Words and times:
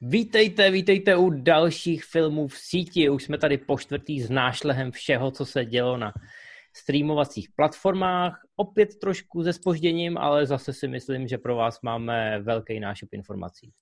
Vítejte, 0.00 0.70
vítejte 0.70 1.16
u 1.16 1.30
dalších 1.30 2.04
filmů 2.04 2.48
v 2.48 2.58
síti. 2.58 3.10
Už 3.10 3.24
jsme 3.24 3.38
tady 3.38 3.58
po 3.58 3.78
čtvrtý 3.78 4.20
s 4.20 4.30
nášlehem 4.30 4.90
všeho, 4.90 5.30
co 5.30 5.44
se 5.46 5.64
dělo 5.64 5.96
na 5.96 6.12
streamovacích 6.76 7.48
platformách. 7.56 8.40
Opět 8.56 8.98
trošku 8.98 9.42
se 9.42 9.52
spožděním, 9.52 10.18
ale 10.18 10.46
zase 10.46 10.72
si 10.72 10.88
myslím, 10.88 11.28
že 11.28 11.38
pro 11.38 11.56
vás 11.56 11.80
máme 11.82 12.40
velký 12.42 12.80
nášup 12.80 13.08
informací. 13.12 13.72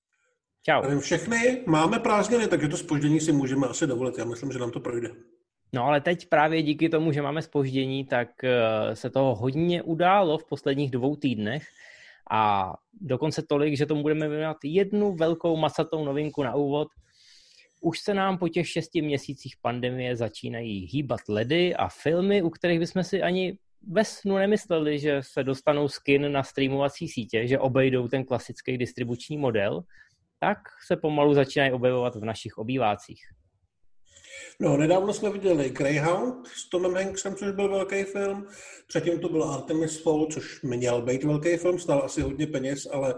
Čau. 0.62 1.00
Všechny 1.00 1.62
máme 1.66 1.98
prázdniny, 1.98 2.48
takže 2.48 2.68
to 2.68 2.76
spoždění 2.76 3.20
si 3.20 3.32
můžeme 3.32 3.66
asi 3.66 3.86
dovolit. 3.86 4.18
Já 4.18 4.24
myslím, 4.24 4.52
že 4.52 4.58
nám 4.58 4.70
to 4.70 4.80
projde. 4.80 5.08
No 5.72 5.84
ale 5.84 6.00
teď 6.00 6.28
právě 6.28 6.62
díky 6.62 6.88
tomu, 6.88 7.12
že 7.12 7.22
máme 7.22 7.42
spoždění, 7.42 8.04
tak 8.04 8.44
eh, 8.44 8.96
se 8.96 9.10
toho 9.10 9.34
hodně 9.34 9.82
událo 9.82 10.38
v 10.38 10.44
posledních 10.44 10.90
dvou 10.90 11.16
týdnech 11.16 11.66
a 12.30 12.72
dokonce 13.00 13.42
tolik, 13.48 13.76
že 13.76 13.86
tomu 13.86 14.02
budeme 14.02 14.28
věnovat 14.28 14.56
jednu 14.64 15.14
velkou 15.14 15.56
masatou 15.56 16.04
novinku 16.04 16.42
na 16.42 16.54
úvod. 16.54 16.88
Už 17.80 18.00
se 18.00 18.14
nám 18.14 18.38
po 18.38 18.48
těch 18.48 18.68
šesti 18.68 19.02
měsících 19.02 19.54
pandemie 19.62 20.16
začínají 20.16 20.88
hýbat 20.92 21.20
ledy 21.28 21.74
a 21.74 21.88
filmy, 21.88 22.42
u 22.42 22.50
kterých 22.50 22.78
bychom 22.78 23.02
si 23.04 23.22
ani 23.22 23.58
ve 23.88 24.04
snu 24.04 24.36
nemysleli, 24.36 24.98
že 24.98 25.20
se 25.22 25.44
dostanou 25.44 25.88
skin 25.88 26.32
na 26.32 26.42
streamovací 26.42 27.08
sítě, 27.08 27.46
že 27.46 27.58
obejdou 27.58 28.08
ten 28.08 28.24
klasický 28.24 28.78
distribuční 28.78 29.36
model, 29.36 29.82
tak 30.38 30.58
se 30.86 30.96
pomalu 30.96 31.34
začínají 31.34 31.72
objevovat 31.72 32.14
v 32.14 32.24
našich 32.24 32.58
obývácích. 32.58 33.20
No, 34.60 34.76
nedávno 34.76 35.12
jsme 35.12 35.30
viděli 35.30 35.70
Greyhound 35.70 36.46
s 36.46 36.68
Tomem 36.68 36.94
Hanksem, 36.94 37.34
což 37.34 37.52
byl 37.52 37.68
velký 37.68 38.04
film. 38.04 38.46
Předtím 38.86 39.20
to 39.20 39.28
byl 39.28 39.44
Artemis 39.44 40.02
Fall, 40.02 40.26
což 40.26 40.62
měl 40.62 41.02
být 41.02 41.24
velký 41.24 41.56
film, 41.56 41.78
stál 41.78 42.02
asi 42.04 42.20
hodně 42.20 42.46
peněz, 42.46 42.86
ale 42.92 43.14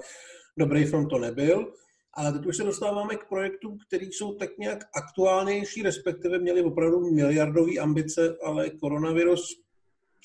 dobrý 0.58 0.84
film 0.84 1.08
to 1.08 1.18
nebyl. 1.18 1.72
Ale 2.14 2.32
teď 2.32 2.46
už 2.46 2.56
se 2.56 2.64
dostáváme 2.64 3.16
k 3.16 3.28
projektům, 3.28 3.78
které 3.88 4.06
jsou 4.06 4.34
tak 4.34 4.58
nějak 4.58 4.84
aktuálnější, 4.94 5.82
respektive 5.82 6.38
měli 6.38 6.62
opravdu 6.62 7.10
miliardové 7.10 7.78
ambice, 7.80 8.36
ale 8.44 8.70
koronavirus 8.70 9.66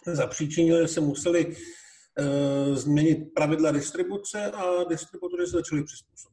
zapříčinil, 0.06 0.82
že 0.82 0.88
se 0.88 1.02
museli 1.02 1.46
uh, 1.46 2.76
změnit 2.76 3.34
pravidla 3.36 3.72
distribuce 3.72 4.52
a 4.52 4.84
distributory 4.84 5.46
se 5.46 5.52
začali 5.52 5.84
přizpůsobovat. 5.84 6.31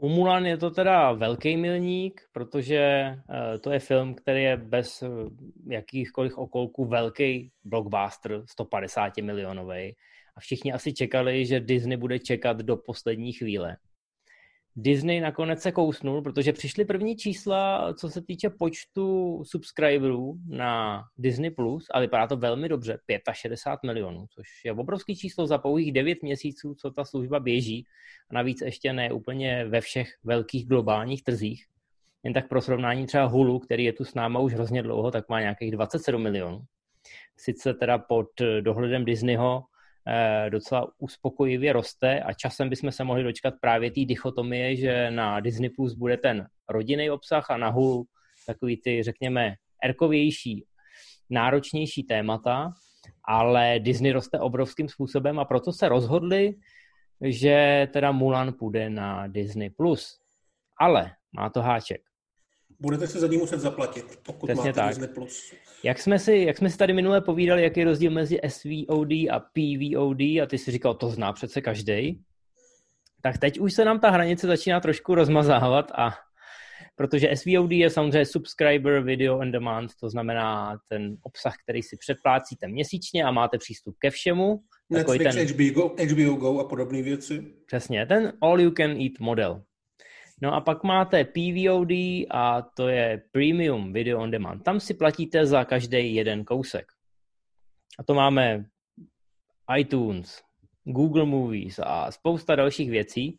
U 0.00 0.08
Mulan 0.08 0.46
je 0.46 0.56
to 0.56 0.70
teda 0.70 1.12
velký 1.12 1.56
milník, 1.56 2.20
protože 2.32 2.78
eh, 2.78 3.58
to 3.60 3.70
je 3.70 3.78
film, 3.78 4.14
který 4.14 4.42
je 4.42 4.56
bez 4.56 5.02
eh, 5.02 5.08
jakýchkoliv 5.66 6.38
okolků 6.38 6.84
velký 6.84 7.52
blockbuster, 7.64 8.42
150 8.46 9.16
milionový. 9.16 9.96
A 10.36 10.40
všichni 10.40 10.72
asi 10.72 10.92
čekali, 10.92 11.46
že 11.46 11.60
Disney 11.60 11.96
bude 11.96 12.18
čekat 12.18 12.56
do 12.56 12.76
poslední 12.76 13.32
chvíle. 13.32 13.76
Disney 14.76 15.20
nakonec 15.20 15.62
se 15.62 15.72
kousnul, 15.72 16.22
protože 16.22 16.52
přišly 16.52 16.84
první 16.84 17.16
čísla, 17.16 17.92
co 17.94 18.08
se 18.08 18.22
týče 18.22 18.50
počtu 18.50 19.40
subscriberů 19.44 20.34
na 20.48 21.02
Disney+, 21.18 21.50
Plus 21.50 21.86
a 21.90 22.00
vypadá 22.00 22.26
to 22.26 22.36
velmi 22.36 22.68
dobře, 22.68 22.98
65 23.32 23.86
milionů, 23.86 24.26
což 24.34 24.46
je 24.64 24.72
obrovský 24.72 25.16
číslo 25.16 25.46
za 25.46 25.58
pouhých 25.58 25.92
9 25.92 26.22
měsíců, 26.22 26.74
co 26.74 26.90
ta 26.90 27.04
služba 27.04 27.40
běží. 27.40 27.86
A 28.30 28.34
navíc 28.34 28.60
ještě 28.60 28.92
ne 28.92 29.12
úplně 29.12 29.64
ve 29.64 29.80
všech 29.80 30.08
velkých 30.24 30.66
globálních 30.66 31.22
trzích. 31.22 31.66
Jen 32.24 32.34
tak 32.34 32.48
pro 32.48 32.60
srovnání 32.60 33.06
třeba 33.06 33.24
Hulu, 33.24 33.58
který 33.58 33.84
je 33.84 33.92
tu 33.92 34.04
s 34.04 34.14
náma 34.14 34.40
už 34.40 34.54
hrozně 34.54 34.82
dlouho, 34.82 35.10
tak 35.10 35.28
má 35.28 35.40
nějakých 35.40 35.70
27 35.70 36.22
milionů. 36.22 36.60
Sice 37.36 37.74
teda 37.74 37.98
pod 37.98 38.26
dohledem 38.60 39.04
Disneyho 39.04 39.62
docela 40.48 40.88
uspokojivě 40.98 41.72
roste 41.72 42.20
a 42.20 42.32
časem 42.32 42.68
bychom 42.68 42.92
se 42.92 43.04
mohli 43.04 43.22
dočkat 43.22 43.54
právě 43.60 43.90
té 43.90 44.00
dichotomie, 44.00 44.76
že 44.76 45.10
na 45.10 45.40
Disney 45.40 45.70
Plus 45.70 45.94
bude 45.94 46.16
ten 46.16 46.46
rodinný 46.68 47.10
obsah 47.10 47.50
a 47.50 47.56
na 47.56 47.68
Hulu 47.68 48.04
takový 48.46 48.76
ty, 48.76 49.02
řekněme, 49.02 49.54
erkovější, 49.84 50.64
náročnější 51.30 52.02
témata, 52.02 52.72
ale 53.24 53.74
Disney 53.78 54.12
roste 54.12 54.38
obrovským 54.38 54.88
způsobem 54.88 55.38
a 55.38 55.44
proto 55.44 55.72
se 55.72 55.88
rozhodli, 55.88 56.54
že 57.20 57.88
teda 57.92 58.12
Mulan 58.12 58.52
půjde 58.52 58.90
na 58.90 59.26
Disney+. 59.26 59.70
Plus. 59.70 60.20
Ale 60.78 61.12
má 61.32 61.50
to 61.50 61.62
háček 61.62 62.09
budete 62.80 63.06
se 63.06 63.20
za 63.20 63.26
ní 63.26 63.36
muset 63.36 63.60
zaplatit, 63.60 64.04
pokud 64.22 64.46
Přesně 64.46 64.68
máte 64.68 64.72
tak. 64.72 64.88
Disney+. 64.88 65.08
Plus. 65.08 65.54
Jak 65.82 65.98
jsme, 65.98 66.18
si, 66.18 66.36
jak 66.36 66.58
jsme 66.58 66.70
si 66.70 66.78
tady 66.78 66.92
minule 66.92 67.20
povídali, 67.20 67.62
jaký 67.62 67.80
je 67.80 67.86
rozdíl 67.86 68.10
mezi 68.10 68.40
SVOD 68.48 69.12
a 69.12 69.40
PVOD 69.52 70.20
a 70.20 70.46
ty 70.50 70.58
si 70.58 70.70
říkal, 70.70 70.94
to 70.94 71.08
zná 71.08 71.32
přece 71.32 71.60
každý. 71.60 72.20
Tak 73.22 73.38
teď 73.38 73.60
už 73.60 73.72
se 73.72 73.84
nám 73.84 74.00
ta 74.00 74.10
hranice 74.10 74.46
začíná 74.46 74.80
trošku 74.80 75.14
rozmazávat 75.14 75.92
a 75.94 76.10
protože 76.96 77.28
SVOD 77.34 77.70
je 77.70 77.90
samozřejmě 77.90 78.26
subscriber 78.26 79.02
video 79.02 79.38
on 79.38 79.52
demand, 79.52 79.90
to 80.00 80.10
znamená 80.10 80.78
ten 80.88 81.16
obsah, 81.22 81.54
který 81.64 81.82
si 81.82 81.96
předplácíte 81.96 82.68
měsíčně 82.68 83.24
a 83.24 83.30
máte 83.30 83.58
přístup 83.58 83.96
ke 83.98 84.10
všemu. 84.10 84.60
Netflix, 84.90 85.34
ten, 85.34 85.46
HBO, 85.46 85.88
HBO 85.88 86.34
Go 86.34 86.60
a 86.60 86.68
podobné 86.68 87.02
věci. 87.02 87.54
Přesně, 87.66 88.06
ten 88.06 88.32
all 88.40 88.60
you 88.60 88.70
can 88.70 88.90
eat 88.90 89.12
model. 89.20 89.62
No 90.42 90.54
a 90.54 90.60
pak 90.60 90.84
máte 90.84 91.24
PVOD 91.24 91.90
a 92.30 92.62
to 92.76 92.88
je 92.88 93.22
Premium 93.32 93.92
Video 93.92 94.20
on 94.20 94.30
Demand. 94.30 94.62
Tam 94.62 94.80
si 94.80 94.94
platíte 94.94 95.46
za 95.46 95.64
každý 95.64 96.14
jeden 96.14 96.44
kousek. 96.44 96.86
A 97.98 98.02
to 98.02 98.14
máme 98.14 98.64
iTunes, 99.76 100.42
Google 100.84 101.24
Movies 101.24 101.80
a 101.82 102.12
spousta 102.12 102.56
dalších 102.56 102.90
věcí. 102.90 103.38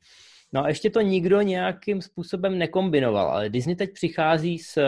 No 0.53 0.63
a 0.63 0.67
ještě 0.67 0.89
to 0.89 1.01
nikdo 1.01 1.41
nějakým 1.41 2.01
způsobem 2.01 2.57
nekombinoval, 2.57 3.27
ale 3.27 3.49
Disney 3.49 3.75
teď 3.75 3.93
přichází 3.93 4.59
s... 4.59 4.81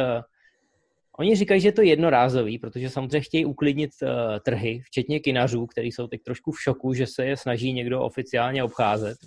Oni 1.20 1.36
říkají, 1.36 1.62
že 1.62 1.68
je 1.68 1.72
to 1.72 1.82
jednorázový, 1.82 2.60
protože 2.60 2.90
samozřejmě 2.90 3.22
chtějí 3.22 3.46
uklidnit 3.46 3.92
uh, 4.02 4.10
trhy, 4.40 4.82
včetně 4.86 5.20
kinařů, 5.20 5.66
kteří 5.66 5.92
jsou 5.92 6.08
teď 6.08 6.22
trošku 6.24 6.52
v 6.52 6.62
šoku, 6.62 6.94
že 6.94 7.08
se 7.08 7.26
je 7.26 7.38
snaží 7.38 7.74
někdo 7.74 8.02
oficiálně 8.02 8.64
obcházet. 8.64 9.18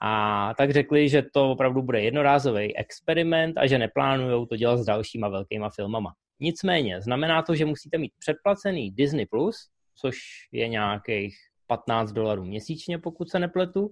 A 0.00 0.54
tak 0.58 0.70
řekli, 0.70 1.08
že 1.08 1.22
to 1.32 1.50
opravdu 1.50 1.82
bude 1.82 2.00
jednorázový 2.00 2.76
experiment 2.76 3.58
a 3.58 3.66
že 3.66 3.78
neplánují 3.78 4.46
to 4.46 4.56
dělat 4.56 4.76
s 4.76 4.84
dalšíma 4.84 5.28
velkýma 5.28 5.70
filmama. 5.70 6.12
Nicméně, 6.40 7.00
znamená 7.02 7.42
to, 7.42 7.54
že 7.54 7.64
musíte 7.64 7.98
mít 7.98 8.12
předplacený 8.18 8.90
Disney+, 8.90 9.26
Plus, 9.26 9.56
což 9.94 10.16
je 10.52 10.68
nějakých 10.68 11.36
15 11.66 12.12
dolarů 12.12 12.44
měsíčně, 12.44 12.98
pokud 12.98 13.30
se 13.30 13.38
nepletu. 13.38 13.90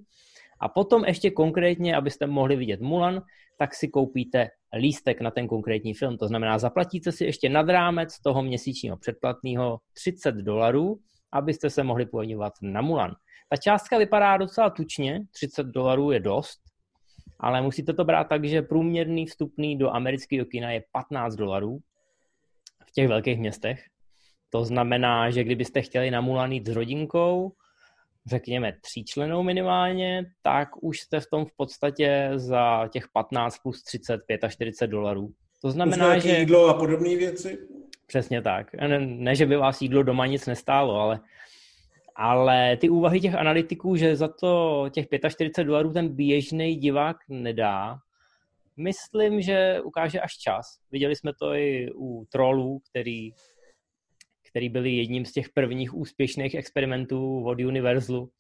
A 0.61 0.69
potom 0.69 1.05
ještě 1.05 1.31
konkrétně, 1.31 1.97
abyste 1.97 2.27
mohli 2.27 2.57
vidět 2.57 2.81
Mulan, 2.81 3.23
tak 3.59 3.75
si 3.75 3.89
koupíte 3.89 4.49
lístek 4.79 5.21
na 5.21 5.31
ten 5.31 5.47
konkrétní 5.47 5.95
film. 5.95 6.19
To 6.19 6.29
znamená, 6.29 6.59
zaplatíte 6.59 7.13
si 7.13 7.25
ještě 7.25 7.49
nad 7.49 7.69
rámec 7.69 8.21
toho 8.21 8.43
měsíčního 8.43 8.97
předplatného 8.97 9.79
30 9.93 10.35
dolarů, 10.35 10.99
abyste 11.33 11.71
se 11.71 11.83
mohli 11.83 12.07
podívat 12.07 12.53
na 12.63 12.81
Mulan. 12.81 13.15
Ta 13.49 13.57
částka 13.57 13.99
vypadá 13.99 14.37
docela 14.37 14.71
tučně, 14.71 15.21
30 15.31 15.67
dolarů 15.67 16.11
je 16.11 16.21
dost, 16.21 16.61
ale 17.41 17.63
musíte 17.63 17.93
to 17.93 18.05
brát 18.05 18.25
tak, 18.25 18.45
že 18.45 18.63
průměrný 18.63 19.27
vstupný 19.27 19.79
do 19.79 19.91
amerického 19.91 20.47
kina 20.47 20.71
je 20.71 20.85
15 20.93 21.35
dolarů 21.35 21.79
v 22.87 22.93
těch 22.93 23.09
velkých 23.09 23.39
městech. 23.39 23.85
To 24.51 24.65
znamená, 24.65 25.31
že 25.31 25.45
kdybyste 25.45 25.83
chtěli 25.83 26.11
na 26.11 26.21
Mulan 26.21 26.53
jít 26.53 26.67
s 26.67 26.71
rodinkou, 26.71 27.53
řekněme 28.27 28.73
tříčlenou 28.81 29.43
minimálně, 29.43 30.27
tak 30.43 30.69
už 30.83 31.01
jste 31.01 31.21
v 31.21 31.27
tom 31.31 31.47
v 31.47 31.53
podstatě 31.57 32.31
za 32.35 32.89
těch 32.93 33.09
15 33.13 33.59
plus 33.59 33.83
30, 33.83 34.21
45 34.49 34.91
dolarů. 34.91 35.33
To 35.63 35.71
znamená, 35.71 36.19
že... 36.19 36.39
jídlo 36.39 36.69
a 36.69 36.75
podobné 36.75 37.17
věci? 37.17 37.59
Přesně 38.07 38.43
tak. 38.43 38.75
Ne, 38.75 38.99
ne, 38.99 39.35
že 39.35 39.47
by 39.47 39.57
vás 39.57 39.83
jídlo 39.83 40.03
doma 40.03 40.27
nic 40.27 40.47
nestálo, 40.47 40.95
ale 40.95 41.21
ale 42.15 42.77
ty 42.77 42.89
úvahy 42.89 43.21
těch 43.21 43.35
analytiků, 43.35 43.97
že 43.97 44.17
za 44.17 44.29
to 44.29 44.85
těch 44.91 45.07
45 45.29 45.65
dolarů 45.65 45.93
ten 45.93 46.17
běžný 46.17 46.77
divák 46.77 47.17
nedá, 47.29 47.99
myslím, 48.77 49.43
že 49.43 49.81
ukáže 49.85 50.21
až 50.21 50.37
čas. 50.37 50.67
Viděli 50.91 51.17
jsme 51.17 51.33
to 51.35 51.55
i 51.55 51.91
u 51.95 52.27
trollů, 52.33 52.81
který, 52.91 53.31
který 54.51 54.69
byli 54.69 54.91
jedním 54.91 55.25
z 55.25 55.33
těch 55.33 55.49
prvních 55.49 55.95
úspěšných 55.95 56.55
experimentů 56.55 57.45
od 57.45 57.61
Universalu, 57.61 58.31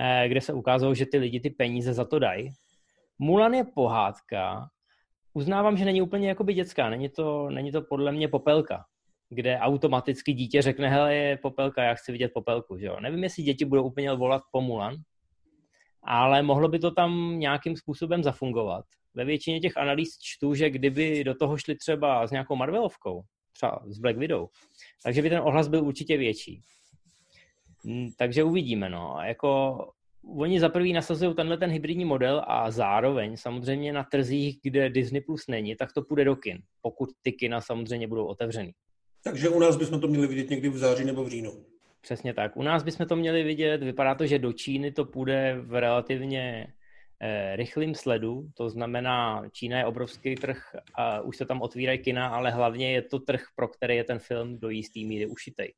eh, 0.00 0.28
kde 0.28 0.40
se 0.40 0.52
ukázalo, 0.52 0.94
že 0.94 1.06
ty 1.06 1.18
lidi 1.18 1.40
ty 1.40 1.50
peníze 1.50 1.92
za 1.92 2.04
to 2.04 2.18
dají. 2.18 2.50
Mulan 3.18 3.54
je 3.54 3.64
pohádka, 3.64 4.68
uznávám, 5.34 5.76
že 5.76 5.84
není 5.84 6.02
úplně 6.02 6.28
jakoby 6.28 6.54
dětská, 6.54 6.90
není 6.90 7.08
to, 7.08 7.50
není 7.50 7.72
to 7.72 7.82
podle 7.82 8.12
mě 8.12 8.28
popelka 8.28 8.84
kde 9.28 9.58
automaticky 9.58 10.32
dítě 10.32 10.62
řekne, 10.62 10.88
hele, 10.88 11.14
je 11.14 11.36
popelka, 11.36 11.82
já 11.82 11.94
chci 11.94 12.12
vidět 12.12 12.32
popelku, 12.34 12.78
že 12.78 12.86
jo. 12.86 13.00
Nevím, 13.00 13.24
jestli 13.24 13.42
děti 13.42 13.64
budou 13.64 13.84
úplně 13.84 14.12
volat 14.12 14.42
po 14.52 14.60
Mulan, 14.60 14.96
ale 16.02 16.42
mohlo 16.42 16.68
by 16.68 16.78
to 16.78 16.90
tam 16.90 17.38
nějakým 17.38 17.76
způsobem 17.76 18.22
zafungovat. 18.22 18.84
Ve 19.14 19.24
většině 19.24 19.60
těch 19.60 19.76
analýz 19.76 20.18
čtu, 20.22 20.54
že 20.54 20.70
kdyby 20.70 21.24
do 21.24 21.34
toho 21.34 21.56
šli 21.56 21.76
třeba 21.76 22.26
s 22.26 22.30
nějakou 22.30 22.56
Marvelovkou, 22.56 23.22
třeba 23.52 23.82
s 23.86 23.98
Black 23.98 24.16
Widow, 24.16 24.48
takže 25.04 25.22
by 25.22 25.30
ten 25.30 25.38
ohlas 25.38 25.68
byl 25.68 25.84
určitě 25.84 26.16
větší. 26.16 26.60
Hm, 27.84 28.10
takže 28.18 28.44
uvidíme, 28.44 28.88
no. 28.88 29.18
Jako 29.24 29.78
oni 30.38 30.60
za 30.60 30.68
prvý 30.68 30.92
nasazují 30.92 31.34
tenhle 31.34 31.56
ten 31.56 31.70
hybridní 31.70 32.04
model 32.04 32.44
a 32.46 32.70
zároveň 32.70 33.36
samozřejmě 33.36 33.92
na 33.92 34.04
trzích, 34.04 34.58
kde 34.62 34.90
Disney 34.90 35.20
Plus 35.20 35.46
není, 35.48 35.76
tak 35.76 35.92
to 35.92 36.02
půjde 36.02 36.24
do 36.24 36.36
kin, 36.36 36.62
pokud 36.82 37.08
ty 37.22 37.32
kina 37.32 37.60
samozřejmě 37.60 38.08
budou 38.08 38.26
otevřený. 38.26 38.72
Takže 39.24 39.48
u 39.48 39.58
nás 39.58 39.76
bychom 39.76 40.00
to 40.00 40.08
měli 40.08 40.26
vidět 40.26 40.50
někdy 40.50 40.68
v 40.68 40.78
září 40.78 41.04
nebo 41.04 41.24
v 41.24 41.28
říjnu. 41.28 41.52
Přesně 42.00 42.34
tak. 42.34 42.56
U 42.56 42.62
nás 42.62 42.82
bychom 42.82 43.06
to 43.06 43.16
měli 43.16 43.42
vidět, 43.42 43.82
vypadá 43.82 44.14
to, 44.14 44.26
že 44.26 44.38
do 44.38 44.52
Číny 44.52 44.92
to 44.92 45.04
půjde 45.04 45.56
v 45.60 45.80
relativně 45.80 46.66
eh, 47.22 47.56
rychlým 47.56 47.94
sledu, 47.94 48.48
to 48.54 48.70
znamená, 48.70 49.42
Čína 49.52 49.78
je 49.78 49.86
obrovský 49.86 50.34
trh 50.34 50.76
a 50.94 51.20
už 51.20 51.36
se 51.36 51.46
tam 51.46 51.62
otvírají 51.62 51.98
kina, 51.98 52.28
ale 52.28 52.50
hlavně 52.50 52.92
je 52.92 53.02
to 53.02 53.18
trh, 53.18 53.42
pro 53.56 53.68
který 53.68 53.96
je 53.96 54.04
ten 54.04 54.18
film 54.18 54.58
do 54.58 54.70
jistý 54.70 55.04
míry 55.04 55.26
ušitej. 55.26 55.72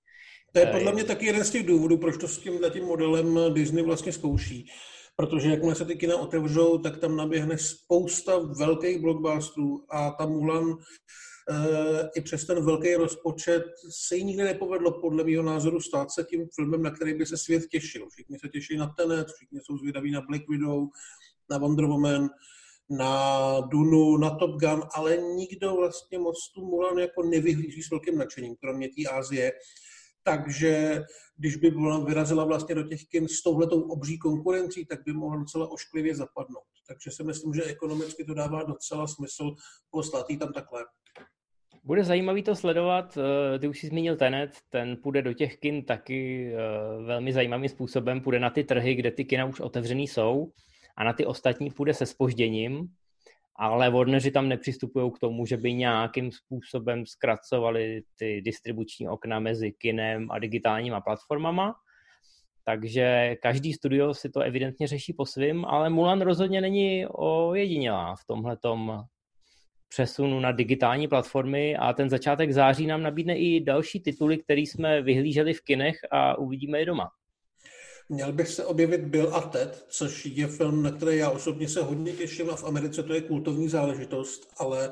To 0.53 0.59
je 0.59 0.67
podle 0.67 0.93
mě 0.93 1.05
taky 1.05 1.27
jeden 1.27 1.45
z 1.45 1.51
těch 1.51 1.67
důvodů, 1.67 1.99
proč 1.99 2.17
to 2.17 2.29
s 2.29 2.39
tím, 2.39 2.61
tím 2.73 2.85
modelem 2.85 3.39
Disney 3.55 3.85
vlastně 3.85 4.13
zkouší. 4.13 4.71
Protože 5.17 5.51
jakmile 5.51 5.75
se 5.75 5.85
ty 5.85 5.97
kina 5.97 6.17
otevřou, 6.17 6.79
tak 6.79 6.97
tam 6.97 7.17
naběhne 7.17 7.59
spousta 7.59 8.39
velkých 8.39 8.99
blockbusterů 8.99 9.85
a 9.91 10.11
ta 10.11 10.27
Mulan 10.27 10.77
i 12.15 12.21
přes 12.21 12.45
ten 12.47 12.65
velký 12.65 12.95
rozpočet 12.95 13.63
se 13.91 14.17
jí 14.17 14.25
nikdy 14.25 14.43
nepovedlo, 14.43 15.01
podle 15.01 15.25
mého 15.25 15.43
názoru, 15.43 15.81
stát 15.81 16.11
se 16.11 16.25
tím 16.25 16.49
filmem, 16.55 16.83
na 16.83 16.91
který 16.91 17.15
by 17.15 17.27
se 17.27 17.39
svět 17.39 17.67
těšil. 17.67 18.09
Všichni 18.11 18.39
se 18.39 18.49
těší 18.49 18.77
na 18.77 18.95
Tenet, 18.99 19.29
všichni 19.29 19.61
jsou 19.61 19.79
zvědaví 19.79 20.11
na 20.11 20.21
Black 20.21 20.49
Widow, 20.49 20.89
na 21.51 21.59
Wonder 21.59 21.87
Woman, 21.87 22.29
na 22.91 23.61
Dunu, 23.61 24.17
na 24.17 24.31
Top 24.31 24.51
Gun, 24.51 24.83
ale 24.95 25.17
nikdo 25.17 25.75
vlastně 25.75 26.19
moc 26.19 26.53
tu 26.55 26.65
Mulan 26.65 26.99
jako 26.99 27.23
nevyhlíží 27.23 27.83
s 27.83 27.91
velkým 27.91 28.19
nadšením, 28.19 28.57
kromě 28.57 28.89
té 28.89 29.11
Ázie 29.11 29.53
takže 30.29 31.05
když 31.37 31.57
by 31.57 31.73
vyrazila 32.07 32.45
vlastně 32.45 32.75
do 32.75 32.83
těch 32.83 33.05
kin 33.05 33.29
s 33.29 33.43
touhletou 33.43 33.83
obří 33.83 34.19
konkurencí, 34.19 34.87
tak 34.87 35.05
by 35.05 35.13
mohla 35.13 35.37
docela 35.37 35.71
ošklivě 35.71 36.15
zapadnout. 36.15 36.65
Takže 36.89 37.11
si 37.11 37.25
myslím, 37.25 37.55
že 37.55 37.65
ekonomicky 37.65 38.25
to 38.25 38.35
dává 38.35 38.63
docela 38.63 39.07
smysl 39.07 39.55
poslat 39.91 40.27
tam 40.39 40.53
takhle. 40.53 40.85
Bude 41.85 42.05
zajímavý 42.05 42.43
to 42.43 42.57
sledovat. 42.57 43.19
Eh, 43.55 43.59
ty 43.59 43.69
už 43.69 43.81
jsi 43.81 43.87
zmínil 43.87 44.17
Tenet, 44.17 44.51
ten 44.71 44.97
půjde 44.97 45.23
do 45.23 45.33
těch 45.33 45.57
kin 45.57 45.85
taky 45.85 46.53
eh, 46.53 47.03
velmi 47.03 47.33
zajímavým 47.33 47.69
způsobem. 47.69 48.21
Půjde 48.21 48.39
na 48.39 48.51
ty 48.51 48.65
trhy, 48.65 48.95
kde 48.95 49.11
ty 49.11 49.25
kina 49.25 49.45
už 49.45 49.61
otevřený 49.61 50.09
jsou 50.09 50.53
a 50.97 51.05
na 51.05 51.13
ty 51.13 51.27
ostatní 51.27 51.71
půjde 51.71 51.95
se 51.95 52.07
spožděním 52.07 52.89
ale 53.59 53.91
Warneri 53.91 54.31
tam 54.31 54.49
nepřistupují 54.49 55.13
k 55.13 55.19
tomu, 55.19 55.47
že 55.47 55.57
by 55.57 55.75
nějakým 55.75 56.33
způsobem 56.33 57.07
zkracovali 57.07 58.03
ty 58.19 58.43
distribuční 58.45 59.09
okna 59.09 59.39
mezi 59.41 59.73
kinem 59.73 60.31
a 60.31 60.39
digitálníma 60.39 61.01
platformama. 61.01 61.75
Takže 62.65 63.37
každý 63.43 63.73
studio 63.73 64.15
si 64.15 64.31
to 64.31 64.41
evidentně 64.41 64.87
řeší 64.87 65.13
po 65.13 65.27
svým, 65.27 65.65
ale 65.65 65.91
Mulan 65.91 66.21
rozhodně 66.21 66.61
není 66.61 67.07
ojedinělá 67.07 68.17
v 68.17 68.25
tomhletom 68.25 69.05
přesunu 69.89 70.41
na 70.41 70.53
digitální 70.53 71.09
platformy 71.09 71.77
a 71.77 71.93
ten 71.93 72.11
začátek 72.11 72.53
září 72.53 72.87
nám 72.87 73.03
nabídne 73.03 73.39
i 73.39 73.61
další 73.61 74.01
tituly, 74.01 74.39
které 74.39 74.61
jsme 74.61 75.03
vyhlíželi 75.03 75.55
v 75.55 75.61
kinech 75.61 75.97
a 76.11 76.39
uvidíme 76.39 76.79
je 76.79 76.87
doma. 76.87 77.11
Měl 78.09 78.33
bych 78.33 78.49
se 78.49 78.65
objevit 78.65 79.01
Bill 79.01 79.35
a 79.35 79.41
Ted, 79.41 79.87
což 79.89 80.27
je 80.27 80.47
film, 80.47 80.83
na 80.83 80.91
který 80.91 81.17
já 81.17 81.31
osobně 81.31 81.69
se 81.69 81.83
hodně 81.83 82.13
těším 82.13 82.51
a 82.51 82.57
v 82.57 82.65
Americe 82.65 83.03
to 83.03 83.15
je 83.15 83.21
kultovní 83.21 83.69
záležitost, 83.69 84.55
ale 84.59 84.91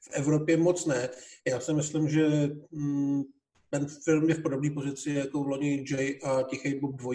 v 0.00 0.10
Evropě 0.12 0.56
moc 0.56 0.86
ne. 0.86 1.08
Já 1.48 1.60
si 1.60 1.72
myslím, 1.72 2.08
že 2.08 2.50
mm, 2.70 3.22
ten 3.70 3.86
film 4.04 4.28
je 4.28 4.34
v 4.34 4.42
podobné 4.42 4.70
pozici 4.70 5.10
jako 5.10 5.44
v 5.44 5.48
loni 5.48 5.84
Jay 5.90 6.20
a 6.24 6.42
Tichý 6.42 6.80
Bob 6.80 6.96
2. 6.96 7.14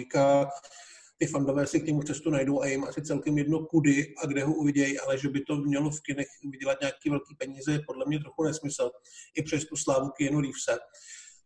Ty 1.18 1.26
fandové 1.26 1.66
si 1.66 1.80
k 1.80 1.86
němu 1.86 2.02
cestu 2.02 2.30
najdou 2.30 2.62
a 2.62 2.66
jim 2.66 2.84
asi 2.84 3.02
celkem 3.02 3.38
jedno 3.38 3.66
kudy 3.66 4.14
a 4.22 4.26
kde 4.26 4.44
ho 4.44 4.54
uvidějí, 4.54 4.98
ale 4.98 5.18
že 5.18 5.28
by 5.28 5.40
to 5.40 5.56
mělo 5.56 5.90
v 5.90 6.00
kinech 6.00 6.26
vydělat 6.50 6.80
nějaký 6.80 7.10
velký 7.10 7.34
peníze, 7.34 7.72
je 7.72 7.80
podle 7.86 8.04
mě 8.08 8.18
trochu 8.18 8.42
nesmysl, 8.42 8.90
i 9.36 9.42
přes 9.42 9.64
tu 9.64 9.76
slávu 9.76 10.08
Keanu 10.08 10.40
Reevese. 10.40 10.78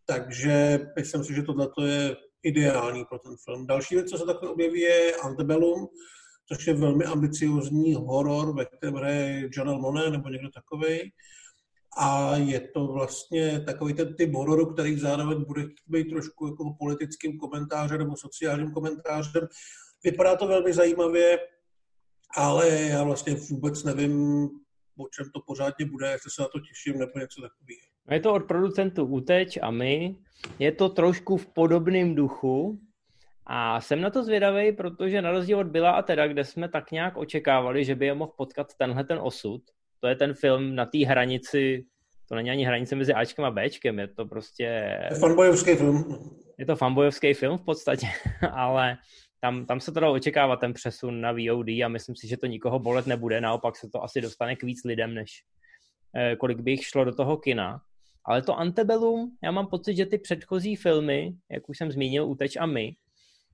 Takže 0.05 0.81
myslím 0.97 1.25
si, 1.25 1.35
že 1.35 1.43
tohle 1.43 1.69
je 1.85 2.17
ideální 2.43 3.05
pro 3.05 3.19
ten 3.19 3.37
film. 3.45 3.67
Další 3.67 3.95
věc, 3.95 4.11
co 4.11 4.19
se 4.19 4.25
takhle 4.25 4.51
objeví, 4.51 4.81
je 4.81 5.17
Antebellum, 5.17 5.89
což 6.53 6.67
je 6.67 6.75
velmi 6.75 7.05
ambiciozní 7.05 7.95
horor, 7.95 8.57
ve 8.57 8.65
kterém 8.65 8.95
hraje 8.95 9.49
John 9.53 9.81
Monet 9.81 10.13
nebo 10.13 10.29
někdo 10.29 10.49
takový. 10.51 11.13
A 12.01 12.37
je 12.37 12.61
to 12.61 12.87
vlastně 12.87 13.61
takový 13.61 13.95
ten 13.95 14.15
typ 14.15 14.35
hororu, 14.35 14.67
který 14.67 14.99
zároveň 14.99 15.45
bude 15.45 15.63
být 15.87 16.11
trošku 16.11 16.47
jako 16.47 16.75
politickým 16.79 17.39
komentářem 17.39 17.99
nebo 17.99 18.17
sociálním 18.17 18.73
komentářem. 18.73 19.49
Vypadá 20.05 20.37
to 20.37 20.47
velmi 20.47 20.73
zajímavě, 20.73 21.39
ale 22.37 22.71
já 22.71 23.05
vlastně 23.05 23.35
vůbec 23.35 23.85
nevím, 23.85 24.45
o 24.99 25.09
čem 25.09 25.31
to 25.35 25.41
pořádně 25.47 25.87
bude, 25.87 26.11
jestli 26.11 26.31
se 26.31 26.43
na 26.43 26.49
to 26.49 26.59
těším 26.61 26.99
nebo 26.99 27.19
něco 27.19 27.41
takového. 27.41 27.81
Je 28.11 28.21
to 28.21 28.35
od 28.35 28.45
producentů 28.45 29.05
Uteč 29.05 29.59
a 29.63 29.71
my. 29.71 30.17
Je 30.59 30.73
to 30.73 30.89
trošku 30.89 31.37
v 31.37 31.47
podobném 31.47 32.15
duchu. 32.15 32.81
A 33.47 33.81
jsem 33.81 34.01
na 34.01 34.11
to 34.11 34.25
zvědavý, 34.25 34.73
protože 34.73 35.23
na 35.23 35.31
rozdíl 35.31 35.59
od 35.59 35.67
Byla 35.67 35.91
a 35.91 36.03
teda, 36.03 36.29
kde 36.29 36.45
jsme 36.45 36.69
tak 36.69 36.93
nějak 36.93 37.17
očekávali, 37.17 37.85
že 37.85 37.95
by 37.95 38.07
je 38.07 38.15
mohl 38.15 38.33
potkat 38.37 38.75
tenhle 38.79 39.05
ten 39.05 39.19
osud, 39.23 39.63
to 40.01 40.09
je 40.09 40.17
ten 40.17 40.35
film 40.35 40.75
na 40.75 40.87
té 40.87 41.07
hranici, 41.07 41.85
to 42.29 42.35
není 42.35 42.51
ani 42.51 42.65
hranice 42.65 42.97
mezi 42.97 43.15
Ačkem 43.15 43.45
a 43.45 43.51
Bčkem, 43.51 43.99
je 43.99 44.09
to 44.09 44.27
prostě... 44.27 44.65
Je 45.11 45.19
fanbojovský 45.21 45.75
film. 45.75 46.19
Je 46.59 46.67
to 46.67 46.77
fanbojovský 46.77 47.35
film 47.35 47.59
v 47.59 47.65
podstatě, 47.65 48.07
ale 48.53 48.99
tam, 49.41 49.67
tam 49.67 49.81
se 49.81 49.93
to 49.93 50.01
dalo 50.01 50.15
očekávat, 50.15 50.61
ten 50.61 50.73
přesun 50.73 51.21
na 51.21 51.33
VOD 51.33 51.69
a 51.69 51.89
myslím 51.89 52.17
si, 52.17 52.29
že 52.29 52.37
to 52.37 52.47
nikoho 52.47 52.79
bolet 52.79 53.07
nebude, 53.07 53.41
naopak 53.41 53.77
se 53.77 53.89
to 53.89 54.05
asi 54.05 54.21
dostane 54.21 54.57
k 54.57 54.63
víc 54.63 54.85
lidem, 54.85 55.15
než 55.15 55.31
eh, 56.17 56.37
kolik 56.37 56.61
by 56.61 56.71
jich 56.71 56.87
šlo 56.87 57.05
do 57.05 57.15
toho 57.15 57.37
kina. 57.37 57.81
Ale 58.25 58.43
to 58.43 58.59
Antebellum, 58.59 59.37
já 59.45 59.51
mám 59.51 59.67
pocit, 59.67 59.97
že 59.97 60.07
ty 60.07 60.19
předchozí 60.19 60.77
filmy, 60.77 61.33
jak 61.51 61.69
už 61.69 61.79
jsem 61.79 61.93
zmínil, 61.93 62.27
Uteč 62.27 62.57
a 62.57 62.67
my, 62.67 62.97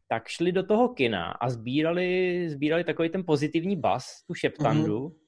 tak 0.09 0.29
šli 0.29 0.53
do 0.53 0.63
toho 0.63 0.89
kina 0.89 1.25
a 1.25 1.49
sbírali, 1.49 2.47
sbírali 2.51 2.85
takový 2.85 3.09
ten 3.09 3.25
pozitivní 3.27 3.77
bas, 3.77 4.25
tu 4.27 4.35
šeptandu. 4.35 4.99
Mm-hmm. 4.99 5.24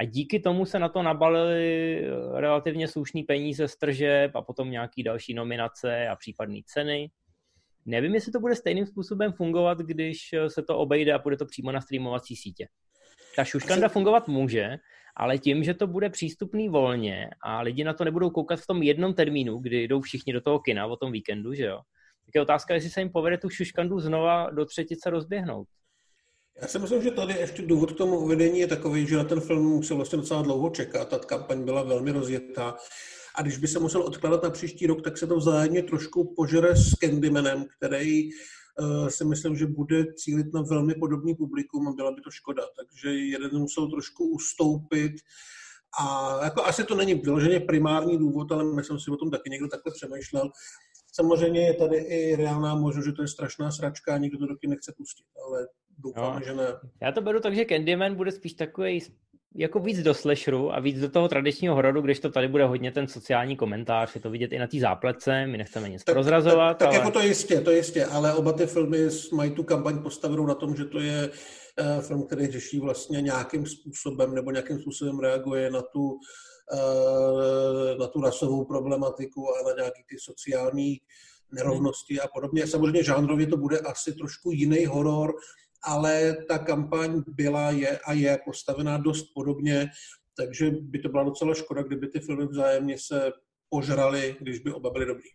A 0.00 0.04
díky 0.04 0.40
tomu 0.40 0.66
se 0.66 0.78
na 0.78 0.88
to 0.88 1.02
nabalili 1.02 1.98
eh, 2.04 2.40
relativně 2.40 2.88
slušný 2.88 3.22
peníze 3.22 3.68
z 3.68 3.76
tržeb 3.76 4.36
a 4.36 4.42
potom 4.42 4.70
nějaký 4.70 5.02
další 5.02 5.34
nominace 5.34 6.08
a 6.08 6.16
případné 6.16 6.60
ceny. 6.66 7.10
Nevím, 7.86 8.14
jestli 8.14 8.32
to 8.32 8.40
bude 8.40 8.54
stejným 8.54 8.86
způsobem 8.86 9.32
fungovat, 9.32 9.78
když 9.78 10.32
eh, 10.32 10.50
se 10.50 10.62
to 10.62 10.78
obejde 10.78 11.12
a 11.12 11.18
bude 11.18 11.36
to 11.36 11.46
přímo 11.46 11.72
na 11.72 11.80
streamovací 11.80 12.36
sítě. 12.36 12.68
Ta 13.36 13.44
šuškanda 13.44 13.88
fungovat 13.88 14.28
může, 14.28 14.76
ale 15.16 15.38
tím, 15.38 15.64
že 15.64 15.74
to 15.74 15.86
bude 15.86 16.10
přístupný 16.10 16.68
volně 16.68 17.30
a 17.42 17.60
lidi 17.60 17.84
na 17.84 17.92
to 17.92 18.04
nebudou 18.04 18.30
koukat 18.30 18.60
v 18.60 18.66
tom 18.66 18.82
jednom 18.82 19.14
termínu, 19.14 19.58
kdy 19.58 19.88
jdou 19.88 20.00
všichni 20.00 20.32
do 20.32 20.40
toho 20.40 20.58
kina 20.58 20.86
o 20.86 20.96
tom 20.96 21.12
víkendu, 21.12 21.54
že 21.54 21.64
jo, 21.64 21.80
tak 22.26 22.34
je 22.34 22.42
otázka, 22.42 22.74
jestli 22.74 22.90
se 22.90 23.00
jim 23.00 23.10
povede 23.10 23.38
tu 23.38 23.50
šuškandu 23.50 24.00
znova 24.00 24.50
do 24.50 24.64
třetice 24.64 25.10
rozběhnout. 25.10 25.68
Já 26.62 26.68
si 26.68 26.78
myslím, 26.78 27.02
že 27.02 27.10
tady 27.10 27.34
ještě 27.34 27.62
důvod 27.62 27.92
k 27.92 27.96
tomu 27.96 28.18
uvedení 28.18 28.60
je 28.60 28.66
takový, 28.66 29.06
že 29.06 29.16
na 29.16 29.24
ten 29.24 29.40
film 29.40 29.82
se 29.82 29.94
vlastně 29.94 30.18
docela 30.18 30.42
dlouho 30.42 30.70
čeká. 30.70 31.04
Ta 31.04 31.18
kampaň 31.18 31.64
byla 31.64 31.82
velmi 31.82 32.10
rozjetá. 32.10 32.76
A 33.34 33.42
když 33.42 33.58
by 33.58 33.68
se 33.68 33.78
musel 33.78 34.02
odkládat 34.02 34.42
na 34.42 34.50
příští 34.50 34.86
rok, 34.86 35.02
tak 35.02 35.18
se 35.18 35.26
to 35.26 35.36
vzájemně 35.36 35.82
trošku 35.82 36.34
požere 36.34 36.76
s 36.76 36.94
Candymanem, 37.00 37.64
který 37.76 38.24
uh, 38.24 39.08
si 39.08 39.24
myslím, 39.24 39.56
že 39.56 39.66
bude 39.66 40.14
cílit 40.14 40.54
na 40.54 40.62
velmi 40.62 40.94
podobný 40.94 41.34
publikum 41.34 41.88
a 41.88 41.92
byla 41.92 42.10
by 42.10 42.20
to 42.20 42.30
škoda. 42.30 42.62
Takže 42.76 43.14
jeden 43.14 43.58
musel 43.58 43.90
trošku 43.90 44.28
ustoupit. 44.28 45.12
A 46.00 46.38
jako 46.44 46.64
asi 46.64 46.84
to 46.84 46.94
není 46.94 47.14
vyloženě 47.14 47.60
primární 47.60 48.18
důvod, 48.18 48.52
ale 48.52 48.64
myslím 48.64 48.98
si 48.98 49.10
o 49.10 49.16
tom 49.16 49.30
taky 49.30 49.50
někdo 49.50 49.68
takhle 49.68 49.92
přemýšlel. 49.92 50.50
Samozřejmě 51.12 51.66
je 51.66 51.74
tady 51.74 51.96
i 51.96 52.36
reálná 52.36 52.74
možnost, 52.74 53.04
že 53.04 53.12
to 53.12 53.22
je 53.22 53.28
strašná 53.28 53.70
sračka 53.70 54.14
a 54.14 54.18
nikdo 54.18 54.38
to 54.38 54.46
doky 54.46 54.66
nechce 54.66 54.94
pustit, 54.96 55.26
ale 55.46 55.66
doufám, 55.98 56.34
no. 56.34 56.40
že 56.46 56.54
ne. 56.54 56.66
Já 57.02 57.12
to 57.12 57.20
beru 57.20 57.40
tak, 57.40 57.54
že 57.54 57.64
Candyman 57.64 58.14
bude 58.14 58.32
spíš 58.32 58.52
takový 58.52 59.00
jako 59.56 59.78
víc 59.78 60.02
do 60.02 60.14
slasheru 60.14 60.74
a 60.74 60.80
víc 60.80 61.00
do 61.00 61.08
toho 61.08 61.28
tradičního 61.28 61.74
hororu, 61.74 62.00
když 62.00 62.20
to 62.20 62.30
tady 62.30 62.48
bude 62.48 62.64
hodně 62.64 62.92
ten 62.92 63.08
sociální 63.08 63.56
komentář, 63.56 64.14
je 64.14 64.20
to 64.20 64.30
vidět 64.30 64.52
i 64.52 64.58
na 64.58 64.66
té 64.66 64.78
záplece, 64.78 65.46
my 65.46 65.58
nechceme 65.58 65.88
nic 65.88 66.04
tak, 66.04 66.14
prozrazovat. 66.14 66.78
Tak, 66.78 66.78
tak 66.78 66.88
ale... 66.88 66.96
jako 66.96 67.10
to 67.10 67.20
jistě, 67.20 67.60
to 67.60 67.70
jistě, 67.70 68.04
ale 68.04 68.34
oba 68.34 68.52
ty 68.52 68.66
filmy 68.66 68.98
mají 69.32 69.50
tu 69.50 69.62
kampaň 69.62 70.02
postavenou 70.02 70.46
na 70.46 70.54
tom, 70.54 70.76
že 70.76 70.84
to 70.84 71.00
je 71.00 71.30
uh, 71.80 72.02
film, 72.02 72.22
který 72.26 72.46
řeší 72.46 72.80
vlastně 72.80 73.22
nějakým 73.22 73.66
způsobem 73.66 74.34
nebo 74.34 74.50
nějakým 74.50 74.78
způsobem 74.78 75.18
reaguje 75.18 75.70
na 75.70 75.82
tu, 75.82 76.10
uh, 76.10 77.98
na 77.98 78.06
tu 78.06 78.20
rasovou 78.20 78.64
problematiku 78.64 79.48
a 79.48 79.68
na 79.68 79.74
nějaký 79.76 80.02
ty 80.08 80.16
sociální 80.18 81.00
nerovnosti 81.52 82.20
a 82.20 82.28
podobně. 82.28 82.66
Samozřejmě 82.66 83.02
žánrově 83.02 83.46
to 83.46 83.56
bude 83.56 83.78
asi 83.78 84.12
trošku 84.12 84.50
jiný 84.50 84.86
horor, 84.86 85.34
ale 85.84 86.36
ta 86.48 86.58
kampaň 86.58 87.22
byla 87.26 87.70
je 87.70 87.98
a 87.98 88.12
je 88.12 88.38
postavená 88.44 88.98
dost 88.98 89.26
podobně, 89.34 89.86
takže 90.36 90.70
by 90.70 90.98
to 90.98 91.08
byla 91.08 91.24
docela 91.24 91.54
škoda, 91.54 91.82
kdyby 91.82 92.08
ty 92.08 92.20
filmy 92.20 92.46
vzájemně 92.46 92.98
se 92.98 93.32
požrali, 93.68 94.36
když 94.40 94.58
by 94.58 94.72
oba 94.72 94.90
byly 94.90 95.06
dobrý. 95.06 95.28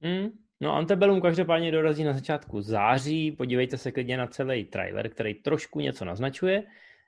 Mm, 0.00 0.28
No 0.60 0.74
Antebellum 0.74 1.20
každopádně 1.20 1.72
dorazí 1.72 2.04
na 2.04 2.12
začátku 2.12 2.60
září, 2.62 3.32
podívejte 3.32 3.78
se 3.78 3.92
klidně 3.92 4.16
na 4.16 4.26
celý 4.26 4.64
trailer, 4.64 5.08
který 5.08 5.34
trošku 5.34 5.80
něco 5.80 6.04
naznačuje, 6.04 6.62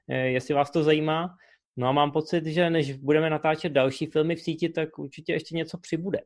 eh, 0.09 0.17
jestli 0.17 0.55
vás 0.55 0.71
to 0.71 0.83
zajímá. 0.83 1.37
No 1.77 1.89
a 1.89 1.93
mám 1.93 2.13
pocit, 2.13 2.47
že 2.47 2.71
než 2.71 2.93
budeme 2.93 3.31
natáčet 3.31 3.73
další 3.73 4.07
filmy 4.07 4.37
v 4.37 4.41
síti, 4.41 4.69
tak 4.69 4.99
určitě 4.99 5.33
ještě 5.33 5.57
něco 5.57 5.79
přibude. 5.79 6.19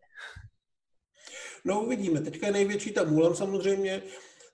No 1.65 1.81
uvidíme. 1.81 2.21
Teďka 2.21 2.47
je 2.47 2.53
největší 2.53 2.93
ta 2.93 3.05
Mulan 3.05 3.35
samozřejmě. 3.35 4.03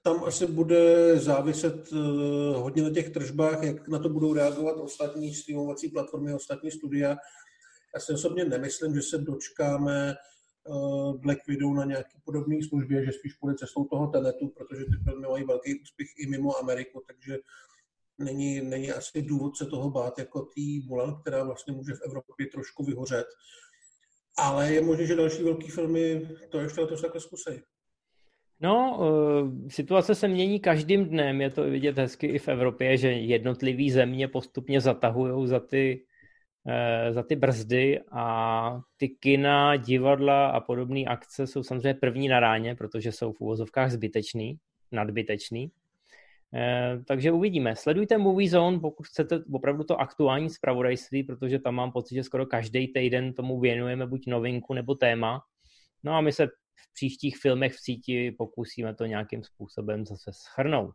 Tam 0.09 0.25
asi 0.25 0.47
bude 0.47 1.17
záviset 1.19 1.93
uh, 1.93 1.99
hodně 2.57 2.83
na 2.83 2.91
těch 2.91 3.11
tržbách, 3.11 3.63
jak 3.63 3.89
na 3.89 3.99
to 3.99 4.09
budou 4.09 4.35
reagovat 4.35 4.77
ostatní 4.77 5.35
streamovací 5.35 5.89
platformy, 5.89 6.35
ostatní 6.35 6.71
studia. 6.71 7.17
Já 7.95 8.01
si 8.01 8.13
osobně 8.13 8.45
nemyslím, 8.45 8.95
že 8.95 9.03
se 9.03 9.19
dočkáme 9.19 10.15
uh, 10.69 11.21
Black 11.21 11.47
Widow 11.49 11.75
na 11.75 11.85
nějaký 11.85 12.19
podobný 12.25 12.63
službě, 12.63 13.05
že 13.05 13.13
spíš 13.13 13.33
půjde 13.33 13.57
cestou 13.57 13.85
toho 13.85 14.07
Tenetu, 14.07 14.49
protože 14.49 14.85
ty 14.85 15.05
filmy 15.05 15.27
mají 15.29 15.45
velký 15.45 15.81
úspěch 15.81 16.09
i 16.19 16.27
mimo 16.27 16.59
Ameriku, 16.59 17.03
takže 17.07 17.39
není, 18.19 18.61
není 18.61 18.93
asi 18.93 19.23
důvod 19.23 19.57
se 19.57 19.67
toho 19.67 19.91
bát 19.91 20.19
jako 20.19 20.43
tý 20.43 20.81
Mulan, 20.87 21.21
která 21.21 21.45
vlastně 21.45 21.73
může 21.73 21.95
v 21.95 22.03
Evropě 22.07 22.47
trošku 22.47 22.85
vyhořet. 22.85 23.27
Ale 24.39 24.73
je 24.73 24.81
možné, 24.81 25.07
že 25.07 25.17
další 25.17 25.43
velký 25.43 25.69
filmy 25.69 26.29
to 26.51 26.61
ještě 26.61 26.81
letos 26.81 27.03
takhle 27.03 27.21
zkusí. 27.21 27.63
No, 28.61 28.99
uh, 28.99 29.69
situace 29.69 30.15
se 30.15 30.29
mění 30.29 30.61
každým 30.61 31.05
dnem, 31.05 31.41
je 31.41 31.51
to 31.51 31.63
vidět 31.63 31.99
hezky 31.99 32.27
i 32.27 32.39
v 32.39 32.49
Evropě, 32.49 32.97
že 32.97 33.13
jednotlivé 33.13 33.93
země 33.93 34.29
postupně 34.29 34.81
zatahují 34.81 35.49
za 35.49 35.61
ty, 35.61 36.05
uh, 36.65 37.15
za 37.15 37.23
ty 37.23 37.37
brzdy 37.37 38.01
a 38.11 38.81
ty 38.97 39.09
kina, 39.09 39.77
divadla 39.77 40.49
a 40.49 40.61
podobné 40.61 41.05
akce 41.05 41.47
jsou 41.47 41.63
samozřejmě 41.63 41.95
první 41.95 42.29
na 42.29 42.41
ráně, 42.41 42.75
protože 42.75 43.13
jsou 43.13 43.33
v 43.33 43.41
úvozovkách 43.41 43.91
zbytečný, 43.91 44.59
nadbytečný. 44.93 45.71
Eh, 46.55 46.99
takže 47.07 47.33
uvidíme. 47.33 47.77
Sledujte 47.77 48.19
Movie 48.19 48.51
Zone, 48.51 48.79
pokud 48.79 49.07
chcete 49.07 49.41
opravdu 49.53 49.85
to 49.85 50.01
aktuální 50.01 50.51
zpravodajství, 50.51 51.23
protože 51.23 51.59
tam 51.59 51.75
mám 51.75 51.93
pocit, 51.93 52.15
že 52.15 52.25
skoro 52.25 52.47
každý 52.47 52.89
týden 52.89 53.33
tomu 53.33 53.61
věnujeme 53.61 54.07
buď 54.07 54.27
novinku 54.27 54.75
nebo 54.75 54.95
téma. 54.95 55.43
No 56.05 56.13
a 56.13 56.21
my 56.21 56.33
se 56.33 56.49
příštích 56.99 57.39
filmech 57.39 57.73
v 57.75 57.81
síti 57.81 58.31
pokusíme 58.39 58.95
to 58.95 59.07
nějakým 59.07 59.43
způsobem 59.43 60.07
zase 60.07 60.31
schrnout. 60.33 60.95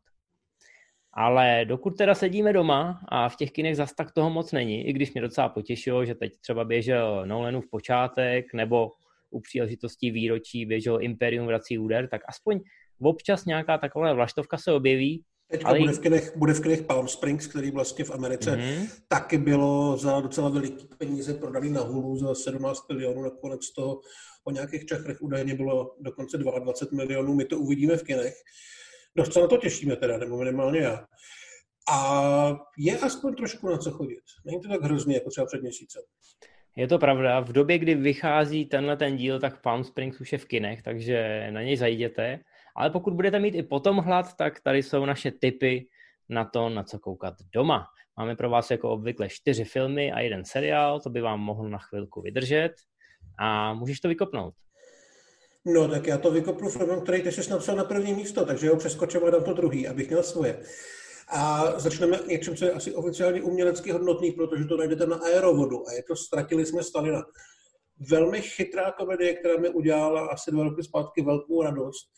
Ale 1.13 1.65
dokud 1.65 1.97
teda 1.97 2.15
sedíme 2.15 2.53
doma 2.53 2.99
a 3.07 3.29
v 3.29 3.35
těch 3.35 3.51
kinech 3.51 3.75
zas 3.75 3.93
tak 3.95 4.11
toho 4.11 4.29
moc 4.29 4.51
není, 4.51 4.87
i 4.87 4.93
když 4.93 5.13
mě 5.13 5.21
docela 5.21 5.49
potěšilo, 5.49 6.05
že 6.05 6.15
teď 6.15 6.33
třeba 6.41 6.63
běžel 6.63 7.25
Nolanův 7.25 7.69
počátek, 7.69 8.53
nebo 8.53 8.91
u 9.29 9.41
příležitostí 9.41 10.11
výročí 10.11 10.65
běžel 10.65 11.01
Imperium 11.01 11.47
vrací 11.47 11.77
úder, 11.77 12.07
tak 12.07 12.21
aspoň 12.27 12.59
občas 13.01 13.45
nějaká 13.45 13.77
taková 13.77 14.13
vlaštovka 14.13 14.57
se 14.57 14.71
objeví, 14.71 15.23
Teďka 15.51 15.69
Ale... 15.69 15.79
bude, 15.79 15.91
v 15.91 15.99
kinech, 15.99 16.37
bude 16.37 16.53
v 16.53 16.61
kinech 16.61 16.81
Palm 16.81 17.07
Springs, 17.07 17.47
který 17.47 17.71
vlastně 17.71 18.05
v 18.05 18.11
Americe 18.11 18.51
mm-hmm. 18.51 18.87
taky 19.07 19.37
bylo 19.37 19.97
za 19.97 20.21
docela 20.21 20.49
veliký 20.49 20.87
peníze 20.97 21.33
prodaný 21.33 21.71
na 21.71 21.81
Hulu 21.81 22.17
za 22.17 22.35
17 22.35 22.89
milionů, 22.89 23.21
nakonec 23.21 23.73
toho 23.73 24.01
o 24.43 24.51
nějakých 24.51 24.85
čachrech 24.85 25.21
údajně 25.21 25.55
bylo 25.55 25.95
dokonce 25.99 26.37
22 26.37 26.97
milionů, 26.97 27.33
my 27.33 27.45
to 27.45 27.59
uvidíme 27.59 27.97
v 27.97 28.03
kinech. 28.03 28.33
Dost 29.15 29.33
se 29.33 29.39
na 29.39 29.47
to 29.47 29.57
těšíme 29.57 29.95
teda, 29.95 30.17
nebo 30.17 30.37
minimálně 30.37 30.79
já. 30.79 31.05
A 31.91 32.57
je 32.77 32.99
aspoň 32.99 33.35
trošku 33.35 33.69
na 33.69 33.77
co 33.77 33.91
chodit. 33.91 34.23
Není 34.45 34.61
to 34.61 34.69
tak 34.69 34.81
hrozně 34.81 35.15
jako 35.15 35.29
třeba 35.29 35.47
před 35.47 35.61
měsícem. 35.61 36.01
Je 36.75 36.87
to 36.87 36.99
pravda. 36.99 37.39
V 37.39 37.51
době, 37.51 37.77
kdy 37.77 37.95
vychází 37.95 38.65
tenhle 38.65 38.97
ten 38.97 39.17
díl, 39.17 39.39
tak 39.39 39.61
Palm 39.61 39.83
Springs 39.83 40.21
už 40.21 40.31
je 40.31 40.37
v 40.37 40.45
kinech, 40.45 40.83
takže 40.83 41.47
na 41.51 41.61
něj 41.61 41.77
zajděte. 41.77 42.39
Ale 42.75 42.89
pokud 42.89 43.13
budete 43.13 43.39
mít 43.39 43.55
i 43.55 43.63
potom 43.63 43.97
hlad, 43.97 44.33
tak 44.37 44.61
tady 44.61 44.83
jsou 44.83 45.05
naše 45.05 45.31
tipy 45.31 45.87
na 46.29 46.45
to, 46.45 46.69
na 46.69 46.83
co 46.83 46.99
koukat 46.99 47.33
doma. 47.53 47.85
Máme 48.17 48.35
pro 48.35 48.49
vás 48.49 48.71
jako 48.71 48.89
obvykle 48.89 49.29
čtyři 49.29 49.63
filmy 49.63 50.11
a 50.11 50.19
jeden 50.19 50.45
seriál, 50.45 50.99
to 50.99 51.09
by 51.09 51.21
vám 51.21 51.39
mohlo 51.39 51.69
na 51.69 51.77
chvilku 51.77 52.21
vydržet 52.21 52.73
a 53.39 53.73
můžeš 53.73 53.99
to 53.99 54.07
vykopnout. 54.07 54.53
No, 55.65 55.87
tak 55.87 56.07
já 56.07 56.17
to 56.17 56.31
vykopnu 56.31 56.69
filmem, 56.69 57.01
který 57.01 57.21
ty 57.21 57.31
jsi 57.31 57.49
napsal 57.49 57.75
na 57.75 57.83
první 57.83 58.13
místo, 58.13 58.45
takže 58.45 58.69
ho 58.69 58.77
přeskočím 58.77 59.23
a 59.25 59.29
dám 59.29 59.43
to 59.43 59.53
druhý, 59.53 59.87
abych 59.87 60.07
měl 60.07 60.23
svoje. 60.23 60.63
A 61.29 61.63
začneme 61.79 62.19
něčím, 62.27 62.55
co 62.55 62.65
je 62.65 62.71
asi 62.71 62.95
oficiálně 62.95 63.41
umělecky 63.41 63.91
hodnotný, 63.91 64.31
protože 64.31 64.65
to 64.65 64.77
najdete 64.77 65.05
na 65.05 65.15
aerovodu 65.15 65.87
a 65.87 65.93
je 65.93 66.03
to 66.03 66.15
Ztratili 66.15 66.65
jsme 66.65 66.83
Stalina. 66.83 67.21
Velmi 68.09 68.41
chytrá 68.41 68.91
komedie, 68.91 69.33
která 69.33 69.59
mi 69.59 69.69
udělala 69.69 70.27
asi 70.27 70.51
dva 70.51 70.63
roky 70.63 70.83
zpátky 70.83 71.21
velkou 71.21 71.63
radost 71.63 72.11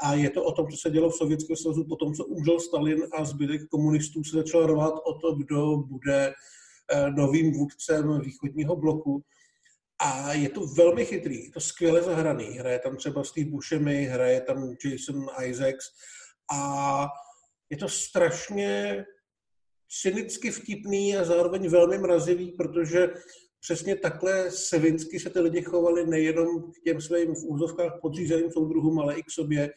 a 0.00 0.14
je 0.14 0.30
to 0.30 0.44
o 0.44 0.52
tom, 0.52 0.68
co 0.68 0.76
se 0.76 0.90
dělo 0.90 1.10
v 1.10 1.16
Sovětském 1.16 1.56
svazu 1.56 1.84
po 1.84 1.96
tom, 1.96 2.14
co 2.14 2.24
umřel 2.24 2.60
Stalin 2.60 3.06
a 3.12 3.24
zbytek 3.24 3.68
komunistů 3.68 4.24
se 4.24 4.36
začal 4.36 4.66
rvat 4.66 4.94
o 5.06 5.14
to, 5.14 5.34
kdo 5.34 5.76
bude 5.76 6.34
eh, 6.92 7.10
novým 7.10 7.52
vůdcem 7.52 8.20
východního 8.20 8.76
bloku. 8.76 9.22
A 10.00 10.32
je 10.32 10.48
to 10.48 10.66
velmi 10.66 11.04
chytrý, 11.04 11.44
je 11.44 11.50
to 11.50 11.60
skvěle 11.60 12.02
zahraný. 12.02 12.44
Hraje 12.44 12.78
tam 12.78 12.96
třeba 12.96 13.24
Steve 13.24 13.50
Buscemi, 13.50 14.04
hraje 14.04 14.40
tam 14.40 14.74
Jason 14.84 15.26
Isaacs 15.44 15.84
a 16.52 17.06
je 17.70 17.76
to 17.76 17.88
strašně 17.88 19.04
cynicky 20.02 20.50
vtipný 20.50 21.16
a 21.16 21.24
zároveň 21.24 21.68
velmi 21.68 21.98
mrazivý, 21.98 22.52
protože 22.52 23.08
přesně 23.60 23.96
takhle 23.96 24.50
sevinsky 24.50 25.20
se 25.20 25.30
ty 25.30 25.40
lidi 25.40 25.62
chovali 25.62 26.06
nejenom 26.06 26.72
k 26.72 26.82
těm 26.84 27.00
svým 27.00 27.34
v 27.34 27.44
úzovkách 27.44 27.98
podřízeným 28.02 28.50
soudruhům, 28.52 28.98
ale 28.98 29.18
i 29.18 29.22
k 29.22 29.30
sobě 29.30 29.70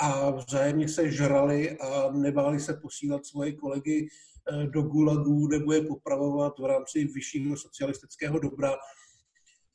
a 0.00 0.30
vzájemně 0.30 0.88
se 0.88 1.10
žrali 1.10 1.78
a 1.78 2.12
nebáli 2.12 2.60
se 2.60 2.74
posílat 2.82 3.26
svoje 3.26 3.52
kolegy 3.52 4.08
eh, 4.52 4.66
do 4.66 4.82
gulagů 4.82 5.48
nebo 5.48 5.72
je 5.72 5.82
popravovat 5.82 6.58
v 6.58 6.64
rámci 6.64 7.04
vyššího 7.04 7.56
socialistického 7.56 8.38
dobra. 8.38 8.76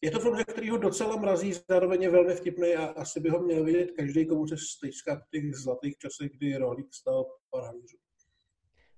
Je 0.01 0.11
to 0.11 0.19
film, 0.19 0.37
který 0.47 0.69
ho 0.69 0.77
docela 0.77 1.15
mrazí, 1.15 1.53
zároveň 1.69 2.01
je 2.01 2.09
velmi 2.09 2.35
vtipný 2.35 2.75
a 2.75 2.85
asi 2.85 3.19
by 3.19 3.29
ho 3.29 3.39
měl 3.39 3.63
vidět 3.63 3.91
každý, 3.91 4.25
komu 4.25 4.47
se 4.47 4.57
stejská 4.57 5.15
v 5.15 5.29
těch 5.31 5.55
zlatých 5.55 5.97
časech, 5.97 6.31
kdy 6.31 6.57
rohlík 6.57 6.93
stál 6.93 7.25
pár 7.51 7.73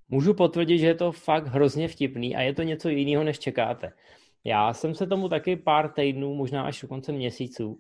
Můžu 0.10 0.34
potvrdit, 0.34 0.78
že 0.78 0.88
je 0.88 0.96
to 0.96 1.12
fakt 1.12 1.48
hrozně 1.48 1.88
vtipný 1.88 2.36
a 2.36 2.42
je 2.42 2.54
to 2.54 2.64
něco 2.64 2.90
jiného, 2.90 3.24
než 3.24 3.40
čekáte. 3.40 3.94
Já 4.44 4.74
jsem 4.74 4.96
se 4.96 5.08
tomu 5.08 5.30
taky 5.30 5.56
pár 5.56 5.92
týdnů, 5.92 6.36
možná 6.36 6.64
až 6.64 6.82
dokonce 6.82 7.12
měsíců, 7.12 7.80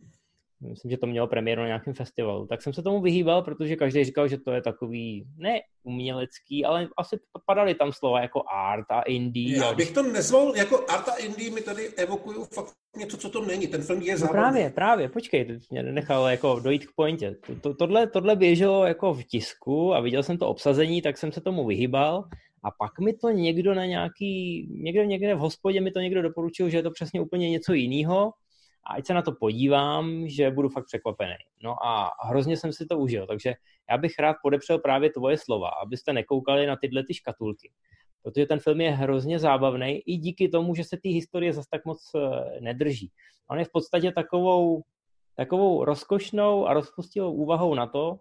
myslím, 0.70 0.91
že 0.91 0.98
to 0.98 1.08
mělo 1.08 1.27
premiéru 1.27 1.62
na 1.62 1.68
nějakém 1.68 1.94
festivalu, 1.94 2.48
tak 2.48 2.62
jsem 2.62 2.74
se 2.74 2.84
tomu 2.84 3.01
vyhýbal, 3.01 3.41
protože 3.41 3.75
každý 3.75 4.03
říkal, 4.03 4.27
že 4.27 4.38
to 4.38 4.51
je 4.51 4.62
takový, 4.62 5.25
ne 5.38 5.60
umělecký, 5.84 6.65
ale 6.65 6.88
asi 6.98 7.20
padaly 7.46 7.75
tam 7.75 7.91
slova 7.94 8.22
jako 8.22 8.44
art 8.53 8.86
a 8.89 9.01
indie. 9.01 9.58
Já 9.58 9.74
bych 9.74 9.91
to 9.91 10.03
nezval, 10.03 10.53
jako 10.56 10.86
art 10.89 11.10
a 11.10 11.15
indie 11.15 11.51
mi 11.51 11.62
tady 11.62 11.88
evokují 11.88 12.38
fakt 12.53 12.74
něco, 12.98 13.18
co 13.18 13.30
to 13.30 13.46
není. 13.46 13.68
Ten 13.68 13.82
film 13.82 14.01
je 14.01 14.18
zábavný. 14.18 14.38
No 14.38 14.41
právě, 14.41 14.70
právě, 14.70 15.10
počkej, 15.10 15.46
teď 15.46 15.63
mě 15.72 15.84
nechal 15.84 16.27
jako 16.27 16.60
dojít 16.60 16.86
k 16.86 16.91
pointě. 16.96 17.36
To, 17.46 17.56
to, 17.56 17.74
tohle, 17.74 18.08
tohle 18.08 18.36
běželo 18.36 18.86
jako 18.86 19.13
v 19.13 19.24
tisku 19.24 19.94
a 19.94 20.00
viděl 20.00 20.24
jsem 20.24 20.38
to 20.38 20.48
obsazení, 20.48 21.01
tak 21.01 21.18
jsem 21.18 21.32
se 21.32 21.41
tomu 21.41 21.65
vyhýbal 21.65 22.24
a 22.63 22.72
pak 22.72 23.00
mi 23.00 23.13
to 23.13 23.30
někdo 23.30 23.74
na 23.74 23.86
nějaký, 23.86 24.68
někde, 24.72 25.06
někde 25.06 25.36
v 25.36 25.39
hospodě 25.39 25.82
mi 25.82 25.91
to 25.91 26.00
někdo 26.00 26.22
doporučil, 26.22 26.70
že 26.70 26.77
je 26.77 26.84
to 26.84 26.91
přesně 26.91 27.22
úplně 27.22 27.50
něco 27.50 27.74
jiného 27.74 28.34
a 28.84 28.94
ať 28.94 29.06
se 29.06 29.13
na 29.13 29.22
to 29.22 29.32
podívám, 29.32 30.27
že 30.27 30.51
budu 30.51 30.70
fakt 30.70 30.86
překvapený. 30.86 31.36
No 31.63 31.86
a 31.86 32.12
hrozně 32.24 32.58
jsem 32.58 32.74
si 32.74 32.86
to 32.86 32.98
užil, 32.98 33.27
takže 33.27 33.53
já 33.89 33.98
bych 33.98 34.20
rád 34.20 34.36
podepřel 34.44 34.80
právě 34.80 35.10
tvoje 35.10 35.38
slova, 35.38 35.70
abyste 35.84 36.13
nekoukali 36.13 36.68
na 36.68 36.75
tyhle 36.75 37.03
ty 37.03 37.13
škatulky. 37.13 37.72
Protože 38.24 38.46
ten 38.46 38.60
film 38.60 38.82
je 38.82 38.91
hrozně 38.91 39.39
zábavný 39.39 40.00
i 40.06 40.18
díky 40.18 40.50
tomu, 40.50 40.75
že 40.75 40.84
se 40.84 40.98
té 40.98 41.10
historie 41.10 41.53
zase 41.53 41.68
tak 41.72 41.86
moc 41.86 42.12
eh, 42.15 42.62
nedrží. 42.62 43.12
On 43.48 43.60
je 43.60 43.65
v 43.65 43.72
podstatě 43.72 44.12
takovou, 44.12 44.82
takovou 45.36 45.86
rozkošnou 45.86 46.68
a 46.68 46.74
rozpustilou 46.74 47.34
úvahou 47.34 47.75
na 47.75 47.88
to, 47.88 48.20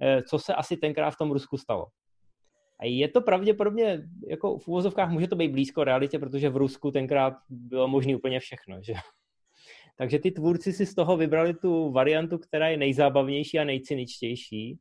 eh, 0.00 0.22
co 0.22 0.38
se 0.38 0.54
asi 0.54 0.76
tenkrát 0.76 1.10
v 1.10 1.18
tom 1.18 1.30
Rusku 1.32 1.56
stalo. 1.56 1.86
A 2.80 2.84
je 2.84 3.08
to 3.08 3.20
pravděpodobně, 3.20 4.02
jako 4.28 4.58
v 4.58 4.68
úvozovkách 4.68 5.10
může 5.10 5.28
to 5.28 5.36
být 5.36 5.52
blízko 5.52 5.84
realitě, 5.84 6.18
protože 6.18 6.50
v 6.50 6.56
Rusku 6.56 6.90
tenkrát 6.90 7.34
bylo 7.50 7.88
možné 7.88 8.16
úplně 8.16 8.40
všechno, 8.40 8.82
že? 8.82 8.94
Takže 9.98 10.18
ty 10.18 10.30
tvůrci 10.30 10.72
si 10.72 10.86
z 10.86 10.94
toho 10.94 11.16
vybrali 11.16 11.54
tu 11.54 11.92
variantu, 11.92 12.38
která 12.38 12.68
je 12.68 12.76
nejzábavnější 12.76 13.58
a 13.58 13.64
nejcyničtější. 13.64 14.78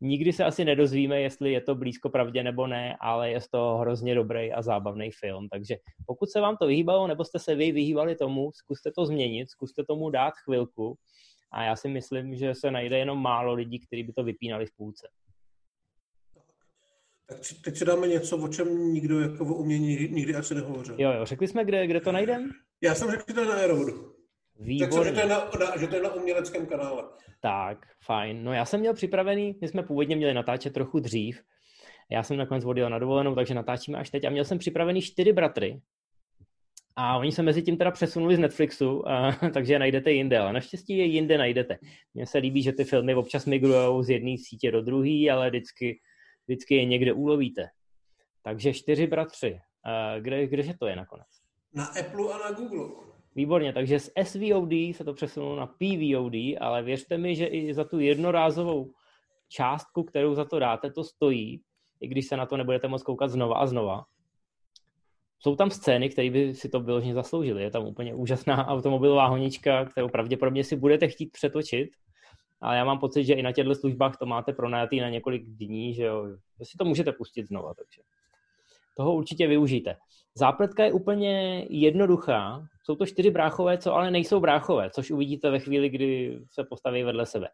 Nikdy 0.00 0.32
se 0.32 0.44
asi 0.44 0.64
nedozvíme, 0.64 1.20
jestli 1.20 1.52
je 1.52 1.60
to 1.60 1.74
blízko 1.74 2.10
pravdě 2.10 2.42
nebo 2.42 2.66
ne, 2.66 2.96
ale 3.00 3.30
je 3.30 3.40
to 3.50 3.76
hrozně 3.76 4.14
dobrý 4.14 4.52
a 4.52 4.62
zábavný 4.62 5.10
film. 5.10 5.48
Takže 5.48 5.76
pokud 6.06 6.30
se 6.30 6.40
vám 6.40 6.56
to 6.56 6.66
vyhýbalo, 6.66 7.06
nebo 7.06 7.24
jste 7.24 7.38
se 7.38 7.54
vy 7.54 7.72
vyhýbali 7.72 8.16
tomu, 8.16 8.50
zkuste 8.54 8.92
to 8.92 9.06
změnit, 9.06 9.50
zkuste 9.50 9.84
tomu 9.84 10.10
dát 10.10 10.34
chvilku. 10.44 10.96
A 11.52 11.64
já 11.64 11.76
si 11.76 11.88
myslím, 11.88 12.36
že 12.36 12.54
se 12.54 12.70
najde 12.70 12.98
jenom 12.98 13.22
málo 13.22 13.54
lidí, 13.54 13.78
kteří 13.78 14.02
by 14.02 14.12
to 14.12 14.24
vypínali 14.24 14.66
v 14.66 14.76
půlce. 14.76 15.08
Tak 17.26 17.38
teď 17.64 17.76
si 17.76 17.84
dáme 17.84 18.08
něco, 18.08 18.38
o 18.38 18.48
čem 18.48 18.92
nikdo 18.92 19.20
jako 19.20 19.44
o 19.44 19.54
umění 19.54 20.08
nikdy 20.10 20.34
asi 20.34 20.54
nehovořil. 20.54 20.94
Jo, 20.98 21.12
jo, 21.12 21.24
řekli 21.24 21.48
jsme, 21.48 21.64
kde, 21.64 21.86
kde 21.86 22.00
to 22.00 22.12
najdeme? 22.12 22.48
Já 22.80 22.94
jsem 22.94 23.10
řekl, 23.10 23.24
že 23.28 23.34
to 23.34 23.40
je 23.40 23.46
na 23.46 23.54
Aerovodu. 23.54 24.12
Výborně. 24.60 25.04
že 25.04 25.12
to, 25.12 25.20
je 25.20 25.26
na, 25.26 25.50
na, 25.60 25.76
že 25.76 25.86
to 25.86 25.96
je 25.96 26.02
na 26.02 26.14
uměleckém 26.14 26.66
kanále. 26.66 27.04
Tak, 27.40 27.86
fajn. 28.04 28.44
No 28.44 28.52
já 28.52 28.64
jsem 28.64 28.80
měl 28.80 28.94
připravený, 28.94 29.58
my 29.60 29.68
jsme 29.68 29.82
původně 29.82 30.16
měli 30.16 30.34
natáčet 30.34 30.72
trochu 30.72 31.00
dřív. 31.00 31.42
Já 32.10 32.22
jsem 32.22 32.36
nakonec 32.36 32.64
odjel 32.64 32.90
na 32.90 32.98
dovolenou, 32.98 33.34
takže 33.34 33.54
natáčíme 33.54 33.98
až 33.98 34.10
teď. 34.10 34.24
A 34.24 34.30
měl 34.30 34.44
jsem 34.44 34.58
připravený 34.58 35.02
čtyři 35.02 35.32
bratry. 35.32 35.80
A 36.96 37.18
oni 37.18 37.32
se 37.32 37.42
mezi 37.42 37.62
tím 37.62 37.76
teda 37.76 37.90
přesunuli 37.90 38.36
z 38.36 38.38
Netflixu, 38.38 39.08
a, 39.08 39.32
takže 39.54 39.72
je 39.72 39.78
najdete 39.78 40.12
jinde, 40.12 40.38
ale 40.38 40.52
naštěstí 40.52 40.96
je 40.96 41.04
jinde 41.04 41.38
najdete. 41.38 41.78
Mně 42.14 42.26
se 42.26 42.38
líbí, 42.38 42.62
že 42.62 42.72
ty 42.72 42.84
filmy 42.84 43.14
občas 43.14 43.46
migrují 43.46 44.04
z 44.04 44.10
jedné 44.10 44.36
sítě 44.38 44.70
do 44.70 44.82
druhé, 44.82 45.30
ale 45.32 45.50
vždycky, 45.50 46.00
vždycky 46.46 46.74
je 46.74 46.84
někde 46.84 47.12
ulovíte. 47.12 47.68
Takže 48.42 48.72
čtyři 48.72 49.06
bratři. 49.06 49.60
Kde, 50.20 50.46
kdeže 50.46 50.74
to 50.78 50.86
je 50.86 50.96
nakonec? 50.96 51.26
Na 51.74 51.86
Apple 51.86 52.34
a 52.34 52.38
na 52.38 52.50
Google. 52.50 52.88
Výborně, 53.34 53.72
takže 53.72 54.00
z 54.00 54.10
SVOD 54.22 54.72
se 54.92 55.04
to 55.04 55.14
přesunulo 55.14 55.56
na 55.56 55.66
PVOD, 55.66 56.34
ale 56.60 56.82
věřte 56.82 57.18
mi, 57.18 57.36
že 57.36 57.46
i 57.46 57.74
za 57.74 57.84
tu 57.84 57.98
jednorázovou 57.98 58.92
částku, 59.48 60.02
kterou 60.02 60.34
za 60.34 60.44
to 60.44 60.58
dáte, 60.58 60.90
to 60.90 61.04
stojí, 61.04 61.62
i 62.00 62.08
když 62.08 62.26
se 62.26 62.36
na 62.36 62.46
to 62.46 62.56
nebudete 62.56 62.88
moc 62.88 63.02
koukat 63.02 63.30
znova 63.30 63.56
a 63.56 63.66
znova. 63.66 64.04
Jsou 65.38 65.56
tam 65.56 65.70
scény, 65.70 66.08
které 66.08 66.30
by 66.30 66.54
si 66.54 66.68
to 66.68 66.80
vyloženě 66.80 67.14
zasloužily. 67.14 67.62
Je 67.62 67.70
tam 67.70 67.86
úplně 67.86 68.14
úžasná 68.14 68.66
automobilová 68.68 69.26
honička, 69.26 69.84
kterou 69.84 70.08
pravděpodobně 70.08 70.64
si 70.64 70.76
budete 70.76 71.08
chtít 71.08 71.32
přetočit, 71.32 71.90
ale 72.62 72.76
já 72.76 72.84
mám 72.84 72.98
pocit, 72.98 73.24
že 73.24 73.34
i 73.34 73.42
na 73.42 73.52
těchto 73.52 73.74
službách 73.74 74.16
to 74.16 74.26
máte 74.26 74.52
pronajatý 74.52 75.00
na 75.00 75.08
několik 75.08 75.42
dní, 75.44 75.94
že, 75.94 76.04
jo, 76.04 76.26
že 76.58 76.64
si 76.64 76.76
to 76.78 76.84
můžete 76.84 77.12
pustit 77.12 77.48
znova, 77.48 77.74
takže 77.74 78.02
toho 78.96 79.14
určitě 79.14 79.46
využijte. 79.46 79.96
Zápletka 80.34 80.84
je 80.84 80.92
úplně 80.92 81.66
jednoduchá. 81.70 82.66
Jsou 82.84 82.96
to 82.96 83.06
čtyři 83.06 83.30
bráchové, 83.30 83.78
co 83.78 83.94
ale 83.94 84.10
nejsou 84.10 84.40
bráchové, 84.40 84.90
což 84.90 85.10
uvidíte 85.10 85.50
ve 85.50 85.58
chvíli, 85.58 85.88
kdy 85.88 86.40
se 86.50 86.64
postaví 86.64 87.02
vedle 87.02 87.26
sebe. 87.26 87.48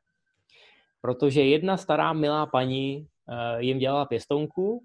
Protože 1.01 1.43
jedna 1.43 1.77
stará 1.77 2.13
milá 2.13 2.47
paní 2.47 3.07
eh, 3.29 3.63
jim 3.63 3.79
dělala 3.79 4.05
pěstonku 4.05 4.85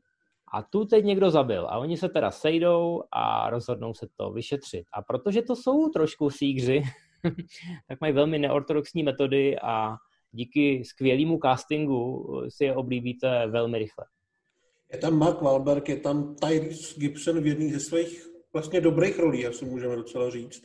a 0.53 0.63
tu 0.63 0.85
teď 0.85 1.05
někdo 1.05 1.31
zabil. 1.31 1.67
A 1.69 1.77
oni 1.77 1.97
se 1.97 2.09
teda 2.09 2.31
sejdou 2.31 3.03
a 3.11 3.49
rozhodnou 3.49 3.93
se 3.93 4.07
to 4.17 4.31
vyšetřit. 4.31 4.85
A 4.93 5.01
protože 5.01 5.41
to 5.41 5.55
jsou 5.55 5.89
trošku 5.89 6.29
sígři, 6.29 6.83
tak 7.87 8.01
mají 8.01 8.13
velmi 8.13 8.39
neortodoxní 8.39 9.03
metody 9.03 9.59
a 9.59 9.95
díky 10.33 10.83
skvělému 10.85 11.39
castingu 11.43 12.27
si 12.49 12.65
je 12.65 12.75
oblíbíte 12.75 13.47
velmi 13.47 13.77
rychle. 13.77 14.05
Je 14.93 14.99
tam 14.99 15.17
Mark 15.17 15.41
Wahlberg, 15.41 15.89
je 15.89 15.97
tam 15.97 16.35
Tyrese 16.35 16.99
Gibson 16.99 17.41
v 17.41 17.47
jedných 17.47 17.73
ze 17.73 17.79
svých 17.79 18.33
vlastně 18.53 18.81
dobrých 18.81 19.19
rolí, 19.19 19.47
asi 19.47 19.65
můžeme 19.65 19.95
docela 19.95 20.29
říct. 20.29 20.61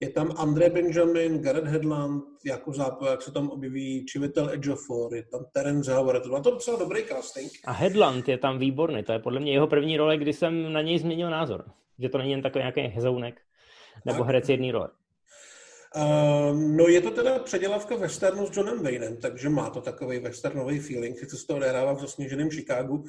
Je 0.00 0.10
tam 0.10 0.34
André 0.36 0.70
Benjamin, 0.70 1.42
Gareth 1.42 1.66
Hedland, 1.66 2.24
jako 2.46 2.72
západ, 2.72 3.10
jak 3.10 3.22
se 3.22 3.32
tam 3.32 3.48
objeví 3.48 4.06
Chivitel 4.12 4.50
Ejiofor, 4.50 5.14
je 5.14 5.24
tam 5.30 5.44
Terence 5.52 5.94
Howard, 5.94 6.22
to 6.22 6.40
to 6.40 6.50
docela 6.50 6.78
dobrý 6.78 7.04
casting. 7.04 7.50
A 7.64 7.72
Hedland 7.72 8.28
je 8.28 8.38
tam 8.38 8.58
výborný, 8.58 9.02
to 9.02 9.12
je 9.12 9.18
podle 9.18 9.40
mě 9.40 9.52
jeho 9.52 9.66
první 9.66 9.96
role, 9.96 10.16
kdy 10.16 10.32
jsem 10.32 10.72
na 10.72 10.82
něj 10.82 10.98
změnil 10.98 11.30
názor. 11.30 11.64
Že 11.98 12.08
to 12.08 12.18
není 12.18 12.30
jen 12.30 12.42
takový 12.42 12.62
nějaký 12.62 12.80
hezounek, 12.80 13.40
nebo 14.04 14.18
tak. 14.18 14.26
herec 14.26 14.48
jedný 14.48 14.72
role. 14.72 14.88
Uh, 15.96 16.58
no 16.58 16.88
je 16.88 17.00
to 17.00 17.10
teda 17.10 17.38
předělavka 17.38 17.96
westernu 17.96 18.46
s 18.46 18.56
Johnem 18.56 18.82
Waynem, 18.82 19.16
takže 19.16 19.48
má 19.48 19.70
to 19.70 19.80
takový 19.80 20.18
westernový 20.18 20.78
feeling, 20.78 21.18
sice 21.18 21.36
se 21.36 21.46
to 21.46 21.56
odehrává 21.56 21.92
v 21.92 22.00
zasněženém 22.00 22.50
Chicagu, 22.50 23.04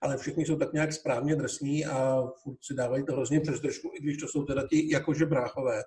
ale 0.00 0.18
všichni 0.18 0.46
jsou 0.46 0.56
tak 0.56 0.72
nějak 0.72 0.92
správně 0.92 1.36
drsní 1.36 1.86
a 1.86 2.22
furt 2.42 2.58
si 2.60 2.74
dávají 2.74 3.04
to 3.04 3.12
hrozně 3.12 3.40
přes 3.40 3.60
držku, 3.60 3.90
i 3.94 4.02
když 4.02 4.16
to 4.16 4.28
jsou 4.28 4.44
teda 4.44 4.66
ti 4.66 4.92
jakože 4.92 5.26
bráchové. 5.26 5.82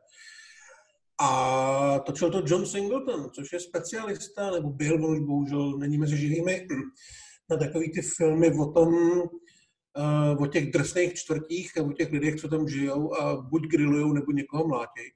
A 1.21 1.99
točil 2.05 2.31
to 2.31 2.43
John 2.45 2.65
Singleton, 2.65 3.29
což 3.29 3.53
je 3.53 3.59
specialista, 3.59 4.51
nebo 4.51 4.69
byl, 4.69 5.05
on 5.05 5.11
už 5.11 5.19
bohužel 5.19 5.77
není 5.77 5.97
mezi 5.97 6.17
živými, 6.17 6.67
na 7.49 7.57
takový 7.57 7.91
ty 7.91 8.01
filmy 8.01 8.51
o 8.59 8.71
tom, 8.71 8.93
uh, 8.93 10.41
o 10.41 10.47
těch 10.47 10.71
drsných 10.71 11.13
čtvrtích 11.13 11.77
a 11.77 11.83
o 11.83 11.91
těch 11.91 12.11
lidech, 12.11 12.35
co 12.35 12.47
tam 12.47 12.67
žijou 12.67 13.21
a 13.21 13.35
buď 13.35 13.67
grillujou, 13.67 14.13
nebo 14.13 14.31
někoho 14.31 14.67
mlátějí. 14.67 15.11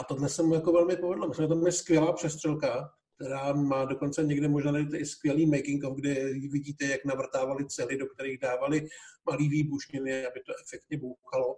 A 0.00 0.04
tohle 0.04 0.28
se 0.28 0.42
mu 0.42 0.54
jako 0.54 0.72
velmi 0.72 0.96
povedlo. 0.96 1.28
Myslím, 1.28 1.44
že 1.44 1.48
tam 1.48 1.66
je 1.66 1.72
skvělá 1.72 2.12
přestřelka, 2.12 2.90
která 3.14 3.52
má 3.52 3.84
dokonce 3.84 4.24
někde 4.24 4.48
možná 4.48 4.72
i 4.96 5.06
skvělý 5.06 5.46
making 5.46 5.84
of, 5.84 5.96
kde 5.96 6.14
vidíte, 6.34 6.84
jak 6.84 7.04
navrtávali 7.04 7.66
cely, 7.66 7.96
do 7.96 8.06
kterých 8.06 8.38
dávali 8.38 8.86
malý 9.30 9.48
výbušniny, 9.48 10.26
aby 10.26 10.40
to 10.46 10.52
efektně 10.66 10.98
bouchalo. 10.98 11.56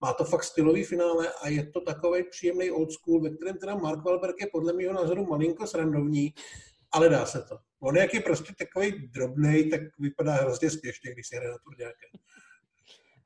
Má 0.00 0.12
to 0.12 0.24
fakt 0.24 0.44
stylový 0.44 0.84
finále 0.84 1.32
a 1.42 1.48
je 1.48 1.70
to 1.70 1.80
takový 1.80 2.22
příjemný 2.30 2.70
old 2.70 2.92
school, 2.92 3.22
ve 3.22 3.30
kterém 3.30 3.58
teda 3.58 3.74
Mark 3.74 4.04
Wahlberg 4.04 4.40
je 4.40 4.46
podle 4.52 4.72
mého 4.72 4.92
názoru 4.92 5.26
malinko 5.26 5.66
srandovní, 5.66 6.34
ale 6.92 7.08
dá 7.08 7.26
se 7.26 7.42
to. 7.42 7.58
On 7.80 7.96
jak 7.96 8.14
je 8.14 8.20
prostě 8.20 8.52
takový 8.58 9.08
drobný, 9.08 9.70
tak 9.70 9.80
vypadá 9.98 10.32
hrozně 10.32 10.70
spěšně, 10.70 11.12
když 11.12 11.28
se 11.28 11.36
hraje 11.36 11.50
na. 11.50 11.58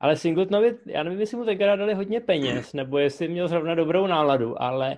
Ale 0.03 0.15
Singletonovi, 0.15 0.77
já 0.85 1.03
nevím, 1.03 1.19
jestli 1.19 1.37
mu 1.37 1.45
tenkrát 1.45 1.75
dali 1.75 1.93
hodně 1.93 2.19
peněz, 2.21 2.73
nebo 2.73 2.97
jestli 2.97 3.27
měl 3.27 3.47
zrovna 3.47 3.75
dobrou 3.75 4.07
náladu, 4.07 4.61
ale 4.61 4.97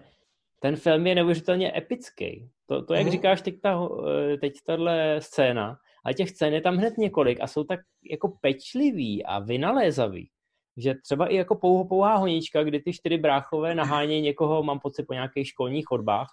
ten 0.59 0.75
film 0.75 1.07
je 1.07 1.15
neuvěřitelně 1.15 1.77
epický. 1.77 2.49
To, 2.65 2.85
to 2.85 2.93
jak 2.93 3.07
uh-huh. 3.07 3.11
říkáš 3.11 3.41
teď, 3.41 3.61
ta, 3.61 3.89
eh, 4.33 4.37
teď 4.37 4.53
tahle 4.65 5.21
scéna, 5.21 5.77
a 6.05 6.13
těch 6.13 6.29
scén 6.29 6.53
je 6.53 6.61
tam 6.61 6.77
hned 6.77 6.97
několik 6.97 7.41
a 7.41 7.47
jsou 7.47 7.63
tak 7.63 7.79
jako 8.11 8.37
pečlivý 8.41 9.25
a 9.25 9.39
vynalézavý, 9.39 10.29
že 10.77 10.93
třeba 11.03 11.27
i 11.27 11.35
jako 11.35 11.55
pouho, 11.55 11.85
pouhá 11.85 12.15
honička, 12.15 12.63
kdy 12.63 12.79
ty 12.79 12.93
čtyři 12.93 13.17
bráchové 13.17 13.75
nahánějí 13.75 14.21
někoho, 14.21 14.63
mám 14.63 14.79
pocit, 14.79 15.03
po 15.03 15.13
nějakých 15.13 15.47
školních 15.47 15.85
chodbách 15.85 16.27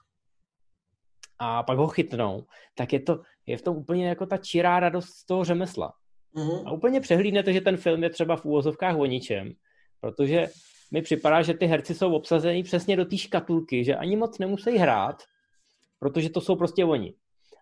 a 1.39 1.63
pak 1.63 1.79
ho 1.79 1.87
chytnou, 1.87 2.45
tak 2.75 2.93
je 2.93 3.01
to 3.01 3.21
je 3.47 3.57
v 3.57 3.63
tom 3.63 3.77
úplně 3.77 4.09
jako 4.09 4.27
ta 4.27 4.37
čirá 4.37 4.81
radost 4.81 5.09
z 5.09 5.27
toho 5.27 5.45
řemesla. 5.45 5.93
Uh-huh. 6.35 6.63
A 6.67 6.73
úplně 6.73 7.01
přehlídnete, 7.01 7.53
že 7.53 7.61
ten 7.61 7.77
film 7.77 8.03
je 8.03 8.11
třeba 8.11 8.37
v 8.37 8.45
úvozovkách 8.45 8.97
o 8.97 9.07
ničem, 9.07 9.53
protože 10.01 10.49
mi 10.93 11.03
připadá, 11.03 11.43
že 11.43 11.55
ty 11.55 11.67
herci 11.67 11.95
jsou 11.95 12.15
obsazení 12.15 12.63
přesně 12.63 12.97
do 12.97 13.05
té 13.05 13.19
škatulky, 13.19 13.85
že 13.85 13.97
ani 13.97 14.17
moc 14.17 14.39
nemusí 14.39 14.79
hrát, 14.79 15.23
protože 15.99 16.31
to 16.31 16.41
jsou 16.41 16.57
prostě 16.57 16.85
oni. 16.85 17.15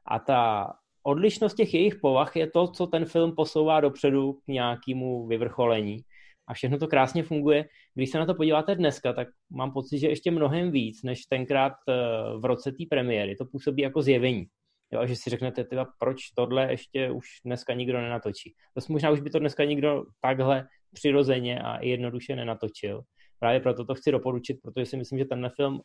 A 0.06 0.18
ta 0.18 0.72
odlišnost 1.02 1.54
těch 1.54 1.74
jejich 1.74 1.94
povah 1.94 2.37
je 2.37 2.50
to, 2.50 2.68
co 2.68 2.87
ten 2.87 3.04
film 3.04 3.35
posouvá 3.35 3.80
dopředu 3.80 4.33
k 4.33 4.48
nějakému 4.48 5.26
vyvrcholení. 5.26 6.00
A 6.46 6.54
všechno 6.54 6.78
to 6.78 6.88
krásně 6.88 7.22
funguje. 7.22 7.68
Když 7.94 8.11
se 8.11 8.18
na 8.18 8.26
to 8.26 8.35
podíváte 8.35 8.74
dneska, 8.74 9.12
tak 9.12 9.28
mám 9.50 9.72
pocit, 9.72 9.98
že 9.98 10.09
ještě 10.09 10.30
mnohem 10.30 10.70
víc, 10.70 11.02
než 11.02 11.26
tenkrát 11.26 11.72
eh, 11.88 11.92
v 12.38 12.44
roce 12.44 12.72
té 12.72 12.85
premiéry. 12.90 13.37
To 13.37 13.44
působí 13.44 13.83
jako 13.83 14.02
zjevení. 14.02 14.46
Jo, 14.92 15.00
a 15.00 15.07
že 15.07 15.16
si 15.16 15.31
řeknete, 15.31 15.64
tyva, 15.64 15.87
proč 15.98 16.31
tohle 16.31 16.70
ještě 16.70 17.11
už 17.11 17.26
dneska 17.44 17.74
nikdo 17.74 18.00
nenatočí. 18.00 18.55
To 18.74 18.92
možná 18.92 19.11
už 19.11 19.20
by 19.20 19.31
to 19.31 19.38
dneska 19.38 19.64
nikdo 19.64 20.05
takhle 20.20 20.68
přirozeně 20.92 21.61
a 21.61 21.85
jednoduše 21.85 22.37
nenatočil. 22.37 23.03
Právě 23.38 23.61
proto 23.61 23.85
to 23.85 23.94
chci 23.94 24.12
doporučit, 24.12 24.59
protože 24.62 24.87
si 24.87 24.96
myslím, 24.96 25.18
že 25.18 25.24
tenhle 25.24 25.50
film 25.57 25.81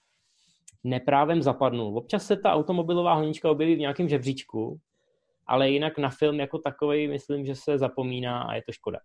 neprávem 0.84 1.42
zapadnul. 1.42 1.98
Občas 1.98 2.28
se 2.28 2.38
ta 2.38 2.54
automobilová 2.54 3.14
honička 3.14 3.52
objeví 3.52 3.76
v 3.76 3.80
nějakém 3.80 4.10
žebříčku, 4.10 4.80
ale 5.48 5.70
jinak 5.70 5.98
na 5.98 6.10
film 6.10 6.40
jako 6.40 6.60
takový 6.60 7.08
myslím, 7.08 7.46
že 7.46 7.56
se 7.56 7.78
zapomíná 7.78 8.42
a 8.42 8.56
je 8.56 8.62
to 8.66 8.72
škoda. 8.72 9.00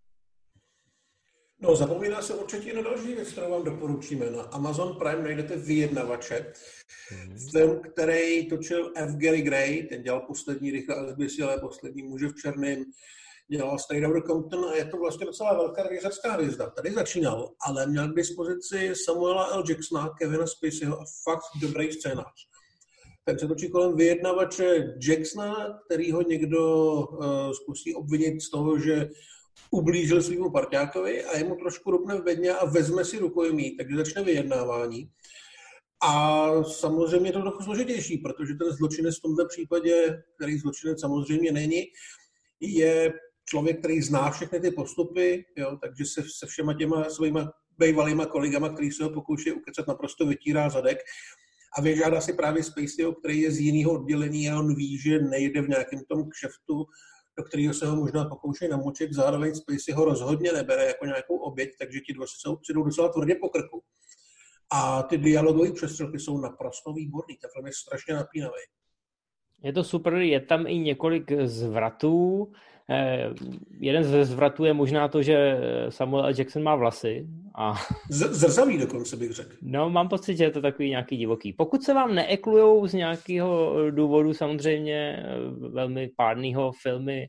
No, 1.63 1.77
zapomíná 1.77 2.23
se 2.23 2.35
určitě 2.35 2.75
na 2.75 2.83
další 2.83 3.15
věc, 3.15 3.33
kterou 3.33 3.51
vám 3.51 3.65
doporučíme. 3.65 4.31
Na 4.31 4.43
Amazon 4.43 4.97
Prime 4.97 5.23
najdete 5.23 5.57
Vyjednavače, 5.57 6.53
mm-hmm. 7.13 7.51
film, 7.51 7.81
který 7.81 8.49
točil 8.49 8.93
F. 8.97 9.17
Gary 9.17 9.43
Gray, 9.43 9.83
ten 9.83 10.03
dělal 10.03 10.21
poslední 10.21 10.71
rychle 10.71 10.95
a 10.97 10.99
ale 11.45 11.61
poslední 11.61 12.03
muže 12.03 12.29
v 12.29 12.35
černém, 12.35 12.85
dělal 13.49 13.79
Straight 13.79 14.09
Outta 14.09 14.27
Compton 14.27 14.65
a 14.65 14.75
je 14.75 14.85
to 14.85 14.97
vlastně 14.97 15.27
docela 15.27 15.55
velká 15.55 15.83
režisérská 15.83 16.33
hvězda. 16.33 16.71
Tady 16.71 16.93
začínal, 16.93 17.51
ale 17.67 17.87
měl 17.87 18.13
k 18.13 18.17
dispozici 18.17 18.93
Samuela 19.05 19.49
L. 19.53 19.65
Jacksona, 19.69 20.11
Kevina 20.19 20.47
Spaceyho 20.47 21.01
a 21.01 21.05
fakt 21.25 21.61
dobrý 21.61 21.93
scénář. 21.93 22.49
Ten 23.25 23.39
se 23.39 23.49
točí 23.49 23.71
kolem 23.71 23.97
vyjednavače 23.97 24.95
Jacksona, 25.09 25.81
který 25.87 26.13
ho 26.13 26.23
někdo 26.23 26.93
uh, 26.95 27.51
zkusí 27.53 27.95
obvinit 27.95 28.43
z 28.43 28.51
toho, 28.51 28.79
že 28.79 29.09
ublížil 29.71 30.23
svýmu 30.23 30.51
parťákovi 30.51 31.25
a 31.25 31.39
jemu 31.39 31.57
trošku 31.57 31.91
rupne 31.91 32.15
v 32.15 32.25
bedně 32.25 32.53
a 32.53 32.65
vezme 32.65 33.05
si 33.05 33.19
rukojmí, 33.19 33.77
takže 33.77 33.97
začne 33.97 34.25
vyjednávání. 34.25 35.11
A 36.03 36.49
samozřejmě 36.63 37.29
je 37.29 37.33
to 37.33 37.41
trochu 37.41 37.63
složitější, 37.63 38.19
protože 38.19 38.55
ten 38.55 38.73
zločinec 38.73 39.19
v 39.19 39.23
tomto 39.23 39.47
případě, 39.47 40.23
který 40.37 40.59
zločinec 40.59 41.01
samozřejmě 41.01 41.53
není, 41.53 41.83
je 42.61 43.13
člověk, 43.49 43.79
který 43.79 44.03
zná 44.03 44.31
všechny 44.31 44.61
ty 44.61 44.71
postupy, 44.71 45.45
jo, 45.57 45.79
takže 45.83 46.05
se 46.05 46.23
se 46.39 46.47
všema 46.47 46.75
těma 46.75 47.05
svýma 47.05 47.53
bývalýma 47.79 48.27
kolegama, 48.27 48.69
který 48.69 48.91
se 48.91 49.05
ho 49.05 49.11
pokouší 49.11 49.53
ukecat, 49.53 49.87
naprosto 49.87 50.27
vytírá 50.27 50.71
zadek 50.71 50.99
a 51.79 51.81
vyžádá 51.81 52.21
si 52.21 52.33
právě 52.33 52.63
Spaceyho, 52.63 53.15
který 53.15 53.41
je 53.41 53.51
z 53.51 53.59
jiného 53.59 53.93
oddělení 53.93 54.51
a 54.51 54.59
on 54.59 54.75
ví, 54.75 54.99
že 54.99 55.19
nejde 55.19 55.63
v 55.63 55.69
nějakém 55.69 56.01
tom 56.09 56.31
kšeftu, 56.31 56.87
do 57.41 57.45
kterého 57.45 57.75
se 57.75 57.87
ho 57.87 57.97
možná 57.97 58.25
pokouší 58.25 58.69
namočit, 58.69 59.13
zároveň 59.13 59.55
Spacey 59.55 59.95
ho 59.95 60.05
rozhodně 60.05 60.53
nebere 60.53 60.85
jako 60.85 61.07
nějakou 61.07 61.37
oběť, 61.37 61.71
takže 61.79 62.01
ti 62.01 62.13
dva 62.13 62.27
se 62.27 62.57
přijdou 62.63 62.83
docela 62.83 63.09
tvrdě 63.09 63.35
po 63.35 63.49
krku. 63.49 63.83
A 64.73 65.03
ty 65.03 65.19
dialogové 65.19 65.73
přestřelky 65.73 66.19
jsou 66.19 66.41
naprosto 66.41 66.93
výborný. 66.93 67.37
Ten 67.37 67.51
film 67.53 67.67
je 67.67 67.73
strašně 67.73 68.15
napínavý. 68.15 68.63
Je 69.63 69.73
to 69.73 69.85
super, 69.85 70.15
je 70.15 70.41
tam 70.41 70.67
i 70.67 70.79
několik 70.79 71.33
zvratů. 71.45 72.53
Eh, 72.91 73.31
jeden 73.81 74.05
ze 74.05 74.25
zvratů 74.25 74.65
je 74.65 74.73
možná 74.73 75.09
to, 75.09 75.23
že 75.23 75.59
Samuel 75.89 76.25
L. 76.25 76.35
Jackson 76.39 76.63
má 76.63 76.75
vlasy. 76.75 77.27
A... 77.55 77.75
Z- 78.11 78.33
zrzavý 78.33 78.79
dokonce 78.79 79.17
bych 79.17 79.31
řekl. 79.33 79.57
No, 79.63 79.91
mám 79.91 80.09
pocit, 80.09 80.37
že 80.37 80.45
je 80.45 80.51
to 80.51 80.63
takový 80.63 80.91
nějaký 80.91 81.17
divoký. 81.17 81.53
Pokud 81.53 81.83
se 81.83 81.95
vám 81.95 82.15
neeklujou 82.15 82.87
z 82.87 82.95
nějakého 82.95 83.77
důvodu 83.91 84.35
samozřejmě 84.35 85.25
eh, 85.25 85.69
velmi 85.69 86.11
pádného 86.17 86.73
filmy 86.83 87.29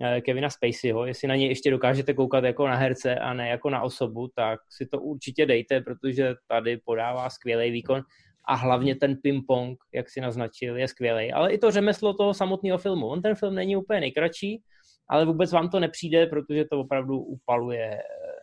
eh, 0.00 0.20
Kevina 0.20 0.50
Spaceyho, 0.50 1.06
jestli 1.06 1.28
na 1.28 1.36
něj 1.36 1.48
ještě 1.48 1.70
dokážete 1.70 2.14
koukat 2.14 2.44
jako 2.44 2.68
na 2.68 2.76
herce 2.76 3.14
a 3.14 3.34
ne 3.34 3.48
jako 3.48 3.70
na 3.70 3.82
osobu, 3.82 4.28
tak 4.34 4.60
si 4.70 4.86
to 4.86 5.00
určitě 5.00 5.46
dejte, 5.46 5.80
protože 5.80 6.34
tady 6.48 6.76
podává 6.84 7.30
skvělý 7.30 7.70
výkon 7.70 8.02
a 8.48 8.54
hlavně 8.54 8.96
ten 8.96 9.14
ping-pong, 9.14 9.76
jak 9.94 10.10
si 10.10 10.20
naznačil, 10.20 10.76
je 10.76 10.88
skvělý. 10.88 11.32
Ale 11.32 11.52
i 11.52 11.58
to 11.58 11.70
řemeslo 11.70 12.14
toho 12.14 12.34
samotného 12.34 12.78
filmu. 12.78 13.06
On 13.06 13.22
ten 13.22 13.34
film 13.34 13.54
není 13.54 13.76
úplně 13.76 14.00
nejkratší, 14.00 14.62
ale 15.10 15.24
vůbec 15.26 15.52
vám 15.52 15.68
to 15.68 15.80
nepřijde, 15.80 16.26
protože 16.26 16.64
to 16.64 16.80
opravdu 16.80 17.18
upaluje 17.18 17.90
eh, 17.94 18.02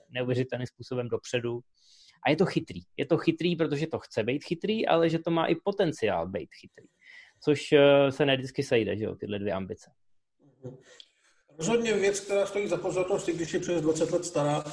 neuvěřitelným 0.10 0.68
způsobem 0.68 1.08
dopředu. 1.08 1.60
A 2.26 2.30
je 2.30 2.36
to 2.36 2.46
chytrý. 2.46 2.82
Je 2.98 3.06
to 3.06 3.18
chytrý, 3.18 3.56
protože 3.56 3.88
to 3.88 4.00
chce 4.00 4.24
být 4.24 4.44
chytrý, 4.44 4.88
ale 4.88 5.10
že 5.10 5.20
to 5.20 5.32
má 5.32 5.46
i 5.46 5.56
potenciál 5.56 6.28
být 6.28 6.50
chytrý. 6.60 6.88
Což 7.44 7.72
eh, 7.72 8.12
se 8.12 8.26
ne 8.26 8.38
vždycky 8.38 8.64
sejde, 8.64 8.98
že 8.98 9.04
jo, 9.04 9.16
tyhle 9.16 9.40
dvě 9.40 9.54
ambice. 9.54 9.92
Rozhodně 11.58 11.94
věc, 11.94 12.20
která 12.20 12.46
stojí 12.46 12.68
za 12.68 12.78
pozornost, 12.78 13.30
i 13.30 13.34
když 13.34 13.54
je 13.54 13.60
přes 13.60 13.82
20 13.82 14.12
let 14.12 14.26
stará, 14.26 14.64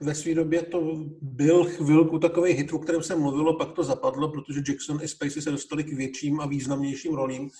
ve 0.00 0.14
své 0.14 0.34
době 0.34 0.62
to 0.62 1.04
byl 1.22 1.64
chvilku 1.64 2.18
takový 2.18 2.52
hit, 2.52 2.72
o 2.72 2.78
kterém 2.78 3.02
se 3.02 3.16
mluvilo, 3.16 3.56
pak 3.56 3.72
to 3.72 3.84
zapadlo, 3.84 4.32
protože 4.32 4.60
Jackson 4.68 5.02
i 5.02 5.08
Spacey 5.08 5.42
se 5.42 5.50
dostali 5.50 5.84
k 5.84 5.92
větším 5.92 6.40
a 6.40 6.46
významnějším 6.46 7.14
rolím, 7.14 7.50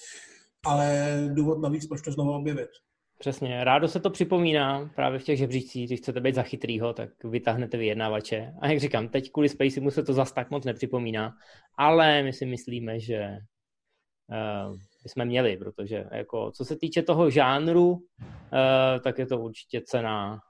ale 0.66 1.14
důvod 1.34 1.60
navíc, 1.60 1.86
proč 1.86 2.02
to 2.02 2.12
znovu 2.12 2.32
objevit. 2.32 2.70
Přesně, 3.18 3.64
rádo 3.64 3.88
se 3.88 4.00
to 4.00 4.10
připomíná 4.10 4.90
právě 4.94 5.18
v 5.18 5.24
těch 5.24 5.38
žebřících, 5.38 5.86
když 5.86 6.00
chcete 6.00 6.20
být 6.20 6.34
za 6.34 6.42
chytrýho, 6.42 6.92
tak 6.92 7.24
vytáhnete 7.24 7.76
vyjednávače. 7.76 8.54
A 8.60 8.68
jak 8.68 8.80
říkám, 8.80 9.08
teď 9.08 9.32
kvůli 9.32 9.48
Spacey 9.48 9.82
mu 9.82 9.90
se 9.90 10.02
to 10.02 10.12
zas 10.12 10.32
tak 10.32 10.50
moc 10.50 10.64
nepřipomíná, 10.64 11.34
ale 11.78 12.22
my 12.22 12.32
si 12.32 12.46
myslíme, 12.46 13.00
že 13.00 13.38
uh, 14.68 14.76
bychom 15.02 15.24
měli, 15.24 15.56
protože 15.56 16.04
jako, 16.12 16.50
co 16.50 16.64
se 16.64 16.76
týče 16.76 17.02
toho 17.02 17.30
žánru, 17.30 17.90
uh, 17.90 18.00
tak 19.04 19.18
je 19.18 19.26
to 19.26 19.38
určitě 19.38 19.82
cená, 19.86 20.40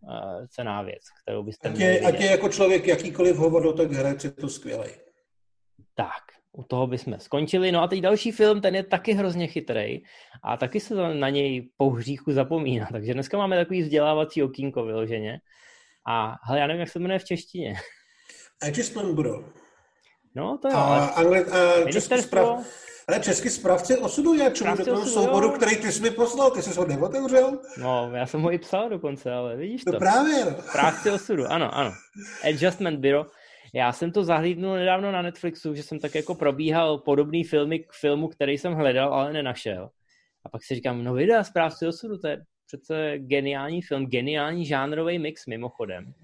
uh, 0.00 0.46
cená 0.46 0.82
věc, 0.82 1.02
kterou 1.22 1.42
byste 1.42 1.68
ať 1.68 1.76
měli 1.76 1.94
je, 1.94 2.00
ať 2.00 2.20
je 2.20 2.30
jako 2.30 2.48
člověk 2.48 2.86
jakýkoliv 2.86 3.36
hovado, 3.36 3.72
tak 3.72 3.92
herec 3.92 4.24
je 4.24 4.30
to 4.30 4.48
skvělý. 4.48 4.90
Tak, 5.94 6.39
u 6.52 6.64
toho 6.64 6.86
bychom 6.86 7.20
skončili. 7.20 7.72
No 7.72 7.82
a 7.82 7.88
teď 7.88 8.00
další 8.00 8.32
film, 8.32 8.60
ten 8.60 8.74
je 8.74 8.82
taky 8.82 9.12
hrozně 9.12 9.46
chytrý 9.46 10.02
a 10.44 10.56
taky 10.56 10.80
se 10.80 11.14
na 11.14 11.28
něj 11.28 11.70
po 11.76 11.90
hříchu 11.90 12.32
zapomíná. 12.32 12.88
Takže 12.92 13.14
dneska 13.14 13.38
máme 13.38 13.56
takový 13.56 13.82
vzdělávací 13.82 14.42
okýnko 14.42 14.84
vyloženě. 14.84 15.40
A 16.06 16.34
hele, 16.44 16.60
já 16.60 16.66
nevím, 16.66 16.80
jak 16.80 16.88
se 16.88 16.98
jmenuje 16.98 17.18
v 17.18 17.24
češtině. 17.24 17.74
Adjustment 18.62 19.14
Bureau. 19.14 19.44
No, 20.34 20.58
to 20.62 20.68
je. 20.68 20.74
A, 20.74 21.04
angle, 21.04 21.44
a 21.44 21.90
český, 21.92 22.22
sprav, 22.22 22.64
ale 23.08 23.20
český 23.20 23.50
správce 23.50 23.98
osudu, 23.98 24.34
já 24.34 24.50
čemu 24.50 24.76
do 24.76 24.84
toho 24.84 25.06
souboru, 25.06 25.46
jo. 25.46 25.52
který 25.52 25.76
ty 25.76 25.92
jsi 25.92 26.02
mi 26.02 26.10
poslal, 26.10 26.50
ty 26.50 26.62
jsi 26.62 26.78
ho 26.78 26.86
neotevřel? 26.86 27.58
No, 27.78 28.10
já 28.14 28.26
jsem 28.26 28.42
ho 28.42 28.52
i 28.52 28.58
psal 28.58 28.88
dokonce, 28.88 29.32
ale 29.32 29.56
vidíš 29.56 29.84
to. 29.84 29.92
No 29.92 29.98
právě. 29.98 30.44
No. 30.44 30.62
Správce 30.68 31.12
osudu, 31.12 31.46
ano, 31.46 31.74
ano. 31.74 31.92
Adjustment 32.48 33.00
Bureau. 33.00 33.24
Já 33.74 33.92
jsem 33.92 34.12
to 34.12 34.24
zahlídnul 34.24 34.74
nedávno 34.74 35.12
na 35.12 35.22
Netflixu, 35.22 35.74
že 35.74 35.82
jsem 35.82 35.98
tak 35.98 36.14
jako 36.14 36.34
probíhal 36.34 36.98
podobný 36.98 37.44
filmy 37.44 37.78
k 37.78 37.92
filmu, 37.92 38.28
který 38.28 38.58
jsem 38.58 38.74
hledal, 38.74 39.14
ale 39.14 39.32
nenašel. 39.32 39.90
A 40.44 40.48
pak 40.48 40.64
si 40.64 40.74
říkám, 40.74 41.04
no 41.04 41.14
videa 41.14 41.44
Správci 41.44 41.86
osudu, 41.86 42.18
to 42.18 42.28
je 42.28 42.44
přece 42.66 43.18
geniální 43.18 43.82
film, 43.82 44.06
geniální 44.06 44.66
žánrový 44.66 45.18
mix 45.18 45.46
mimochodem. 45.46 46.14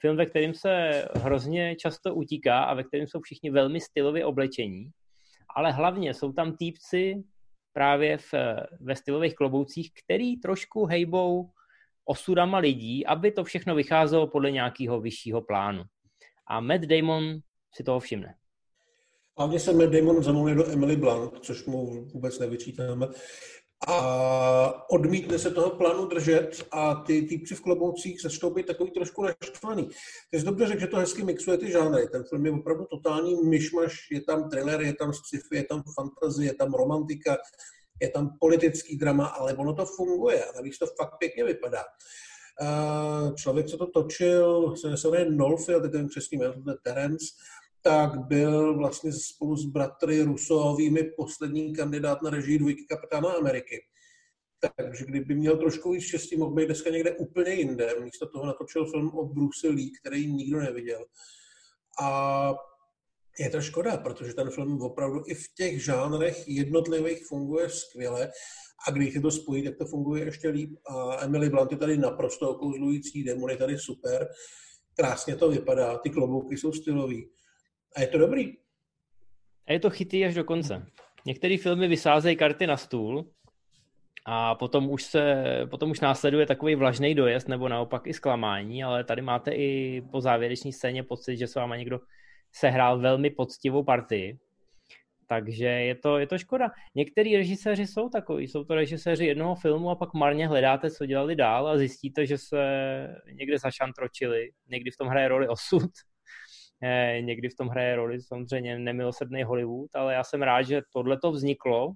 Film, 0.00 0.16
ve 0.16 0.26
kterém 0.26 0.54
se 0.54 1.04
hrozně 1.14 1.76
často 1.76 2.14
utíká 2.14 2.64
a 2.64 2.74
ve 2.74 2.84
kterém 2.84 3.06
jsou 3.06 3.20
všichni 3.20 3.50
velmi 3.50 3.80
stylově 3.80 4.24
oblečení, 4.24 4.90
ale 5.56 5.72
hlavně 5.72 6.14
jsou 6.14 6.32
tam 6.32 6.56
týpci 6.56 7.22
právě 7.72 8.18
v, 8.18 8.34
ve 8.80 8.96
stylových 8.96 9.34
kloboucích, 9.34 9.90
který 10.04 10.36
trošku 10.36 10.84
hejbou 10.84 11.50
osudama 12.04 12.58
lidí, 12.58 13.06
aby 13.06 13.32
to 13.32 13.44
všechno 13.44 13.74
vycházelo 13.74 14.26
podle 14.26 14.50
nějakého 14.50 15.00
vyššího 15.00 15.42
plánu. 15.42 15.84
A 16.46 16.60
Matt 16.60 16.84
Damon 16.84 17.38
si 17.74 17.84
toho 17.84 18.00
všimne. 18.00 18.34
Hlavně 19.38 19.60
se 19.60 19.72
Matt 19.72 19.92
Damon 19.92 20.22
zamluvil 20.22 20.54
do 20.54 20.68
Emily 20.68 20.96
Blunt, 20.96 21.38
což 21.40 21.64
mu 21.66 22.04
vůbec 22.04 22.38
nevyčítáme. 22.38 23.08
A 23.88 24.90
odmítne 24.90 25.38
se 25.38 25.50
toho 25.50 25.70
plánu 25.70 26.06
držet 26.06 26.66
a 26.70 26.94
ty 26.94 27.22
týpci 27.22 27.54
v 27.54 27.60
kloboucích 27.60 28.22
začnou 28.22 28.50
být 28.50 28.66
takový 28.66 28.90
trošku 28.90 29.22
naštvaný. 29.22 29.88
Ty 30.30 30.38
jsi 30.38 30.44
dobře 30.44 30.66
řekl, 30.66 30.80
že 30.80 30.86
to 30.86 30.96
hezky 30.96 31.24
mixuje 31.24 31.58
ty 31.58 31.70
žánry. 31.70 32.08
Ten 32.08 32.24
film 32.24 32.46
je 32.46 32.52
opravdu 32.52 32.84
totální 32.84 33.36
myšmaš. 33.44 34.10
Je 34.10 34.20
tam 34.20 34.50
thriller, 34.50 34.80
je 34.80 34.94
tam 34.94 35.12
sci-fi, 35.12 35.56
je 35.56 35.64
tam 35.64 35.82
fantazie, 35.94 36.50
je 36.50 36.54
tam 36.54 36.74
romantika, 36.74 37.36
je 38.02 38.10
tam 38.10 38.36
politický 38.40 38.96
drama, 38.96 39.26
ale 39.26 39.54
ono 39.54 39.74
to 39.74 39.86
funguje 39.86 40.44
a 40.44 40.52
navíc 40.52 40.78
to 40.78 40.86
fakt 40.86 41.18
pěkně 41.18 41.44
vypadá. 41.44 41.84
Člověk, 43.34 43.66
co 43.66 43.76
to 43.76 43.86
točil, 43.86 44.76
se 44.76 45.08
jmenuje 45.08 45.30
Nolfield, 45.30 45.92
ten 45.92 46.08
český 46.08 46.36
jméno, 46.36 46.52
to 46.52 46.74
Terence, 46.82 47.26
tak 47.80 48.26
byl 48.26 48.78
vlastně 48.78 49.12
spolu 49.12 49.56
s 49.56 49.64
bratry 49.64 50.22
Rusovými 50.22 51.02
poslední 51.02 51.74
kandidát 51.74 52.22
na 52.22 52.30
režii 52.30 52.58
dvojky 52.58 52.84
kapitána 52.84 53.32
Ameriky. 53.32 53.84
Takže 54.78 55.04
kdyby 55.04 55.34
měl 55.34 55.56
trošku 55.56 55.92
víc 55.92 56.02
štěstí, 56.02 56.36
mohl 56.36 56.54
být 56.54 56.66
dneska 56.66 56.90
někde 56.90 57.12
úplně 57.12 57.52
jinde. 57.52 57.94
Místo 58.04 58.26
toho 58.26 58.46
natočil 58.46 58.86
film 58.86 59.08
o 59.08 59.24
Bruce 59.24 59.68
Lee, 59.68 59.90
který 60.00 60.32
nikdo 60.32 60.60
neviděl. 60.60 61.04
A 62.02 62.54
je 63.38 63.50
to 63.50 63.60
škoda, 63.60 63.96
protože 63.96 64.34
ten 64.34 64.50
film 64.50 64.82
opravdu 64.82 65.22
i 65.26 65.34
v 65.34 65.54
těch 65.56 65.84
žánrech 65.84 66.48
jednotlivých 66.48 67.26
funguje 67.26 67.68
skvěle 67.68 68.30
a 68.88 68.90
když 68.90 69.14
je 69.14 69.20
to 69.20 69.30
spojí, 69.30 69.64
tak 69.64 69.76
to 69.78 69.86
funguje 69.86 70.24
ještě 70.24 70.48
líp. 70.48 70.70
A 70.86 71.24
Emily 71.24 71.50
Blunt 71.50 71.72
je 71.72 71.78
tady 71.78 71.96
naprosto 71.96 72.50
okouzlující, 72.50 73.24
Demon 73.24 73.50
je 73.50 73.56
tady 73.56 73.78
super, 73.78 74.28
krásně 74.96 75.36
to 75.36 75.50
vypadá, 75.50 75.98
ty 75.98 76.10
klobouky 76.10 76.56
jsou 76.56 76.72
stylový. 76.72 77.30
A 77.96 78.00
je 78.00 78.06
to 78.06 78.18
dobrý. 78.18 78.52
A 79.66 79.72
je 79.72 79.80
to 79.80 79.90
chytý 79.90 80.24
až 80.24 80.34
do 80.34 80.44
konce. 80.44 80.86
Některé 81.26 81.58
filmy 81.58 81.88
vysázejí 81.88 82.36
karty 82.36 82.66
na 82.66 82.76
stůl 82.76 83.30
a 84.26 84.54
potom 84.54 84.90
už, 84.90 85.02
se, 85.02 85.44
potom 85.70 85.90
už 85.90 86.00
následuje 86.00 86.46
takový 86.46 86.74
vlažný 86.74 87.14
dojezd 87.14 87.48
nebo 87.48 87.68
naopak 87.68 88.06
i 88.06 88.14
zklamání, 88.14 88.84
ale 88.84 89.04
tady 89.04 89.22
máte 89.22 89.50
i 89.50 90.02
po 90.10 90.20
závěrečné 90.20 90.72
scéně 90.72 91.02
pocit, 91.02 91.36
že 91.36 91.46
s 91.46 91.54
váma 91.54 91.76
někdo 91.76 92.00
sehrál 92.52 92.98
velmi 92.98 93.30
poctivou 93.30 93.84
partii. 93.84 94.38
Takže 95.32 95.66
je 95.66 95.94
to, 95.94 96.18
je 96.18 96.26
to 96.26 96.38
škoda. 96.38 96.70
Některý 96.94 97.36
režiséři 97.36 97.86
jsou 97.86 98.08
takový, 98.08 98.48
jsou 98.48 98.64
to 98.64 98.74
režiséři 98.74 99.26
jednoho 99.26 99.54
filmu 99.54 99.90
a 99.90 99.94
pak 99.94 100.14
marně 100.14 100.48
hledáte, 100.48 100.90
co 100.90 101.06
dělali 101.06 101.36
dál 101.36 101.68
a 101.68 101.78
zjistíte, 101.78 102.26
že 102.26 102.38
se 102.38 102.62
někde 103.32 103.58
zašantročili, 103.58 104.50
někdy 104.68 104.90
v 104.90 104.96
tom 104.96 105.08
hraje 105.08 105.28
roli 105.28 105.48
osud, 105.48 105.90
eh, 106.82 107.18
někdy 107.20 107.48
v 107.48 107.56
tom 107.56 107.68
hraje 107.68 107.96
roli 107.96 108.20
samozřejmě 108.20 108.78
nemilosrdný 108.78 109.42
Hollywood, 109.42 109.96
ale 109.96 110.14
já 110.14 110.24
jsem 110.24 110.42
rád, 110.42 110.62
že 110.62 110.82
tohle 110.92 111.18
to 111.18 111.32
vzniklo. 111.32 111.92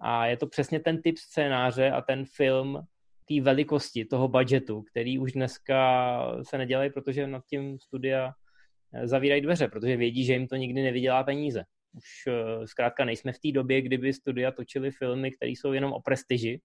A 0.00 0.26
je 0.26 0.36
to 0.36 0.46
přesně 0.46 0.80
ten 0.80 1.02
typ 1.02 1.18
scénáře 1.18 1.90
a 1.90 2.00
ten 2.00 2.24
film 2.24 2.86
té 3.28 3.40
velikosti, 3.40 4.04
toho 4.04 4.28
budgetu, 4.28 4.82
který 4.82 5.18
už 5.18 5.32
dneska 5.32 6.20
se 6.42 6.58
nedělají, 6.58 6.90
protože 6.90 7.26
nad 7.26 7.46
tím 7.46 7.78
studia 7.78 8.32
zavírají 9.04 9.42
dveře, 9.42 9.68
protože 9.68 9.96
vědí, 9.96 10.24
že 10.24 10.32
jim 10.32 10.48
to 10.48 10.56
nikdy 10.56 10.82
nevydělá 10.82 11.24
peníze. 11.24 11.64
Už 11.96 12.26
eh, 12.26 12.66
zkrátka 12.66 13.04
nejsme 13.04 13.32
v 13.32 13.38
té 13.38 13.52
době, 13.52 13.82
kdyby 13.82 14.12
studia 14.12 14.50
točili 14.50 14.90
filmy, 14.90 15.30
které 15.30 15.50
jsou 15.50 15.72
jenom 15.72 15.92
o 15.92 16.00
prestiži, 16.00 16.60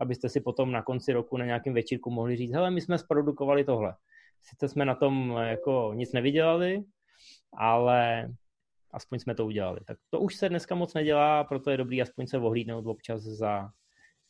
abyste 0.00 0.28
si 0.28 0.40
potom 0.40 0.72
na 0.72 0.82
konci 0.82 1.12
roku 1.12 1.36
na 1.36 1.44
nějakém 1.44 1.74
večírku 1.74 2.10
mohli 2.10 2.36
říct, 2.36 2.52
hele, 2.52 2.70
my 2.70 2.80
jsme 2.80 2.98
zprodukovali 2.98 3.64
tohle. 3.64 3.94
Sice 4.42 4.68
jsme 4.68 4.84
na 4.84 4.94
tom 4.94 5.36
eh, 5.38 5.48
jako 5.48 5.92
nic 5.94 6.12
nevydělali, 6.12 6.82
ale 7.58 8.28
aspoň 8.90 9.18
jsme 9.18 9.34
to 9.34 9.46
udělali. 9.46 9.80
Tak 9.86 9.98
to 10.10 10.20
už 10.20 10.36
se 10.36 10.48
dneska 10.48 10.74
moc 10.74 10.94
nedělá, 10.94 11.44
proto 11.44 11.70
je 11.70 11.76
dobrý 11.76 12.02
aspoň 12.02 12.26
se 12.26 12.38
ohlídnout 12.38 12.86
občas 12.86 13.22
za 13.22 13.70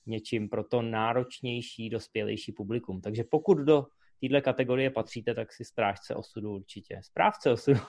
něčím 0.06 0.48
pro 0.48 0.64
to 0.64 0.82
náročnější, 0.82 1.90
dospělejší 1.90 2.52
publikum. 2.52 3.00
Takže 3.00 3.24
pokud 3.30 3.54
do 3.54 3.86
téhle 4.20 4.40
kategorie 4.40 4.90
patříte, 4.90 5.34
tak 5.34 5.52
si 5.52 5.64
strážce 5.64 6.14
osudu 6.14 6.54
určitě. 6.54 7.00
Správce 7.02 7.50
osudu 7.50 7.80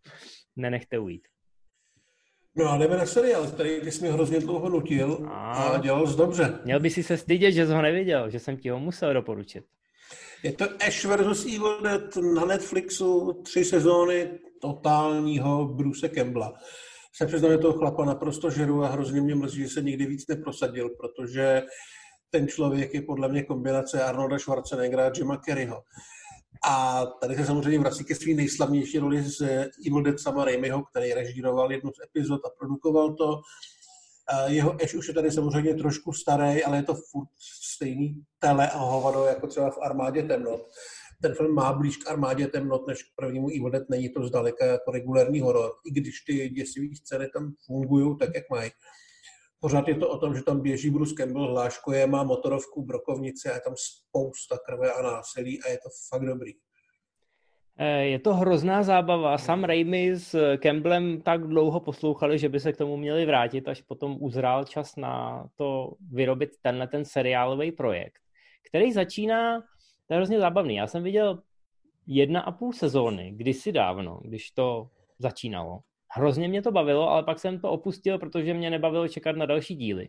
nenechte 0.56 0.98
ujít. 0.98 1.28
No 2.56 2.68
a 2.68 2.78
jdeme 2.78 2.96
na 2.96 3.06
seriál, 3.06 3.46
který 3.46 3.80
ty 3.80 3.92
jsi 3.92 4.02
mi 4.02 4.10
hrozně 4.10 4.40
dlouho 4.40 4.68
nutil 4.68 5.28
a, 5.30 5.52
a 5.52 5.78
dělal 5.78 6.06
jsi 6.06 6.16
dobře. 6.16 6.58
Měl 6.64 6.80
by 6.80 6.90
si 6.90 7.02
se 7.02 7.16
stydět, 7.16 7.54
že 7.54 7.66
jsi 7.66 7.72
ho 7.72 7.82
neviděl, 7.82 8.30
že 8.30 8.40
jsem 8.40 8.56
ti 8.56 8.68
ho 8.68 8.80
musel 8.80 9.14
doporučit. 9.14 9.64
Je 10.42 10.52
to 10.52 10.64
Ash 10.64 11.04
vs. 11.04 11.44
Evil 11.44 11.80
Dead 11.82 12.16
na 12.16 12.44
Netflixu, 12.44 13.42
tři 13.44 13.64
sezóny, 13.64 14.30
totálního 14.62 15.64
Bruce 15.64 16.08
Campbella. 16.08 16.54
Se 17.16 17.26
přiznám, 17.26 17.52
že 17.52 17.58
toho 17.58 17.78
chlapa 17.78 18.04
naprosto 18.04 18.50
žeru 18.50 18.84
a 18.84 18.88
hrozně 18.88 19.20
mě 19.20 19.34
mrzí, 19.34 19.62
že 19.62 19.68
se 19.68 19.82
nikdy 19.82 20.06
víc 20.06 20.26
neprosadil, 20.28 20.88
protože 20.88 21.62
ten 22.30 22.48
člověk 22.48 22.94
je 22.94 23.02
podle 23.02 23.28
mě 23.28 23.42
kombinace 23.42 24.02
Arnolda 24.02 24.38
Schwarzeneggera 24.38 25.06
a 25.06 25.12
Jima 25.16 25.36
Kerryho. 25.36 25.82
A 26.68 27.06
tady 27.06 27.36
se 27.36 27.46
samozřejmě 27.46 27.78
vrací 27.78 28.04
ke 28.04 28.14
své 28.14 28.34
nejslavnější 28.34 28.98
roli 28.98 29.22
z 29.22 29.40
Evil 29.86 30.02
Dead 30.02 30.20
Sama 30.20 30.44
Raimiho, 30.44 30.82
který 30.82 31.12
režíroval 31.12 31.72
jednu 31.72 31.90
z 31.90 32.04
epizod 32.04 32.40
a 32.46 32.50
produkoval 32.58 33.14
to. 33.14 33.40
Jeho 34.46 34.74
Ash 34.82 34.94
už 34.94 35.08
je 35.08 35.14
tady 35.14 35.30
samozřejmě 35.30 35.74
trošku 35.74 36.12
starý, 36.12 36.64
ale 36.64 36.76
je 36.76 36.82
to 36.82 36.94
furt 36.94 37.28
stejný 37.74 38.22
tele 38.38 38.70
a 38.70 38.78
hovado, 38.78 39.24
jako 39.24 39.46
třeba 39.46 39.70
v 39.70 39.78
Armádě 39.82 40.22
temnot. 40.22 40.60
Ten 41.22 41.34
film 41.34 41.54
má 41.54 41.72
blíž 41.72 41.96
k 41.96 42.10
Armádě 42.10 42.46
temnot, 42.46 42.86
než 42.86 43.02
k 43.02 43.06
prvnímu 43.16 43.48
Evil 43.48 43.70
Dead. 43.70 43.88
Není 43.88 44.08
to 44.08 44.26
zdaleka 44.26 44.66
jako 44.66 44.90
regulární 44.90 45.40
horor, 45.40 45.70
i 45.86 46.00
když 46.00 46.20
ty 46.20 46.48
děsivé 46.48 46.86
scény 46.96 47.28
tam 47.28 47.52
fungují 47.66 48.16
tak, 48.18 48.30
jak 48.34 48.50
mají. 48.50 48.70
Pořád 49.60 49.88
je 49.88 49.94
to 49.94 50.10
o 50.10 50.18
tom, 50.18 50.34
že 50.34 50.42
tam 50.42 50.60
běží 50.60 50.90
Bruce 50.90 51.14
Campbell, 51.14 51.50
hláškuje, 51.50 52.06
má 52.06 52.22
motorovku, 52.22 52.82
brokovnici 52.82 53.48
a 53.48 53.54
je 53.54 53.60
tam 53.60 53.74
spousta 53.76 54.58
krve 54.58 54.92
a 54.92 55.02
násilí 55.02 55.62
a 55.62 55.68
je 55.68 55.78
to 55.78 55.88
fakt 56.08 56.24
dobrý. 56.24 56.52
Eh, 57.80 58.04
je 58.04 58.18
to 58.18 58.34
hrozná 58.34 58.82
zábava. 58.82 59.38
Sam 59.38 59.64
Raimi 59.64 60.16
s 60.16 60.56
Campbellem 60.56 61.20
tak 61.20 61.46
dlouho 61.46 61.80
poslouchali, 61.80 62.38
že 62.38 62.48
by 62.48 62.60
se 62.60 62.72
k 62.72 62.76
tomu 62.76 62.96
měli 62.96 63.26
vrátit, 63.26 63.68
až 63.68 63.82
potom 63.82 64.16
uzrál 64.20 64.64
čas 64.64 64.96
na 64.96 65.46
to 65.56 65.94
vyrobit 66.10 66.50
tenhle 66.62 66.88
ten 66.88 67.04
seriálový 67.04 67.72
projekt, 67.72 68.18
který 68.68 68.92
začíná, 68.92 69.60
to 70.06 70.14
je 70.14 70.16
hrozně 70.16 70.40
zábavný. 70.40 70.76
Já 70.76 70.86
jsem 70.86 71.02
viděl 71.02 71.42
jedna 72.06 72.40
a 72.40 72.52
půl 72.52 72.72
sezóny, 72.72 73.32
kdysi 73.36 73.72
dávno, 73.72 74.20
když 74.24 74.50
to 74.50 74.90
začínalo. 75.18 75.80
Hrozně 76.18 76.48
mě 76.48 76.62
to 76.62 76.72
bavilo, 76.72 77.10
ale 77.10 77.22
pak 77.22 77.38
jsem 77.38 77.60
to 77.60 77.70
opustil, 77.70 78.18
protože 78.18 78.54
mě 78.54 78.70
nebavilo 78.70 79.08
čekat 79.08 79.36
na 79.36 79.46
další 79.46 79.74
díly. 79.74 80.08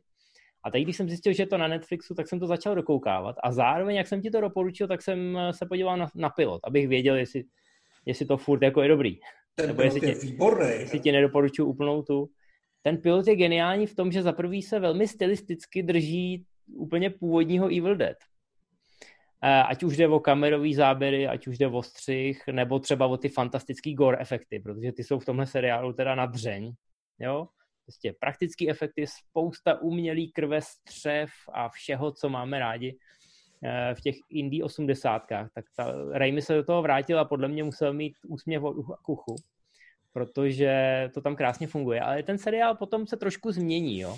A 0.63 0.71
teď, 0.71 0.83
když 0.83 0.97
jsem 0.97 1.09
zjistil, 1.09 1.33
že 1.33 1.43
je 1.43 1.47
to 1.47 1.57
na 1.57 1.67
Netflixu, 1.67 2.15
tak 2.15 2.27
jsem 2.27 2.39
to 2.39 2.47
začal 2.47 2.75
dokoukávat. 2.75 3.35
A 3.43 3.51
zároveň, 3.51 3.95
jak 3.95 4.07
jsem 4.07 4.21
ti 4.21 4.31
to 4.31 4.41
doporučil, 4.41 4.87
tak 4.87 5.01
jsem 5.01 5.37
se 5.51 5.65
podíval 5.65 5.97
na, 5.97 6.07
na 6.15 6.29
pilot, 6.29 6.61
abych 6.63 6.87
věděl, 6.87 7.15
jestli, 7.15 7.43
jestli 8.05 8.25
to 8.25 8.37
furt 8.37 8.61
jako 8.61 8.81
je 8.81 8.87
dobrý. 8.89 9.19
Ten 9.55 9.67
Nebo 9.67 9.81
jestli 9.81 10.07
je 10.07 10.15
výborný. 10.15 10.69
Jestli 10.69 10.99
ti 10.99 11.11
nedoporučuji 11.11 11.65
úplnou 11.65 12.01
tu. 12.01 12.29
Ten 12.81 12.97
pilot 12.97 13.27
je 13.27 13.35
geniální 13.35 13.87
v 13.87 13.95
tom, 13.95 14.11
že 14.11 14.23
za 14.23 14.31
prvý 14.31 14.61
se 14.61 14.79
velmi 14.79 15.07
stylisticky 15.07 15.83
drží 15.83 16.45
úplně 16.67 17.09
původního 17.09 17.65
Evil 17.65 17.95
Dead. 17.95 18.17
Eh, 19.43 19.63
ať 19.63 19.83
už 19.83 19.97
jde 19.97 20.07
o 20.07 20.19
kamerový 20.19 20.75
záběry, 20.75 21.27
ať 21.27 21.47
už 21.47 21.57
jde 21.57 21.67
o 21.67 21.83
střih, 21.83 22.43
nebo 22.51 22.79
třeba 22.79 23.07
o 23.07 23.17
ty 23.17 23.29
fantastický 23.29 23.93
gore 23.93 24.17
efekty, 24.17 24.59
protože 24.59 24.91
ty 24.91 25.03
jsou 25.03 25.19
v 25.19 25.25
tomhle 25.25 25.45
seriálu 25.45 25.93
teda 25.93 26.15
na 26.15 26.25
dřeň, 26.25 26.73
jo? 27.19 27.47
Prostě 27.85 28.13
praktické 28.19 28.69
efekty, 28.69 29.05
spousta 29.07 29.81
umělý 29.81 30.31
krve, 30.31 30.61
střev 30.61 31.29
a 31.53 31.69
všeho, 31.69 32.11
co 32.11 32.29
máme 32.29 32.59
rádi 32.59 32.97
eh, 33.63 33.95
v 33.95 34.01
těch 34.01 34.15
indie 34.29 34.63
osmdesátkách, 34.63 35.49
tak 35.55 35.65
ta, 35.75 35.93
Raimi 36.11 36.41
se 36.41 36.55
do 36.55 36.63
toho 36.63 36.81
vrátil 36.81 37.19
a 37.19 37.25
podle 37.25 37.47
mě 37.47 37.63
musel 37.63 37.93
mít 37.93 38.13
úsměv 38.27 38.63
od 38.63 38.77
uchu 38.77 38.93
a 38.93 38.97
kuchu, 38.97 39.35
protože 40.13 41.09
to 41.13 41.21
tam 41.21 41.35
krásně 41.35 41.67
funguje. 41.67 42.01
Ale 42.01 42.23
ten 42.23 42.37
seriál 42.37 42.75
potom 42.75 43.07
se 43.07 43.17
trošku 43.17 43.51
změní, 43.51 43.99
jo. 43.99 44.15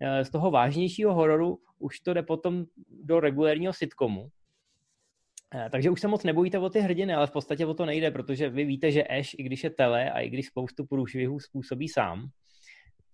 Eh, 0.00 0.24
z 0.24 0.30
toho 0.30 0.50
vážnějšího 0.50 1.14
hororu 1.14 1.58
už 1.78 2.00
to 2.00 2.14
jde 2.14 2.22
potom 2.22 2.64
do 3.04 3.20
regulérního 3.20 3.72
sitcomu, 3.72 4.30
takže 5.70 5.90
už 5.90 6.00
se 6.00 6.08
moc 6.08 6.24
nebojíte 6.24 6.58
o 6.58 6.70
ty 6.70 6.80
hrdiny, 6.80 7.14
ale 7.14 7.26
v 7.26 7.30
podstatě 7.30 7.66
o 7.66 7.74
to 7.74 7.86
nejde, 7.86 8.10
protože 8.10 8.48
vy 8.48 8.64
víte, 8.64 8.92
že 8.92 9.04
Ash, 9.04 9.34
i 9.38 9.42
když 9.42 9.64
je 9.64 9.70
tele 9.70 10.10
a 10.10 10.20
i 10.20 10.30
když 10.30 10.46
spoustu 10.46 10.86
průšvihů 10.86 11.40
způsobí 11.40 11.88
sám, 11.88 12.28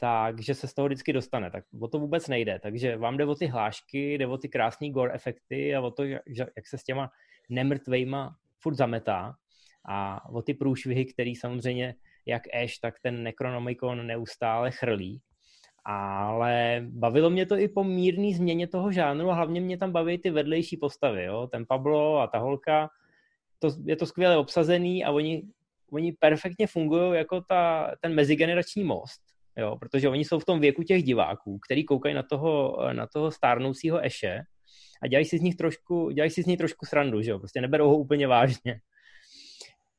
takže 0.01 0.55
se 0.55 0.69
z 0.69 0.75
toho 0.75 0.87
vždycky 0.89 1.13
dostane. 1.13 1.51
Tak 1.51 1.65
o 1.81 1.89
to 1.89 1.99
vůbec 1.99 2.29
nejde. 2.29 2.59
Takže 2.63 2.97
vám 2.97 3.17
jde 3.17 3.25
o 3.25 3.35
ty 3.35 3.47
hlášky, 3.47 4.15
jde 4.15 4.27
o 4.27 4.39
ty 4.39 4.49
krásné 4.49 4.91
gore 4.91 5.13
efekty 5.13 5.75
a 5.75 5.81
o 5.81 5.91
to, 5.91 6.05
jak 6.05 6.67
se 6.67 6.79
s 6.79 6.85
těma 6.85 7.11
nemrtvejma 7.49 8.37
furt 8.61 8.75
zametá 8.75 9.35
a 9.89 10.29
o 10.29 10.43
ty 10.43 10.55
průšvihy, 10.55 11.05
který 11.05 11.37
samozřejmě 11.37 11.95
jak 12.27 12.43
Ash, 12.55 12.79
tak 12.83 12.95
ten 13.03 13.23
Necronomicon 13.23 14.07
neustále 14.07 14.71
chrlí 14.71 15.23
ale 15.89 16.83
bavilo 16.89 17.31
mě 17.31 17.47
to 17.47 17.59
i 17.59 17.69
po 17.69 17.85
mírné 17.85 18.35
změně 18.35 18.67
toho 18.67 18.93
žánru 18.93 19.31
a 19.31 19.35
hlavně 19.35 19.61
mě 19.61 19.79
tam 19.79 19.93
baví 19.93 20.19
ty 20.19 20.31
vedlejší 20.31 20.77
postavy, 20.77 21.25
jo? 21.25 21.49
ten 21.53 21.67
Pablo 21.67 22.19
a 22.19 22.27
ta 22.27 22.39
holka, 22.39 22.91
to, 23.59 23.71
je 23.85 23.97
to 23.97 24.07
skvěle 24.07 24.37
obsazený 24.37 25.05
a 25.05 25.11
oni, 25.11 25.43
oni 25.93 26.13
perfektně 26.13 26.67
fungují 26.67 27.17
jako 27.17 27.41
ta, 27.41 27.93
ten 28.01 28.15
mezigenerační 28.15 28.85
most, 28.85 29.21
jo? 29.57 29.77
protože 29.77 30.09
oni 30.09 30.25
jsou 30.25 30.39
v 30.39 30.45
tom 30.45 30.61
věku 30.61 30.83
těch 30.83 31.03
diváků, 31.03 31.59
který 31.59 31.85
koukají 31.85 32.15
na 32.15 32.23
toho, 32.23 32.79
na 32.93 33.07
toho 33.07 33.31
stárnoucího 33.31 34.07
Eše 34.07 34.43
a 35.03 35.07
dělají 35.07 35.25
si 35.25 35.39
z 35.39 35.43
nich 35.43 35.57
trošku, 35.57 36.11
dělají 36.11 36.31
si 36.31 36.43
z 36.43 36.47
nich 36.47 36.59
trošku 36.59 36.87
srandu, 36.87 37.23
že 37.23 37.31
jo? 37.31 37.39
prostě 37.39 37.61
neberou 37.61 37.89
ho 37.89 37.97
úplně 37.97 38.27
vážně. 38.27 38.81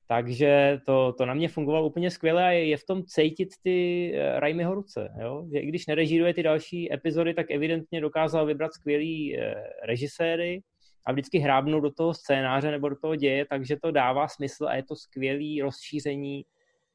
Takže 0.10 0.80
to, 0.86 1.14
to 1.14 1.26
na 1.26 1.34
mě 1.34 1.48
fungovalo 1.48 1.88
úplně 1.88 2.12
skvěle 2.12 2.44
a 2.46 2.50
je, 2.52 2.78
v 2.78 2.86
tom 2.86 3.04
cítit 3.04 3.50
ty 3.64 4.12
uh, 4.14 4.40
Raimiho 4.40 4.74
ruce. 4.76 5.14
Jo? 5.22 5.48
Že 5.54 5.60
i 5.60 5.66
když 5.66 5.88
nerežíruje 5.88 6.34
ty 6.34 6.44
další 6.44 6.94
epizody, 6.94 7.34
tak 7.34 7.52
evidentně 7.52 8.02
dokázal 8.02 8.46
vybrat 8.46 8.74
skvělý 8.74 9.38
uh, 9.38 9.44
režiséry 9.84 10.62
a 11.06 11.12
vždycky 11.12 11.40
hrábnout 11.40 11.84
do 11.84 11.92
toho 11.92 12.14
scénáře 12.14 12.72
nebo 12.72 12.90
do 12.90 12.96
toho 12.96 13.16
děje, 13.16 13.46
takže 13.46 13.78
to 13.82 13.92
dává 13.92 14.28
smysl 14.28 14.68
a 14.68 14.76
je 14.76 14.84
to 14.84 14.96
skvělý 14.96 15.62
rozšíření 15.62 16.46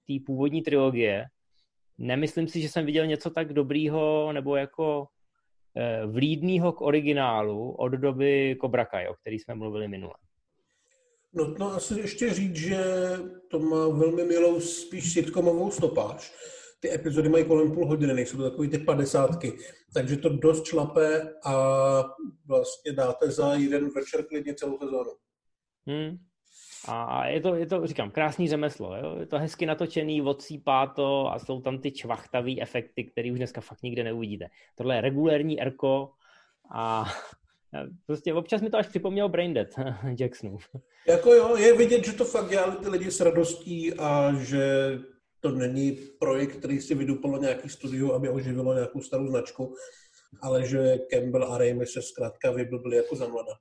té 0.06 0.14
původní 0.26 0.62
trilogie. 0.62 1.24
Nemyslím 1.98 2.48
si, 2.48 2.60
že 2.60 2.68
jsem 2.68 2.86
viděl 2.86 3.06
něco 3.06 3.30
tak 3.30 3.52
dobrýho 3.52 4.32
nebo 4.32 4.56
jako 4.56 5.00
uh, 5.00 6.12
vlídnýho 6.12 6.72
k 6.72 6.80
originálu 6.80 7.72
od 7.72 7.88
doby 7.88 8.56
Cobra 8.60 8.84
Kai, 8.84 9.08
o 9.08 9.14
který 9.14 9.38
jsme 9.38 9.54
mluvili 9.54 9.88
minule. 9.88 10.14
Nutno 11.32 11.72
asi 11.72 12.00
ještě 12.00 12.34
říct, 12.34 12.56
že 12.56 12.84
to 13.48 13.58
má 13.58 13.88
velmi 13.88 14.24
milou 14.24 14.60
spíš 14.60 15.12
sitcomovou 15.12 15.70
stopáž. 15.70 16.32
Ty 16.80 16.94
epizody 16.94 17.28
mají 17.28 17.44
kolem 17.44 17.72
půl 17.72 17.86
hodiny, 17.86 18.14
nejsou 18.14 18.36
to 18.36 18.50
takový 18.50 18.68
ty 18.68 18.78
padesátky. 18.78 19.58
Takže 19.94 20.16
to 20.16 20.28
dost 20.28 20.64
šlape 20.64 21.34
a 21.44 21.54
vlastně 22.46 22.92
dáte 22.92 23.30
za 23.30 23.54
jeden 23.54 23.90
večer 23.90 24.24
klidně 24.26 24.54
celou 24.54 24.78
sezónu. 24.78 25.10
Hmm. 25.86 26.16
A 26.88 27.26
je 27.26 27.40
to, 27.40 27.54
je 27.54 27.66
to, 27.66 27.86
říkám, 27.86 28.10
krásný 28.10 28.48
řemeslo. 28.48 28.96
Jo? 28.96 29.16
Je 29.20 29.26
to 29.26 29.38
hezky 29.38 29.66
natočený, 29.66 30.22
odsýpá 30.22 30.86
to 30.86 31.32
a 31.32 31.38
jsou 31.38 31.60
tam 31.60 31.78
ty 31.78 31.92
čvachtavý 31.92 32.62
efekty, 32.62 33.04
které 33.04 33.32
už 33.32 33.38
dneska 33.38 33.60
fakt 33.60 33.82
nikde 33.82 34.04
neuvidíte. 34.04 34.46
Tohle 34.74 34.94
je 34.94 35.00
regulérní 35.00 35.60
erko 35.60 36.10
a 36.74 37.04
Prostě 38.06 38.34
občas 38.34 38.62
mi 38.62 38.70
to 38.70 38.78
až 38.78 38.86
připomnělo 38.86 39.28
Braindead 39.28 39.68
Jacksonův. 40.20 40.68
Jako 41.08 41.34
jo, 41.34 41.56
je 41.56 41.76
vidět, 41.76 42.04
že 42.04 42.12
to 42.12 42.24
fakt 42.24 42.50
dělali 42.50 42.76
ty 42.76 42.88
lidi 42.88 43.10
s 43.10 43.20
radostí 43.20 43.94
a 43.94 44.32
že 44.38 44.98
to 45.40 45.50
není 45.50 45.98
projekt, 46.18 46.56
který 46.56 46.80
si 46.80 46.94
vydupalo 46.94 47.38
nějaký 47.38 47.68
studio, 47.68 48.12
aby 48.12 48.28
oživilo 48.28 48.74
nějakou 48.74 49.00
starou 49.00 49.26
značku, 49.26 49.74
ale 50.42 50.66
že 50.66 50.98
Campbell 51.10 51.52
a 51.52 51.58
Raimi 51.58 51.86
se 51.86 52.02
zkrátka 52.02 52.50
vyblbili 52.50 52.96
jako 52.96 53.16
za 53.16 53.28
mlada. 53.28 53.52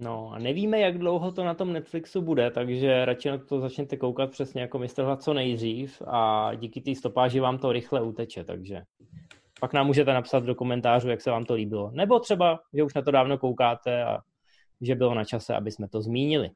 No 0.00 0.30
a 0.32 0.38
nevíme, 0.38 0.80
jak 0.80 0.98
dlouho 0.98 1.32
to 1.32 1.44
na 1.44 1.54
tom 1.54 1.72
Netflixu 1.72 2.22
bude, 2.22 2.50
takže 2.50 3.04
radši 3.04 3.28
na 3.28 3.38
to 3.38 3.60
začněte 3.60 3.96
koukat 3.96 4.30
přesně 4.30 4.60
jako 4.60 4.78
Mr. 4.78 5.02
Hlad 5.02 5.22
co 5.22 5.34
nejdřív 5.34 6.02
a 6.06 6.50
díky 6.54 6.80
té 6.80 6.94
stopáži 6.94 7.40
vám 7.40 7.58
to 7.58 7.72
rychle 7.72 8.02
uteče, 8.02 8.44
takže 8.44 8.82
pak 9.60 9.72
nám 9.72 9.86
můžete 9.86 10.12
napsat 10.14 10.44
do 10.44 10.54
komentářů, 10.54 11.08
jak 11.08 11.20
se 11.20 11.30
vám 11.30 11.44
to 11.44 11.54
líbilo. 11.54 11.90
Nebo 11.90 12.20
třeba, 12.20 12.60
že 12.74 12.82
už 12.82 12.94
na 12.94 13.02
to 13.02 13.10
dávno 13.10 13.38
koukáte 13.38 14.04
a 14.04 14.18
že 14.80 14.94
bylo 14.94 15.14
na 15.14 15.24
čase, 15.24 15.54
aby 15.54 15.72
jsme 15.72 15.88
to 15.88 16.02
zmínili. 16.02 16.50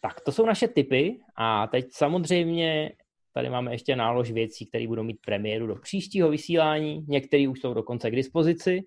Tak, 0.00 0.20
to 0.20 0.32
jsou 0.32 0.46
naše 0.46 0.68
tipy 0.68 1.18
a 1.36 1.66
teď 1.66 1.86
samozřejmě 1.92 2.92
tady 3.32 3.50
máme 3.50 3.74
ještě 3.74 3.96
nálož 3.96 4.30
věcí, 4.30 4.66
které 4.66 4.88
budou 4.88 5.02
mít 5.02 5.18
premiéru 5.26 5.66
do 5.66 5.76
příštího 5.76 6.30
vysílání. 6.30 7.04
Některé 7.08 7.48
už 7.48 7.60
jsou 7.60 7.74
dokonce 7.74 8.10
k 8.10 8.16
dispozici, 8.16 8.80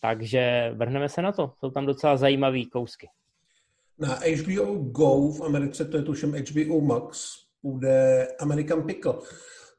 takže 0.00 0.72
vrhneme 0.74 1.08
se 1.08 1.22
na 1.22 1.32
to. 1.32 1.52
Jsou 1.58 1.70
tam 1.70 1.86
docela 1.86 2.16
zajímavé 2.16 2.64
kousky. 2.72 3.08
Na 3.98 4.14
HBO 4.14 4.74
Go 4.74 5.32
v 5.32 5.42
Americe, 5.42 5.84
to 5.84 5.96
je 5.96 6.02
tuším 6.02 6.32
HBO 6.32 6.80
Max, 6.80 7.36
bude 7.62 8.28
American 8.40 8.82
Pickle 8.82 9.14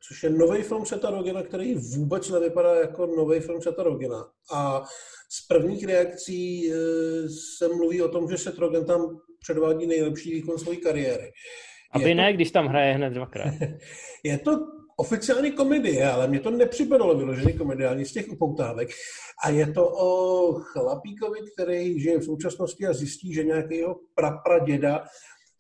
což 0.08 0.24
je 0.24 0.30
nový 0.30 0.62
film 0.62 0.86
Seta 0.86 1.10
Rogena, 1.10 1.44
který 1.44 1.76
vůbec 1.76 2.30
nevypadá 2.30 2.76
jako 2.76 3.06
nový 3.06 3.40
film 3.40 3.62
Seta 3.62 3.84
Rogena. 3.84 4.26
A 4.54 4.84
z 5.30 5.48
prvních 5.48 5.86
reakcí 5.86 6.72
e, 6.72 6.76
se 7.58 7.68
mluví 7.68 8.02
o 8.02 8.10
tom, 8.10 8.30
že 8.30 8.38
Seth 8.38 8.58
Rogen 8.58 8.86
tam 8.86 9.20
předvádí 9.40 9.88
nejlepší 9.88 10.32
výkon 10.34 10.58
své 10.58 10.76
kariéry. 10.76 11.32
Aby 11.92 12.10
je 12.10 12.16
ne, 12.16 12.32
to... 12.32 12.36
když 12.36 12.52
tam 12.52 12.68
hraje 12.68 12.94
hned 12.94 13.10
dvakrát. 13.10 13.54
je 14.24 14.38
to 14.38 14.52
oficiální 14.98 15.52
komedie, 15.52 16.12
ale 16.12 16.28
mě 16.28 16.40
to 16.40 16.52
nepřipadalo 16.52 17.18
vyložený 17.18 17.54
komediální 17.54 18.06
z 18.06 18.14
těch 18.14 18.30
upoutávek. 18.30 18.90
A 19.44 19.50
je 19.50 19.72
to 19.72 19.90
o 19.90 20.54
chlapíkovi, 20.54 21.40
který 21.54 22.00
žije 22.00 22.18
v 22.18 22.24
současnosti 22.24 22.88
a 22.88 22.94
zjistí, 22.94 23.34
že 23.34 23.44
nějaký 23.44 23.78
jeho 23.78 24.00
prapraděda 24.16 25.04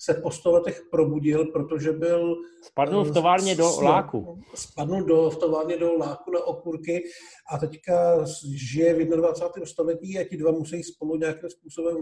se 0.03 0.13
po 0.13 0.31
sto 0.31 0.51
letech 0.51 0.81
probudil, 0.91 1.45
protože 1.45 1.91
byl... 1.91 2.35
Spadnul 2.63 3.03
v 3.03 3.13
továrně 3.13 3.55
do 3.55 3.81
láku. 3.81 4.41
Spadnul 4.55 5.03
do, 5.03 5.29
v 5.29 5.37
továrně 5.37 5.77
do 5.77 5.93
láku 5.93 6.31
na 6.31 6.43
okurky 6.43 7.03
a 7.51 7.57
teďka 7.57 8.25
žije 8.55 8.93
v 8.93 9.15
21. 9.15 9.65
století 9.65 10.19
a 10.19 10.23
ti 10.23 10.37
dva 10.37 10.51
musí 10.51 10.83
spolu 10.83 11.15
nějakým 11.15 11.49
způsobem 11.49 11.97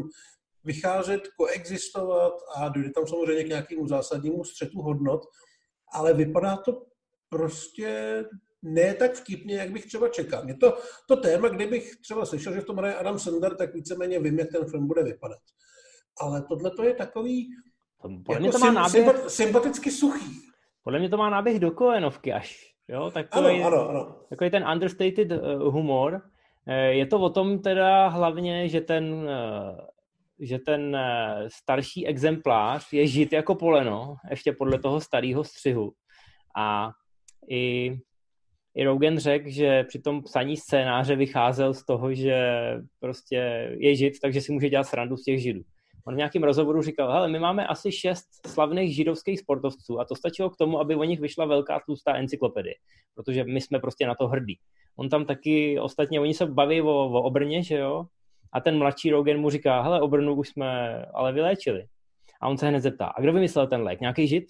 vycházet, 0.63 1.21
koexistovat 1.37 2.33
a 2.55 2.69
dojde 2.69 2.89
tam 2.89 3.07
samozřejmě 3.07 3.43
k 3.43 3.47
nějakému 3.47 3.87
zásadnímu 3.87 4.43
střetu 4.43 4.81
hodnot, 4.81 5.21
ale 5.93 6.13
vypadá 6.13 6.57
to 6.57 6.85
prostě 7.29 8.23
ne 8.61 8.93
tak 8.93 9.13
vtipně, 9.15 9.55
jak 9.55 9.71
bych 9.71 9.85
třeba 9.85 10.09
čekal. 10.09 10.47
Je 10.47 10.55
to, 10.55 10.77
to 11.07 11.15
téma, 11.15 11.49
kdybych 11.49 11.95
třeba 11.95 12.25
slyšel, 12.25 12.53
že 12.53 12.61
v 12.61 12.65
tom 12.65 12.77
hraje 12.77 12.95
Adam 12.95 13.19
Sandler, 13.19 13.55
tak 13.55 13.73
víceméně 13.73 14.19
vím, 14.19 14.39
jak 14.39 14.51
ten 14.51 14.65
film 14.65 14.87
bude 14.87 15.03
vypadat. 15.03 15.39
Ale 16.21 16.43
tohle 16.49 16.71
to 16.71 16.83
je 16.83 16.93
takový 16.93 17.49
podle 18.01 18.47
jako 18.47 18.51
to 18.51 18.65
má 18.65 18.71
náběh, 18.71 19.15
sympaticky 19.27 19.91
suchý. 19.91 20.41
Podle 20.83 20.99
mě 20.99 21.09
to 21.09 21.17
má 21.17 21.29
náběh 21.29 21.59
do 21.59 21.71
Koenovky 21.71 22.33
až. 22.33 22.73
Jo? 22.87 23.11
Takový, 23.11 23.63
ano, 23.63 23.67
ano, 23.67 23.89
ano. 23.89 24.15
Takový 24.29 24.49
ten 24.49 24.67
understated 24.73 25.31
uh, 25.31 25.73
humor. 25.73 26.21
Uh, 26.67 26.73
je 26.73 27.05
to 27.05 27.19
o 27.19 27.29
tom 27.29 27.59
teda 27.59 28.07
hlavně, 28.07 28.69
že 28.69 28.81
ten, 28.81 29.13
uh, 29.13 29.79
že 30.39 30.59
ten 30.59 30.97
starší 31.47 32.07
exemplář 32.07 32.93
je 32.93 33.07
žít 33.07 33.33
jako 33.33 33.55
poleno, 33.55 34.15
ještě 34.29 34.53
podle 34.53 34.79
toho 34.79 35.01
starého 35.01 35.43
střihu. 35.43 35.91
A 36.57 36.91
i 37.49 37.93
i 38.75 38.83
Rogan 38.83 39.17
řekl, 39.17 39.49
že 39.49 39.83
při 39.83 39.99
tom 39.99 40.23
psaní 40.23 40.57
scénáře 40.57 41.15
vycházel 41.15 41.73
z 41.73 41.85
toho, 41.85 42.13
že 42.13 42.41
prostě 42.99 43.35
je 43.79 43.95
žid, 43.95 44.13
takže 44.21 44.41
si 44.41 44.51
může 44.51 44.69
dělat 44.69 44.83
srandu 44.83 45.17
z 45.17 45.23
těch 45.23 45.41
židů. 45.41 45.61
On 46.09 46.15
v 46.15 46.17
nějakém 46.17 46.43
rozhovoru 46.43 46.81
říkal, 46.81 47.11
hele, 47.11 47.27
my 47.27 47.39
máme 47.39 47.67
asi 47.67 47.91
šest 47.91 48.47
slavných 48.47 48.95
židovských 48.95 49.39
sportovců 49.39 49.99
a 49.99 50.05
to 50.05 50.15
stačilo 50.15 50.49
k 50.49 50.57
tomu, 50.57 50.79
aby 50.79 50.95
o 50.95 51.03
nich 51.03 51.19
vyšla 51.19 51.45
velká 51.45 51.79
tlustá 51.79 52.15
encyklopedie, 52.15 52.75
protože 53.15 53.43
my 53.43 53.61
jsme 53.61 53.79
prostě 53.79 54.07
na 54.07 54.15
to 54.15 54.27
hrdí. 54.27 54.59
On 54.95 55.09
tam 55.09 55.25
taky, 55.25 55.79
ostatně, 55.79 56.19
oni 56.19 56.33
se 56.33 56.45
baví 56.45 56.81
o, 56.81 56.87
o 56.87 57.21
obrně, 57.21 57.63
že 57.63 57.77
jo, 57.77 58.05
a 58.53 58.61
ten 58.61 58.77
mladší 58.77 59.11
Rogan 59.11 59.37
mu 59.37 59.49
říká, 59.49 59.81
hele, 59.81 60.01
obrnu 60.01 60.35
už 60.35 60.49
jsme 60.49 61.05
ale 61.13 61.33
vyléčili. 61.33 61.85
A 62.41 62.47
on 62.49 62.57
se 62.57 62.67
hned 62.67 62.79
zeptá, 62.79 63.05
a 63.05 63.21
kdo 63.21 63.33
vymyslel 63.33 63.67
ten 63.67 63.81
lék? 63.81 64.01
Nějaký 64.01 64.27
žid? 64.27 64.45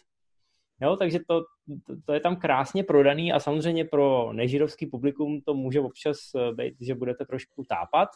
Jo, 0.81 0.95
takže 0.95 1.19
to, 1.27 1.41
to, 1.87 1.93
to 2.05 2.13
je 2.13 2.19
tam 2.19 2.35
krásně 2.35 2.83
prodaný 2.83 3.33
a 3.33 3.39
samozřejmě 3.39 3.85
pro 3.85 4.33
nežidovský 4.33 4.85
publikum 4.85 5.41
to 5.41 5.53
může 5.53 5.79
občas 5.79 6.17
eh, 6.35 6.53
být, 6.53 6.75
že 6.81 6.95
budete 6.95 7.25
trošku 7.25 7.63
tápat. 7.69 8.09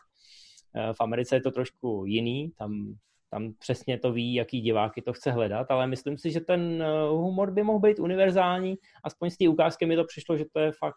Eh, 0.75 0.93
v 0.93 1.01
Americe 1.01 1.35
je 1.35 1.41
to 1.41 1.51
trošku 1.51 2.03
jiný, 2.05 2.51
tam, 2.57 2.95
tam 3.33 3.53
přesně 3.59 3.99
to 3.99 4.11
ví, 4.11 4.33
jaký 4.33 4.61
diváky 4.61 5.01
to 5.01 5.13
chce 5.13 5.31
hledat, 5.31 5.71
ale 5.71 5.87
myslím 5.87 6.17
si, 6.17 6.31
že 6.31 6.39
ten 6.39 6.83
eh, 6.83 7.09
humor 7.09 7.51
by 7.51 7.63
mohl 7.63 7.79
být 7.79 7.99
univerzální. 7.99 8.75
Aspoň 9.03 9.29
z 9.29 9.37
té 9.37 9.49
ukázky 9.49 9.85
mi 9.85 9.95
to 9.95 10.03
přišlo, 10.03 10.37
že 10.37 10.45
to 10.53 10.59
je 10.59 10.71
fakt, 10.71 10.95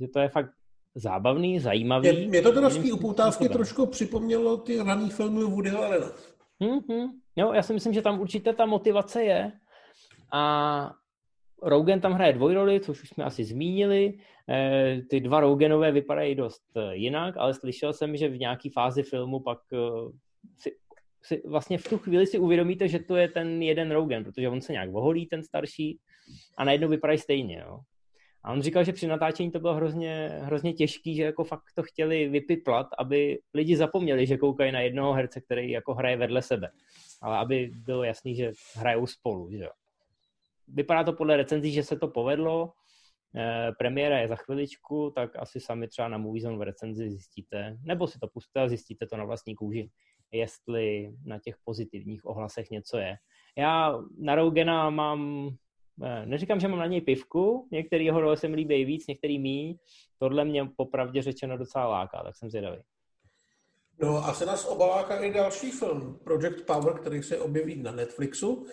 že 0.00 0.08
to 0.08 0.20
je 0.20 0.28
fakt 0.28 0.50
zábavný, 0.94 1.58
zajímavý. 1.58 2.12
Mě, 2.12 2.28
mě 2.28 2.42
to 2.42 2.52
teda 2.52 2.70
z 2.70 2.78
té 2.78 2.92
upoutávky 2.92 3.48
trošku 3.48 3.86
připomnělo 3.86 4.56
ty 4.56 4.76
raný 4.82 5.10
filmy 5.10 5.44
Woody 5.44 5.70
Allena. 5.70 6.06
Mm-hmm. 6.60 7.08
Jo, 7.36 7.52
já 7.52 7.62
si 7.62 7.72
myslím, 7.72 7.92
že 7.92 8.02
tam 8.02 8.20
určitě 8.20 8.52
ta 8.52 8.66
motivace 8.66 9.24
je 9.24 9.52
a 10.32 10.92
Rogan 11.62 12.00
tam 12.00 12.12
hraje 12.12 12.32
dvojroli, 12.32 12.80
což 12.80 13.02
už 13.02 13.08
jsme 13.08 13.24
asi 13.24 13.44
zmínili. 13.44 14.18
Eh, 14.48 15.02
ty 15.10 15.20
dva 15.20 15.40
Roganové 15.40 15.92
vypadají 15.92 16.34
dost 16.34 16.62
eh, 16.76 16.96
jinak, 16.96 17.36
ale 17.36 17.54
slyšel 17.54 17.92
jsem, 17.92 18.16
že 18.16 18.28
v 18.28 18.38
nějaké 18.38 18.70
fázi 18.70 19.02
filmu 19.02 19.40
pak 19.40 19.58
eh, 19.72 19.78
si, 20.58 20.76
si, 21.22 21.42
vlastně 21.46 21.78
v 21.78 21.88
tu 21.88 21.98
chvíli 21.98 22.26
si 22.26 22.38
uvědomíte, 22.38 22.88
že 22.88 22.98
to 22.98 23.16
je 23.16 23.28
ten 23.28 23.62
jeden 23.62 23.90
Rogan, 23.90 24.24
protože 24.24 24.48
on 24.48 24.60
se 24.60 24.72
nějak 24.72 24.90
voholí, 24.90 25.26
ten 25.26 25.42
starší, 25.42 25.98
a 26.58 26.64
najednou 26.64 26.88
vypadají 26.88 27.18
stejně. 27.18 27.58
Jo. 27.58 27.80
A 28.44 28.52
on 28.52 28.62
říkal, 28.62 28.84
že 28.84 28.92
při 28.92 29.06
natáčení 29.06 29.50
to 29.50 29.60
bylo 29.60 29.74
hrozně, 29.74 30.30
hrozně 30.42 30.72
těžký, 30.72 31.16
že 31.16 31.22
jako 31.22 31.44
fakt 31.44 31.64
to 31.74 31.82
chtěli 31.82 32.28
vypiplat, 32.28 32.86
aby 32.98 33.38
lidi 33.54 33.76
zapomněli, 33.76 34.26
že 34.26 34.36
koukají 34.36 34.72
na 34.72 34.80
jednoho 34.80 35.12
herce, 35.12 35.40
který 35.40 35.70
jako 35.70 35.94
hraje 35.94 36.16
vedle 36.16 36.42
sebe. 36.42 36.70
Ale 37.22 37.38
aby 37.38 37.70
bylo 37.74 38.04
jasný, 38.04 38.34
že 38.34 38.52
hrajou 38.74 39.06
spolu. 39.06 39.50
Že 39.50 39.58
jo 39.58 39.70
vypadá 40.68 41.04
to 41.04 41.12
podle 41.12 41.36
recenzí, 41.36 41.72
že 41.72 41.82
se 41.82 41.96
to 41.96 42.08
povedlo. 42.08 42.72
Eh, 43.36 43.72
premiéra 43.78 44.18
je 44.18 44.28
za 44.28 44.36
chviličku, 44.36 45.12
tak 45.14 45.36
asi 45.36 45.60
sami 45.60 45.88
třeba 45.88 46.08
na 46.08 46.18
Moviezone 46.18 46.58
v 46.58 46.62
recenzi 46.62 47.10
zjistíte, 47.10 47.76
nebo 47.82 48.06
si 48.06 48.18
to 48.18 48.28
pustíte 48.28 48.60
a 48.60 48.68
zjistíte 48.68 49.06
to 49.06 49.16
na 49.16 49.24
vlastní 49.24 49.54
kůži, 49.54 49.90
jestli 50.32 51.14
na 51.24 51.38
těch 51.38 51.56
pozitivních 51.64 52.24
ohlasech 52.24 52.70
něco 52.70 52.98
je. 52.98 53.16
Já 53.58 53.98
na 54.18 54.34
Rogena 54.34 54.90
mám, 54.90 55.50
eh, 56.04 56.26
neříkám, 56.26 56.60
že 56.60 56.68
mám 56.68 56.78
na 56.78 56.86
něj 56.86 57.00
pivku, 57.00 57.68
některý 57.72 58.04
jeho 58.04 58.20
role 58.20 58.36
se 58.36 58.48
mi 58.48 58.56
líbí 58.56 58.84
víc, 58.84 59.06
některý 59.06 59.38
míň, 59.38 59.76
tohle 60.18 60.44
mě 60.44 60.68
popravdě 60.76 61.22
řečeno 61.22 61.58
docela 61.58 61.88
láká, 61.88 62.22
tak 62.22 62.36
jsem 62.36 62.50
zvědavý. 62.50 62.78
No, 64.00 64.24
asi 64.24 64.46
nás 64.46 64.64
obaláká 64.64 65.18
i 65.18 65.32
další 65.32 65.70
film, 65.70 66.18
Project 66.24 66.66
Power, 66.66 66.94
který 66.94 67.22
se 67.22 67.38
objeví 67.38 67.82
na 67.82 67.92
Netflixu. 67.92 68.66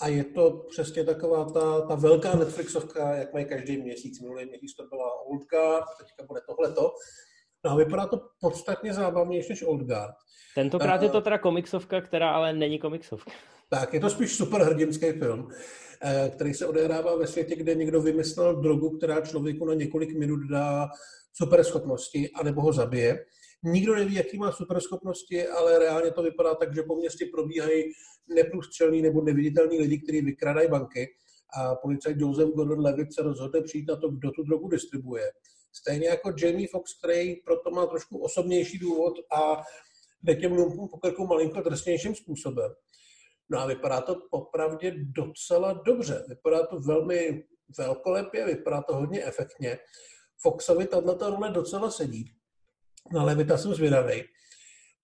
A 0.00 0.08
je 0.08 0.24
to 0.24 0.50
přesně 0.68 1.04
taková 1.04 1.44
ta, 1.44 1.80
ta 1.80 1.94
velká 1.94 2.34
Netflixovka, 2.34 3.16
jak 3.16 3.32
mají 3.32 3.44
každý 3.44 3.82
měsíc. 3.82 4.20
Minulý 4.20 4.46
měsíc 4.46 4.74
to 4.74 4.86
byla 4.86 5.20
Old 5.26 5.42
Guard, 5.50 5.84
teďka 5.98 6.26
bude 6.26 6.40
tohleto. 6.48 6.92
No 7.64 7.70
a 7.70 7.76
vypadá 7.76 8.06
to 8.06 8.20
podstatně 8.40 8.94
zábavnější 8.94 9.48
než 9.48 9.62
Old 9.62 9.82
Guard. 9.82 10.14
Tentokrát 10.56 11.02
je 11.02 11.08
to 11.08 11.20
teda 11.20 11.38
komiksovka, 11.38 12.00
která 12.00 12.30
ale 12.30 12.52
není 12.52 12.78
komiksovka. 12.78 13.30
Tak, 13.68 13.94
je 13.94 14.00
to 14.00 14.10
spíš 14.10 14.36
superhrdinský 14.36 15.12
film, 15.12 15.48
eh, 16.02 16.30
který 16.34 16.54
se 16.54 16.66
odehrává 16.66 17.16
ve 17.16 17.26
světě, 17.26 17.56
kde 17.56 17.74
někdo 17.74 18.02
vymyslel 18.02 18.56
drogu, 18.56 18.90
která 18.90 19.20
člověku 19.20 19.64
na 19.64 19.74
několik 19.74 20.18
minut 20.18 20.40
dá 20.50 20.88
superschopnosti, 21.32 22.30
anebo 22.30 22.60
ho 22.60 22.72
zabije. 22.72 23.24
Nikdo 23.64 23.94
neví, 23.94 24.14
jaký 24.14 24.38
má 24.38 24.52
superschopnosti, 24.52 25.46
ale 25.46 25.78
reálně 25.78 26.10
to 26.10 26.22
vypadá 26.22 26.54
tak, 26.54 26.74
že 26.74 26.82
po 26.82 26.96
městě 26.96 27.26
probíhají 27.32 27.84
neprůstřelný 28.34 29.02
nebo 29.02 29.22
neviditelný 29.22 29.78
lidi, 29.78 29.98
kteří 29.98 30.20
vykradají 30.20 30.68
banky 30.68 31.08
a 31.58 31.74
policajt 31.74 32.16
Joseph 32.20 32.48
Gordon-Levitt 32.48 33.12
se 33.12 33.22
rozhodne 33.22 33.60
přijít 33.60 33.88
na 33.88 33.96
to, 33.96 34.08
kdo 34.08 34.30
tu 34.30 34.42
drogu 34.42 34.68
distribuje. 34.68 35.30
Stejně 35.72 36.08
jako 36.08 36.32
Jamie 36.42 36.68
Foxx, 36.68 36.98
který 36.98 37.36
proto 37.36 37.70
má 37.70 37.86
trošku 37.86 38.18
osobnější 38.18 38.78
důvod 38.78 39.14
a 39.32 39.62
jde 40.22 40.34
těm 40.34 40.52
lumpům 40.52 40.88
po 40.88 40.98
krku 40.98 41.26
malinko 41.26 41.60
drsnějším 41.60 42.14
způsobem. 42.14 42.72
No 43.48 43.58
a 43.58 43.66
vypadá 43.66 44.00
to 44.00 44.16
popravdě 44.30 44.94
docela 44.96 45.72
dobře. 45.72 46.24
Vypadá 46.28 46.66
to 46.66 46.80
velmi 46.80 47.44
velkolepě, 47.78 48.46
vypadá 48.46 48.82
to 48.82 48.96
hodně 48.96 49.24
efektně. 49.24 49.78
Foxovi 50.42 50.86
tato 50.86 51.30
role 51.30 51.50
docela 51.50 51.90
sedí. 51.90 52.32
Na 53.12 53.24
Levita 53.24 53.58
jsem 53.58 53.74
zvědavý. 53.74 54.22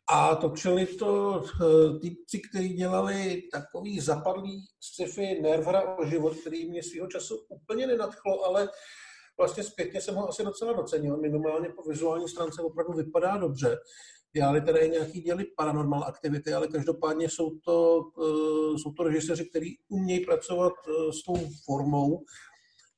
A 0.09 0.37
točili 0.37 0.87
to 0.87 1.43
eh, 1.45 1.99
týpci, 1.99 2.41
kteří 2.51 2.69
dělali 2.69 3.43
takový 3.53 4.01
zapadlý 4.01 4.67
sci-fi 4.81 5.41
nervhra 5.41 5.99
o 5.99 6.05
život, 6.07 6.37
který 6.37 6.71
mě 6.71 6.83
svého 6.83 7.07
času 7.07 7.47
úplně 7.49 7.87
nenadchlo, 7.87 8.45
ale 8.45 8.69
vlastně 9.39 9.63
zpětně 9.63 10.01
jsem 10.01 10.15
ho 10.15 10.29
asi 10.29 10.45
docela 10.45 10.73
docenil. 10.73 11.17
Minimálně 11.17 11.69
po 11.69 11.83
vizuální 11.83 12.29
stránce 12.29 12.63
opravdu 12.63 12.93
vypadá 12.93 13.37
dobře. 13.37 13.79
Dělali 14.35 14.61
tady 14.61 14.89
nějaký 14.89 15.21
děli 15.21 15.45
paranormal 15.57 16.05
aktivity, 16.05 16.55
ale 16.55 16.69
každopádně 16.69 17.29
jsou 17.29 17.51
to, 17.51 18.01
eh, 18.19 18.79
jsou 18.79 18.93
to 18.93 19.03
režiséři, 19.03 19.45
kteří 19.45 19.79
umějí 19.89 20.25
pracovat 20.25 20.73
eh, 20.89 21.13
s 21.13 21.23
tou 21.23 21.37
formou, 21.65 22.25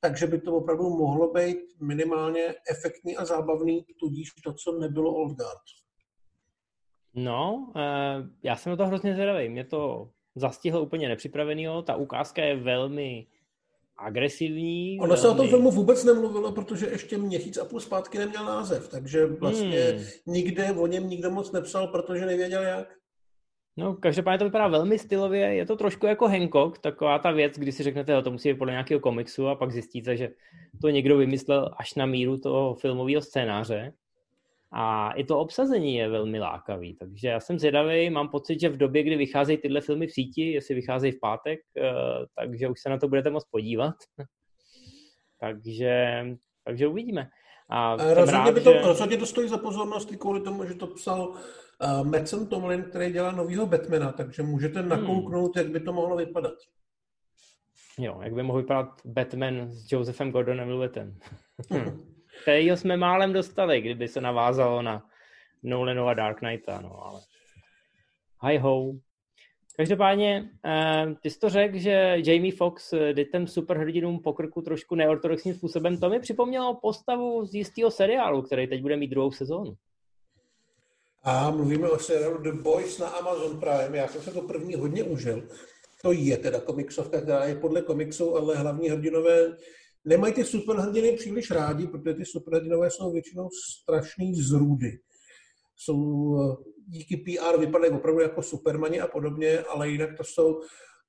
takže 0.01 0.27
by 0.27 0.41
to 0.41 0.55
opravdu 0.55 0.89
mohlo 0.89 1.33
být 1.33 1.57
minimálně 1.81 2.55
efektní 2.71 3.17
a 3.17 3.25
zábavný, 3.25 3.85
tudíž 3.99 4.33
to, 4.43 4.53
co 4.53 4.71
nebylo 4.79 5.13
Old 5.13 5.37
Guard. 5.37 5.63
No, 7.13 7.71
uh, 7.75 7.81
já 8.43 8.55
jsem 8.55 8.69
na 8.69 8.75
to 8.75 8.87
hrozně 8.87 9.13
zvědavý. 9.13 9.49
Mě 9.49 9.63
to 9.63 10.09
zastihlo 10.35 10.81
úplně 10.81 11.09
nepřipravenýho. 11.09 11.81
Ta 11.81 11.95
ukázka 11.95 12.43
je 12.43 12.55
velmi 12.55 13.27
agresivní. 13.97 14.99
Ono 14.99 15.07
velmi... 15.07 15.21
se 15.21 15.29
o 15.29 15.35
tom 15.35 15.47
filmu 15.47 15.71
vůbec 15.71 16.03
nemluvilo, 16.03 16.51
protože 16.51 16.87
ještě 16.87 17.17
měsíc 17.17 17.57
a 17.57 17.65
půl 17.65 17.79
zpátky 17.79 18.17
neměl 18.17 18.45
název, 18.45 18.87
takže 18.87 19.25
vlastně 19.25 19.79
hmm. 19.79 20.05
nikde 20.25 20.71
o 20.71 20.87
něm 20.87 21.09
nikdo 21.09 21.31
moc 21.31 21.51
nepsal, 21.51 21.87
protože 21.87 22.25
nevěděl 22.25 22.63
jak. 22.63 22.87
No, 23.77 23.93
každopádně 23.93 24.39
to 24.39 24.45
vypadá 24.45 24.67
velmi 24.67 24.99
stylově, 24.99 25.55
je 25.55 25.65
to 25.65 25.75
trošku 25.75 26.05
jako 26.05 26.27
Hancock, 26.27 26.77
taková 26.77 27.19
ta 27.19 27.31
věc, 27.31 27.53
kdy 27.57 27.71
si 27.71 27.83
řeknete, 27.83 28.21
to 28.21 28.31
musí 28.31 28.49
být 28.49 28.57
podle 28.57 28.73
nějakého 28.73 28.99
komiksu 28.99 29.47
a 29.47 29.55
pak 29.55 29.71
zjistíte, 29.71 30.17
že 30.17 30.29
to 30.81 30.89
někdo 30.89 31.17
vymyslel 31.17 31.71
až 31.77 31.95
na 31.95 32.05
míru 32.05 32.37
toho 32.37 32.75
filmového 32.75 33.21
scénáře. 33.21 33.93
A 34.71 35.11
i 35.11 35.23
to 35.23 35.39
obsazení 35.39 35.95
je 35.95 36.09
velmi 36.09 36.39
lákavý, 36.39 36.95
takže 36.95 37.27
já 37.27 37.39
jsem 37.39 37.59
zvědavý, 37.59 38.09
mám 38.09 38.29
pocit, 38.29 38.59
že 38.59 38.69
v 38.69 38.77
době, 38.77 39.03
kdy 39.03 39.15
vycházejí 39.15 39.57
tyhle 39.57 39.81
filmy 39.81 40.07
v 40.07 40.11
síti, 40.11 40.51
jestli 40.51 40.75
vycházejí 40.75 41.11
v 41.11 41.19
pátek, 41.19 41.59
eh, 41.77 41.91
takže 42.35 42.69
už 42.69 42.81
se 42.81 42.89
na 42.89 42.97
to 42.97 43.07
budete 43.07 43.29
moct 43.29 43.47
podívat. 43.51 43.95
takže, 45.39 46.25
takže 46.63 46.87
uvidíme. 46.87 47.29
A, 47.69 47.93
a 47.93 48.13
rozhodně, 48.13 48.31
rád, 48.31 48.53
by 48.53 48.61
to, 48.61 48.73
že... 48.73 48.81
rozhodně 48.81 49.17
to 49.17 49.25
stojí 49.25 49.49
za 49.49 49.57
pozornost 49.57 50.11
i 50.11 50.17
kvůli 50.17 50.41
tomu, 50.41 50.65
že 50.65 50.73
to 50.73 50.87
psal 50.87 51.29
uh, 51.29 52.07
Madsen 52.07 52.47
Tomlin, 52.47 52.83
který 52.83 53.11
dělá 53.11 53.31
novýho 53.31 53.65
Batmana, 53.65 54.11
takže 54.11 54.43
můžete 54.43 54.79
hmm. 54.79 54.89
nakouknout, 54.89 55.55
hmm. 55.55 55.63
jak 55.63 55.73
by 55.73 55.79
to 55.79 55.93
mohlo 55.93 56.17
vypadat. 56.17 56.53
Jo, 57.99 58.19
jak 58.23 58.33
by 58.33 58.43
mohl 58.43 58.61
vypadat 58.61 59.01
Batman 59.05 59.71
s 59.71 59.91
Josephem 59.91 60.31
Gordonem 60.31 60.69
Levettem. 60.69 61.17
Hmm. 61.69 62.14
Kterýho 62.41 62.77
jsme 62.77 62.97
málem 62.97 63.33
dostali, 63.33 63.81
kdyby 63.81 64.07
se 64.07 64.21
navázalo 64.21 64.81
na 64.81 65.05
Nolanova 65.63 66.13
Dark 66.13 66.39
Knighta, 66.39 66.81
no 66.81 67.05
ale 67.05 67.21
hi 68.43 68.57
ho. 68.57 68.91
Každopádně, 69.77 70.49
uh, 70.65 71.13
ty 71.21 71.29
jsi 71.29 71.39
to 71.39 71.49
řekl, 71.49 71.77
že 71.77 72.17
Jamie 72.25 72.51
Fox 72.51 72.93
jde 72.93 73.25
ten 73.25 73.47
superhrdinům 73.47 74.19
po 74.19 74.33
krku 74.33 74.61
trošku 74.61 74.95
neortodoxním 74.95 75.53
způsobem. 75.53 75.97
To 75.97 76.09
mi 76.09 76.19
připomnělo 76.19 76.79
postavu 76.81 77.45
z 77.45 77.55
jistého 77.55 77.91
seriálu, 77.91 78.41
který 78.41 78.67
teď 78.67 78.81
bude 78.81 78.97
mít 78.97 79.07
druhou 79.07 79.31
sezónu. 79.31 79.75
A 81.23 81.51
mluvíme 81.51 81.89
o 81.89 81.99
seriálu 81.99 82.37
The 82.37 82.51
Boys 82.51 82.99
na 82.99 83.07
Amazon 83.07 83.59
Prime. 83.59 83.97
Já 83.97 84.07
jsem 84.07 84.21
se 84.21 84.31
to 84.31 84.41
první 84.41 84.75
hodně 84.75 85.03
užil. 85.03 85.43
To 86.01 86.11
je 86.11 86.37
teda 86.37 86.59
komiksovka, 86.59 87.21
která 87.21 87.45
je 87.45 87.55
podle 87.55 87.81
komiksu, 87.81 88.37
ale 88.37 88.55
hlavní 88.55 88.89
hrdinové 88.89 89.57
nemají 90.05 90.33
ty 90.33 90.43
superhrdiny 90.43 91.11
příliš 91.11 91.51
rádi, 91.51 91.87
protože 91.87 92.13
ty 92.13 92.25
superhrdinové 92.25 92.91
jsou 92.91 93.11
většinou 93.11 93.49
strašný 93.71 94.35
zrůdy. 94.35 94.91
Jsou 95.75 96.35
díky 96.87 97.17
PR 97.17 97.59
vypadají 97.59 97.91
opravdu 97.91 98.21
jako 98.21 98.41
supermani 98.43 98.99
a 98.99 99.07
podobně, 99.07 99.59
ale 99.59 99.89
jinak 99.89 100.17
to 100.17 100.23
jsou 100.23 100.59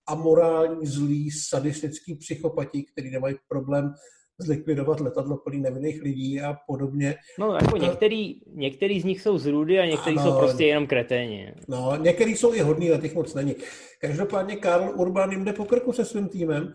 amorální, 0.09 0.87
zlí, 0.87 1.31
sadistický 1.31 2.15
psychopati, 2.15 2.83
kteří 2.83 3.11
nemají 3.11 3.35
problém 3.49 3.93
zlikvidovat 4.39 5.01
letadlo 5.01 5.37
plný 5.37 5.61
nevinných 5.61 6.03
lidí 6.03 6.41
a 6.41 6.57
podobně. 6.67 7.15
No, 7.39 7.55
jako 7.55 7.77
některý, 7.77 8.41
některý 8.47 9.01
z 9.01 9.05
nich 9.05 9.21
jsou 9.21 9.39
zrůdy 9.39 9.79
a 9.79 9.87
některý 9.87 10.17
ano, 10.19 10.31
jsou 10.31 10.39
prostě 10.39 10.65
jenom 10.65 10.87
kreténi. 10.87 11.55
No, 11.69 11.97
některý 11.97 12.37
jsou 12.37 12.55
i 12.55 12.61
hodný, 12.61 12.91
a 12.91 13.01
těch 13.01 13.15
moc 13.15 13.35
není. 13.35 13.55
Každopádně 14.01 14.57
Karl 14.57 15.01
Urban 15.01 15.31
jim 15.31 15.45
jde 15.45 15.53
po 15.53 15.65
krku 15.65 15.93
se 15.93 16.05
svým 16.05 16.29
týmem 16.29 16.75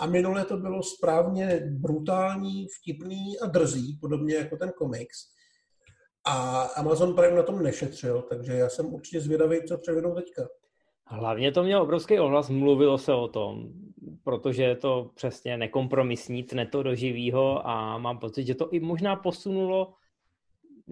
a 0.00 0.06
minule 0.06 0.44
to 0.44 0.56
bylo 0.56 0.82
správně 0.82 1.60
brutální, 1.70 2.66
vtipný 2.80 3.38
a 3.42 3.46
drzý, 3.46 3.98
podobně 4.00 4.34
jako 4.34 4.56
ten 4.56 4.72
komiks. 4.78 5.16
A 6.26 6.62
Amazon 6.62 7.14
Prime 7.14 7.36
na 7.36 7.42
tom 7.42 7.62
nešetřil, 7.62 8.22
takže 8.22 8.52
já 8.52 8.68
jsem 8.68 8.94
určitě 8.94 9.20
zvědavý, 9.20 9.64
co 9.68 9.78
převedou 9.78 10.14
teďka. 10.14 10.48
Hlavně 11.06 11.52
to 11.52 11.62
mělo 11.62 11.82
obrovský 11.82 12.18
ohlas, 12.18 12.50
mluvilo 12.50 12.98
se 12.98 13.14
o 13.14 13.28
tom, 13.28 13.72
protože 14.24 14.62
je 14.62 14.76
to 14.76 15.10
přesně 15.14 15.56
nekompromisní, 15.56 16.42
tne 16.42 16.66
to 16.66 16.82
do 16.82 16.94
živýho 16.94 17.66
a 17.66 17.98
mám 17.98 18.18
pocit, 18.18 18.46
že 18.46 18.54
to 18.54 18.70
i 18.70 18.80
možná 18.80 19.16
posunulo 19.16 19.94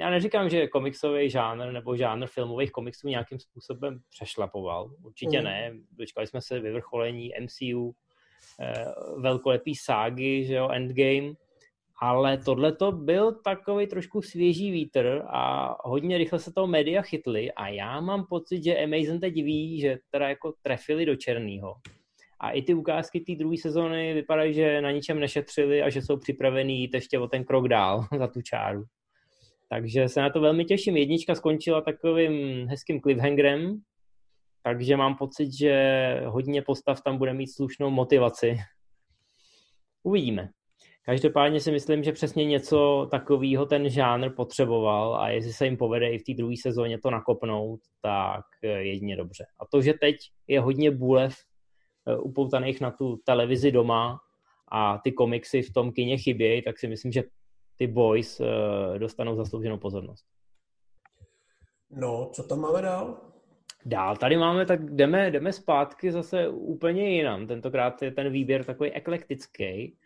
já 0.01 0.11
neříkám, 0.11 0.49
že 0.49 0.67
komiksový 0.67 1.31
žánr 1.31 1.73
nebo 1.73 1.97
žánr 1.97 2.27
filmových 2.27 2.73
komiksů 2.73 3.09
nějakým 3.09 3.39
způsobem 3.39 4.01
přešlapoval. 4.11 4.91
Určitě 5.05 5.39
mm. 5.39 5.45
ne. 5.45 5.73
Dočkali 5.93 6.27
jsme 6.27 6.41
se 6.41 6.61
vyvrcholení 6.61 7.31
MCU, 7.41 7.95
velkolepý 9.17 9.75
ságy, 9.75 10.45
že 10.45 10.55
jo, 10.55 10.69
Endgame, 10.69 11.35
ale 12.01 12.39
tohle 12.39 12.73
to 12.73 12.93
byl 12.93 13.33
takový 13.33 13.87
trošku 13.87 14.23
svěží 14.23 14.71
vítr 14.71 15.23
a 15.27 15.75
hodně 15.89 16.19
rychle 16.19 16.39
se 16.39 16.53
toho 16.53 16.67
média 16.67 17.03
chytli 17.03 17.53
a 17.53 17.69
já 17.69 18.01
mám 18.01 18.27
pocit, 18.27 18.65
že 18.65 18.85
Amazon 18.85 19.21
teď 19.21 19.35
ví, 19.35 19.81
že 19.81 19.99
teda 20.11 20.29
jako 20.29 20.53
trefili 20.63 21.07
do 21.07 21.17
černého. 21.17 21.75
A 22.41 22.51
i 22.51 22.63
ty 22.63 22.75
ukázky 22.75 23.21
té 23.21 23.35
druhé 23.35 23.57
sezóny 23.57 24.15
vypadají, 24.15 24.55
že 24.55 24.81
na 24.81 24.91
ničem 24.91 25.21
nešetřili 25.21 25.83
a 25.83 25.91
že 25.91 26.03
jsou 26.03 26.17
připravený 26.17 26.81
jít 26.81 26.95
ještě 26.95 27.19
o 27.19 27.29
ten 27.29 27.45
krok 27.45 27.69
dál 27.69 28.07
za 28.19 28.27
tu 28.29 28.43
čáru. 28.43 28.85
Takže 29.71 30.09
se 30.09 30.21
na 30.21 30.31
to 30.31 30.41
velmi 30.41 30.65
těším. 30.65 30.97
Jednička 30.97 31.35
skončila 31.35 31.81
takovým 31.81 32.67
hezkým 32.69 33.01
cliffhangerem, 33.01 33.81
takže 34.63 34.97
mám 34.97 35.17
pocit, 35.17 35.53
že 35.53 36.23
hodně 36.27 36.63
postav 36.63 37.01
tam 37.03 37.19
bude 37.19 37.33
mít 37.35 37.49
slušnou 37.49 37.91
motivaci. 37.91 38.57
Uvidíme. 40.03 40.49
Každopádně 41.09 41.61
si 41.61 41.73
myslím, 41.73 42.05
že 42.05 42.13
přesně 42.13 42.45
něco 42.45 43.09
takového 43.11 43.67
ten 43.67 43.91
žánr 43.91 44.31
potřeboval 44.31 45.17
a 45.17 45.29
jestli 45.29 45.53
se 45.53 45.65
jim 45.65 45.77
povede 45.77 46.11
i 46.11 46.19
v 46.19 46.25
té 46.25 46.35
druhé 46.35 46.55
sezóně 46.63 46.99
to 46.99 47.11
nakopnout, 47.11 47.81
tak 48.03 48.45
jedině 48.63 49.17
dobře. 49.17 49.45
A 49.61 49.67
to, 49.67 49.83
že 49.83 49.95
teď 49.95 50.17
je 50.47 50.61
hodně 50.61 50.91
bůlev 50.91 51.35
eh, 52.07 52.17
upoutaných 52.17 52.81
na 52.81 52.91
tu 52.91 53.17
televizi 53.25 53.73
doma 53.73 54.19
a 54.73 54.99
ty 54.99 55.13
komiksy 55.13 55.63
v 55.63 55.73
tom 55.73 55.93
kině 55.93 56.19
chybějí, 56.19 56.63
tak 56.63 56.79
si 56.79 56.89
myslím, 56.89 57.13
že 57.13 57.23
ty 57.77 57.87
boys 57.87 58.41
eh, 58.41 58.99
dostanou 58.99 59.37
zaslouženou 59.37 59.79
pozornost. 59.79 60.25
No, 61.91 62.31
co 62.33 62.43
tam 62.43 62.61
máme 62.61 62.83
dál? 62.83 63.21
Dál 63.87 64.17
tady 64.17 64.37
máme, 64.37 64.67
tak 64.67 64.85
jdeme, 64.85 65.31
jdeme 65.31 65.53
zpátky 65.53 66.13
zase 66.13 66.49
úplně 66.49 67.11
jinam. 67.11 67.47
Tentokrát 67.47 68.03
je 68.03 68.11
ten 68.11 68.33
výběr 68.33 68.65
takový 68.65 68.93
eklektický 68.93 69.97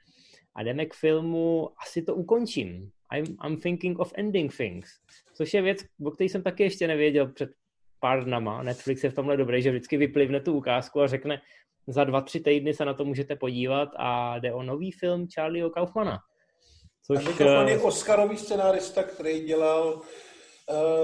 a 0.54 0.62
jdeme 0.62 0.86
k 0.86 0.94
filmu 0.94 1.70
Asi 1.82 2.02
to 2.02 2.14
ukončím. 2.14 2.90
I'm, 3.12 3.36
I'm 3.46 3.60
thinking 3.60 3.98
of 3.98 4.12
ending 4.14 4.56
things. 4.56 5.00
Což 5.34 5.54
je 5.54 5.62
věc, 5.62 5.78
o 6.04 6.10
které 6.10 6.28
jsem 6.28 6.42
taky 6.42 6.62
ještě 6.62 6.86
nevěděl 6.86 7.26
před 7.26 7.50
pár 8.00 8.24
dnama. 8.24 8.62
Netflix 8.62 9.04
je 9.04 9.10
v 9.10 9.14
tomhle 9.14 9.36
dobrý, 9.36 9.62
že 9.62 9.70
vždycky 9.70 9.96
vyplivne 9.96 10.40
tu 10.40 10.52
ukázku 10.52 11.00
a 11.00 11.06
řekne, 11.06 11.40
za 11.86 12.04
dva, 12.04 12.20
tři 12.20 12.40
týdny 12.40 12.74
se 12.74 12.84
na 12.84 12.94
to 12.94 13.04
můžete 13.04 13.36
podívat 13.36 13.88
a 13.96 14.38
jde 14.38 14.52
o 14.52 14.62
nový 14.62 14.92
film 14.92 15.26
Charlieho 15.34 15.70
Kaufmana. 15.70 16.18
Což... 17.06 17.24
Kaufman 17.24 17.68
je 17.68 17.78
Oscarový 17.78 18.36
scenárista, 18.36 19.02
který 19.02 19.40
dělal 19.40 20.00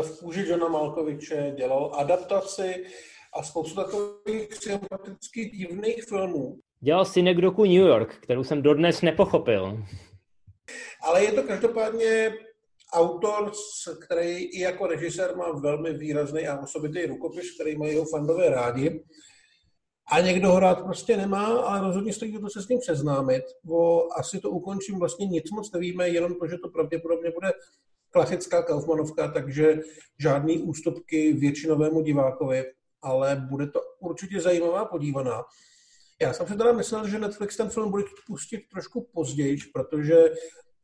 v 0.02 0.18
kůži 0.18 0.48
Johna 0.48 0.68
Malkoviče, 0.68 1.54
dělal 1.56 1.90
adaptaci 1.94 2.86
a 3.34 3.42
spoustu 3.42 3.74
takových 3.74 4.54
sympatických 4.54 5.58
divných 5.58 6.04
filmů. 6.04 6.58
Dělal 6.80 7.04
Synekdoku 7.04 7.64
New 7.64 7.86
York, 7.86 8.14
kterou 8.14 8.44
jsem 8.44 8.62
dodnes 8.62 9.02
nepochopil. 9.02 9.84
Ale 11.02 11.24
je 11.24 11.32
to 11.32 11.42
každopádně 11.42 12.32
autor, 12.92 13.52
který 14.04 14.44
i 14.44 14.60
jako 14.60 14.86
režisér 14.86 15.36
má 15.36 15.52
velmi 15.52 15.92
výrazný 15.92 16.48
a 16.48 16.60
osobitý 16.60 17.06
rukopis, 17.06 17.54
který 17.54 17.76
mají 17.76 17.92
jeho 17.92 18.04
fandové 18.04 18.50
rádi. 18.50 19.04
A 20.12 20.20
někdo 20.20 20.48
ho 20.48 20.60
rád 20.60 20.84
prostě 20.84 21.16
nemá, 21.16 21.46
ale 21.46 21.80
rozhodně 21.80 22.12
stojí 22.12 22.38
to 22.40 22.50
se 22.50 22.62
s 22.62 22.68
ním 22.68 22.80
seznámit. 22.82 23.44
O, 23.70 24.08
asi 24.12 24.40
to 24.40 24.50
ukončím, 24.50 24.98
vlastně 24.98 25.26
nic 25.26 25.50
moc 25.50 25.72
nevíme, 25.72 26.08
jenom 26.08 26.34
to, 26.34 26.46
že 26.46 26.56
to 26.58 26.68
pravděpodobně 26.68 27.30
bude 27.30 27.52
klasická 28.18 28.62
Kaufmanovka, 28.62 29.28
takže 29.28 29.80
žádný 30.18 30.58
ústupky 30.58 31.32
většinovému 31.32 32.02
divákovi, 32.02 32.64
ale 33.02 33.46
bude 33.50 33.66
to 33.66 33.80
určitě 34.00 34.40
zajímavá 34.40 34.84
podívaná. 34.84 35.44
Já 36.22 36.32
jsem 36.32 36.46
si 36.46 36.56
teda 36.56 36.72
myslel, 36.72 37.08
že 37.08 37.18
Netflix 37.18 37.56
ten 37.56 37.70
film 37.70 37.90
bude 37.90 38.04
pustit 38.26 38.60
trošku 38.72 39.08
později, 39.14 39.58
protože 39.74 40.24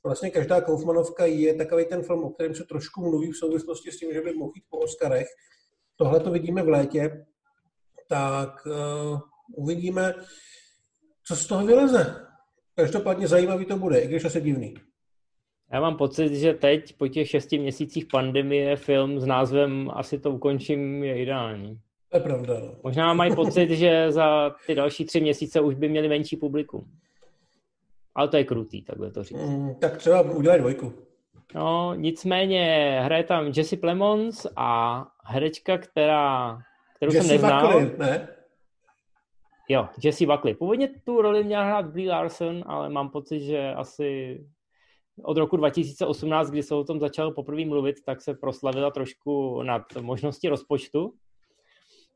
vlastně 0.05 0.31
každá 0.31 0.61
Kaufmanovka 0.61 1.27
je 1.27 1.55
takový 1.55 1.85
ten 1.85 2.03
film, 2.03 2.25
o 2.25 2.31
kterém 2.31 2.55
se 2.55 2.65
trošku 2.65 3.01
mluví 3.01 3.33
v 3.33 3.37
souvislosti 3.37 3.93
s 3.93 3.99
tím, 3.99 4.13
že 4.13 4.21
by 4.21 4.33
mohl 4.33 4.53
jít 4.55 4.65
po 4.71 4.79
Oscarech. 4.79 5.27
Tohle 5.97 6.21
to 6.21 6.31
vidíme 6.31 6.63
v 6.63 6.69
létě, 6.69 7.27
tak 8.09 8.67
uh, 8.67 9.21
uvidíme, 9.57 10.15
co 11.27 11.37
z 11.37 11.47
toho 11.47 11.67
vyleze. 11.67 12.27
Každopádně 12.77 13.29
zajímavý 13.29 13.65
to 13.65 13.77
bude, 13.77 13.99
i 13.99 14.07
když 14.09 14.25
asi 14.25 14.41
divný. 14.41 14.75
Já 15.73 15.81
mám 15.81 15.97
pocit, 15.97 16.35
že 16.35 16.55
teď 16.55 16.97
po 16.97 17.09
těch 17.09 17.29
šesti 17.29 17.59
měsících 17.59 18.07
pandemie 18.07 18.77
film 18.77 19.21
s 19.21 19.27
názvem 19.27 19.91
Asi 19.95 20.19
to 20.19 20.31
ukončím 20.31 21.05
je 21.05 21.19
ideální. 21.19 21.81
To 22.09 22.17
je 22.17 22.21
pravda. 22.21 22.55
No. 22.61 22.75
Možná 22.83 23.15
mají 23.15 23.35
pocit, 23.35 23.71
že 23.71 24.13
za 24.13 24.55
ty 24.67 24.75
další 24.75 25.05
tři 25.05 25.21
měsíce 25.21 25.61
už 25.61 25.75
by 25.75 25.89
měli 25.89 26.09
menší 26.09 26.37
publikum. 26.37 26.85
Ale 28.15 28.29
to 28.29 28.37
je 28.37 28.45
krutý, 28.45 28.83
takhle 28.83 29.11
to 29.11 29.23
říct. 29.23 29.39
Mm, 29.39 29.75
tak 29.75 29.97
třeba 29.97 30.21
udělají 30.21 30.61
dvojku. 30.61 30.93
No, 31.55 31.95
nicméně 31.95 32.99
hraje 33.05 33.25
tam 33.25 33.53
Jesse 33.57 33.77
Plemons 33.77 34.47
a 34.57 35.01
herečka, 35.25 35.79
která, 35.79 36.59
kterou 36.97 37.13
Jessie 37.13 37.39
jsem 37.39 37.43
neznal. 37.43 37.81
Buckley, 37.81 37.99
ne? 37.99 38.29
Jo, 39.69 39.89
Jesse 40.05 40.27
Buckley. 40.27 40.55
Původně 40.55 40.89
tu 41.05 41.23
roli 41.23 41.45
měla 41.45 41.65
hrát 41.65 41.87
Brie 41.87 42.11
Larson, 42.11 42.65
ale 42.67 42.89
mám 42.89 43.11
pocit, 43.11 43.41
že 43.41 43.75
asi 43.75 44.41
od 45.23 45.37
roku 45.37 45.57
2018, 45.57 46.51
kdy 46.51 46.63
se 46.63 46.75
o 46.75 46.85
tom 46.85 47.01
začal 47.01 47.33
poprvé 47.33 47.65
mluvit, 47.65 47.97
tak 48.07 48.23
se 48.23 48.35
proslavila 48.35 48.91
trošku 48.91 49.63
nad 49.63 49.83
možnosti 50.01 50.49
rozpočtu 50.49 51.15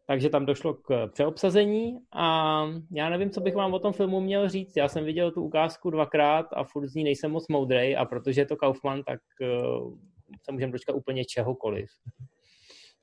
takže 0.09 0.29
tam 0.29 0.47
došlo 0.47 0.75
k 0.75 1.09
přeobsazení 1.13 1.99
a 2.13 2.65
já 2.93 3.11
nevím, 3.11 3.31
co 3.31 3.41
bych 3.41 3.55
vám 3.55 3.75
o 3.75 3.79
tom 3.79 3.93
filmu 3.93 4.21
měl 4.21 4.49
říct. 4.49 4.77
Já 4.77 4.89
jsem 4.89 5.05
viděl 5.05 5.31
tu 5.31 5.43
ukázku 5.43 5.91
dvakrát 5.91 6.47
a 6.53 6.65
furt 6.65 6.89
z 6.89 6.95
ní 6.95 7.05
nejsem 7.05 7.31
moc 7.31 7.49
moudrej 7.49 7.97
a 7.97 8.05
protože 8.05 8.41
je 8.41 8.47
to 8.47 8.57
Kaufman, 8.57 9.03
tak 9.03 9.21
uh, 9.41 9.99
se 10.43 10.53
můžeme 10.53 10.73
dočkat 10.73 10.97
úplně 10.97 11.25
čehokoliv. 11.25 11.91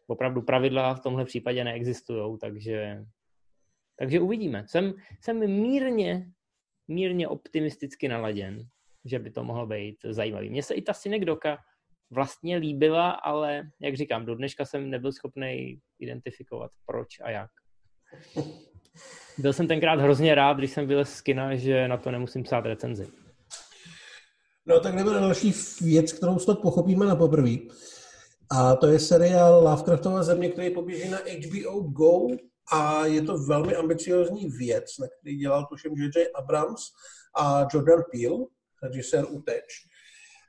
Opravdu 0.08 0.42
pravidla 0.42 0.96
v 0.96 1.00
tomhle 1.00 1.26
případě 1.26 1.64
neexistují, 1.64 2.38
takže, 2.42 3.06
takže 4.00 4.20
uvidíme. 4.20 4.66
Jsem, 4.68 4.94
jsem 5.22 5.62
mírně, 5.62 6.28
mírně 6.88 7.28
optimisticky 7.28 8.08
naladěn. 8.08 8.68
Že 9.06 9.20
by 9.20 9.32
to 9.32 9.44
mohlo 9.44 9.68
být 9.68 9.96
zajímavý. 10.10 10.50
Mně 10.50 10.64
se 10.64 10.74
i 10.74 10.82
ta 10.82 10.94
synekdoka 10.94 11.58
vlastně 12.12 12.58
líbila, 12.58 13.12
ale 13.12 13.64
jak 13.82 13.98
říkám, 13.98 14.26
do 14.26 14.36
dneška 14.36 14.66
jsem 14.66 14.90
nebyl 14.90 15.12
schopný 15.12 15.80
identifikovat 16.00 16.72
proč 16.86 17.08
a 17.24 17.30
jak. 17.30 17.50
Byl 19.38 19.54
jsem 19.54 19.68
tenkrát 19.68 20.00
hrozně 20.00 20.36
rád, 20.36 20.58
když 20.58 20.72
jsem 20.72 20.88
byl 20.88 21.06
z 21.06 21.22
kina, 21.22 21.56
že 21.56 21.88
na 21.88 21.98
to 21.98 22.12
nemusím 22.12 22.44
psát 22.44 22.66
recenzi. 22.66 23.08
No 24.66 24.80
tak 24.80 24.94
nebude 24.94 25.20
další 25.20 25.54
věc, 25.82 26.14
kterou 26.14 26.40
snad 26.40 26.60
pochopíme 26.60 27.06
na 27.06 27.16
poprvé. 27.16 27.56
A 28.52 28.76
to 28.76 28.88
je 28.88 29.00
seriál 29.00 29.64
Lovecraftova 29.64 30.24
země, 30.24 30.50
který 30.50 30.70
poběží 30.70 31.10
na 31.10 31.18
HBO 31.18 31.82
Go 31.82 32.28
a 32.72 33.06
je 33.06 33.22
to 33.22 33.38
velmi 33.38 33.76
ambiciozní 33.76 34.50
věc, 34.50 34.98
na 35.00 35.08
který 35.08 35.38
dělal 35.38 35.66
tuším 35.66 35.92
J.J. 35.98 36.28
Abrams 36.36 36.82
a 37.38 37.68
Jordan 37.74 38.04
Peele, 38.12 38.46
režisér 38.88 39.26
Uteč. 39.30 39.88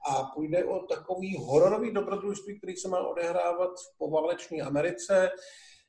A 0.08 0.22
půjde 0.22 0.64
o 0.64 0.78
takový 0.78 1.36
hororový 1.38 1.92
dobrodružství, 1.92 2.58
který 2.58 2.76
se 2.76 2.88
má 2.88 2.98
odehrávat 3.06 3.70
v 3.70 3.98
poválečné 3.98 4.62
Americe, 4.62 5.30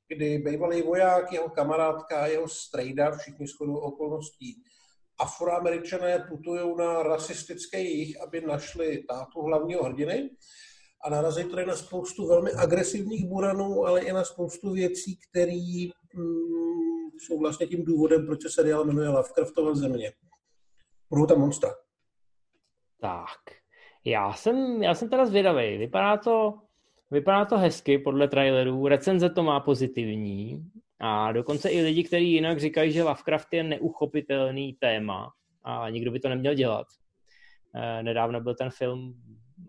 kdy 0.07 0.37
bývalý 0.37 0.81
voják, 0.81 1.31
jeho 1.31 1.49
kamarádka, 1.49 2.27
jeho 2.27 2.47
strejda, 2.47 3.11
všichni 3.11 3.47
shodou 3.47 3.75
okolností, 3.75 4.63
afroameričané 5.19 6.25
putují 6.29 6.75
na 6.77 7.03
rasistické 7.03 7.81
jich, 7.81 8.21
aby 8.21 8.41
našli 8.41 9.03
tátu 9.03 9.41
hlavního 9.41 9.83
hrdiny 9.83 10.29
a 11.03 11.09
narazí 11.09 11.43
tady 11.43 11.65
na 11.65 11.75
spoustu 11.75 12.27
velmi 12.27 12.51
agresivních 12.51 13.25
buranů, 13.25 13.85
ale 13.85 14.01
i 14.01 14.13
na 14.13 14.23
spoustu 14.23 14.73
věcí, 14.73 15.19
které 15.29 15.57
mm, 16.13 17.09
jsou 17.19 17.39
vlastně 17.39 17.67
tím 17.67 17.85
důvodem, 17.85 18.25
proč 18.25 18.41
se 18.41 18.49
seriál 18.49 18.85
jmenuje 18.85 19.09
Lovecraftova 19.09 19.75
země. 19.75 20.13
Budou 21.09 21.25
tam 21.25 21.39
monstra. 21.39 21.86
Tak, 23.01 23.39
já 24.05 24.33
jsem, 24.33 24.83
já 24.83 24.93
jsem 24.93 25.09
teda 25.09 25.25
zvědavý. 25.25 25.77
Vypadá 25.77 26.17
to, 26.17 26.53
vypadá 27.11 27.45
to 27.45 27.57
hezky 27.57 27.97
podle 27.97 28.27
trailerů, 28.27 28.87
recenze 28.87 29.29
to 29.29 29.43
má 29.43 29.59
pozitivní 29.59 30.63
a 30.99 31.31
dokonce 31.31 31.69
i 31.69 31.81
lidi, 31.81 32.03
kteří 32.03 32.31
jinak 32.31 32.59
říkají, 32.59 32.91
že 32.91 33.03
Lovecraft 33.03 33.53
je 33.53 33.63
neuchopitelný 33.63 34.73
téma 34.73 35.31
a 35.63 35.89
nikdo 35.89 36.11
by 36.11 36.19
to 36.19 36.29
neměl 36.29 36.53
dělat. 36.53 36.87
Eh, 37.75 38.03
nedávno 38.03 38.41
byl 38.41 38.55
ten 38.55 38.69
film 38.69 39.13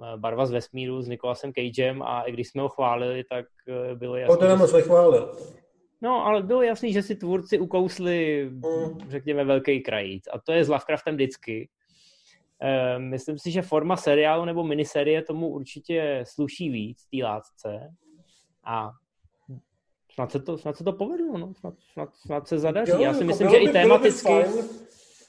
eh, 0.03 0.17
Barva 0.17 0.47
z 0.47 0.51
vesmíru 0.51 1.03
s 1.03 1.09
Nikolasem 1.09 1.53
Cagem 1.53 2.03
a 2.03 2.23
i 2.23 2.33
když 2.33 2.49
jsme 2.49 2.63
ho 2.63 2.69
chválili, 2.69 3.25
tak 3.25 3.47
eh, 3.69 3.95
bylo 3.95 4.17
jasné. 4.17 4.37
O 4.37 4.37
to 4.37 4.57
moc 4.57 4.73
chválil. 4.83 5.37
No, 6.01 6.27
ale 6.27 6.43
bylo 6.43 6.63
jasný, 6.63 6.93
že 6.93 7.03
si 7.03 7.17
tvůrci 7.17 7.59
ukousli, 7.59 8.49
mm. 8.51 9.11
řekněme, 9.11 9.45
velký 9.45 9.81
krajíc. 9.81 10.25
A 10.33 10.39
to 10.39 10.53
je 10.53 10.65
s 10.65 10.69
Lovecraftem 10.69 11.15
vždycky. 11.15 11.69
E, 12.63 12.99
myslím 12.99 13.39
si, 13.39 13.51
že 13.51 13.63
forma 13.63 13.97
seriálu 13.97 14.45
nebo 14.45 14.65
miniserie 14.65 15.23
tomu 15.23 15.49
určitě 15.49 16.25
sluší 16.27 16.71
víc, 16.71 17.07
té 17.11 17.25
látce. 17.25 17.95
A 18.65 18.91
snad 20.13 20.33
se 20.33 20.41
to, 20.41 20.59
snad 20.59 20.77
se 20.77 20.85
to 20.85 20.93
povedlo, 20.93 21.39
no. 21.39 21.55
snad, 21.55 21.75
snad, 21.93 22.17
snad 22.17 22.49
se 22.49 22.59
zadaří. 22.59 22.93
Jo, 22.93 23.01
Já 23.01 23.13
si 23.13 23.19
jako 23.19 23.25
myslím, 23.25 23.51
že 23.51 23.57
by, 23.57 23.65
i 23.65 23.73
tematicky, 23.73 24.31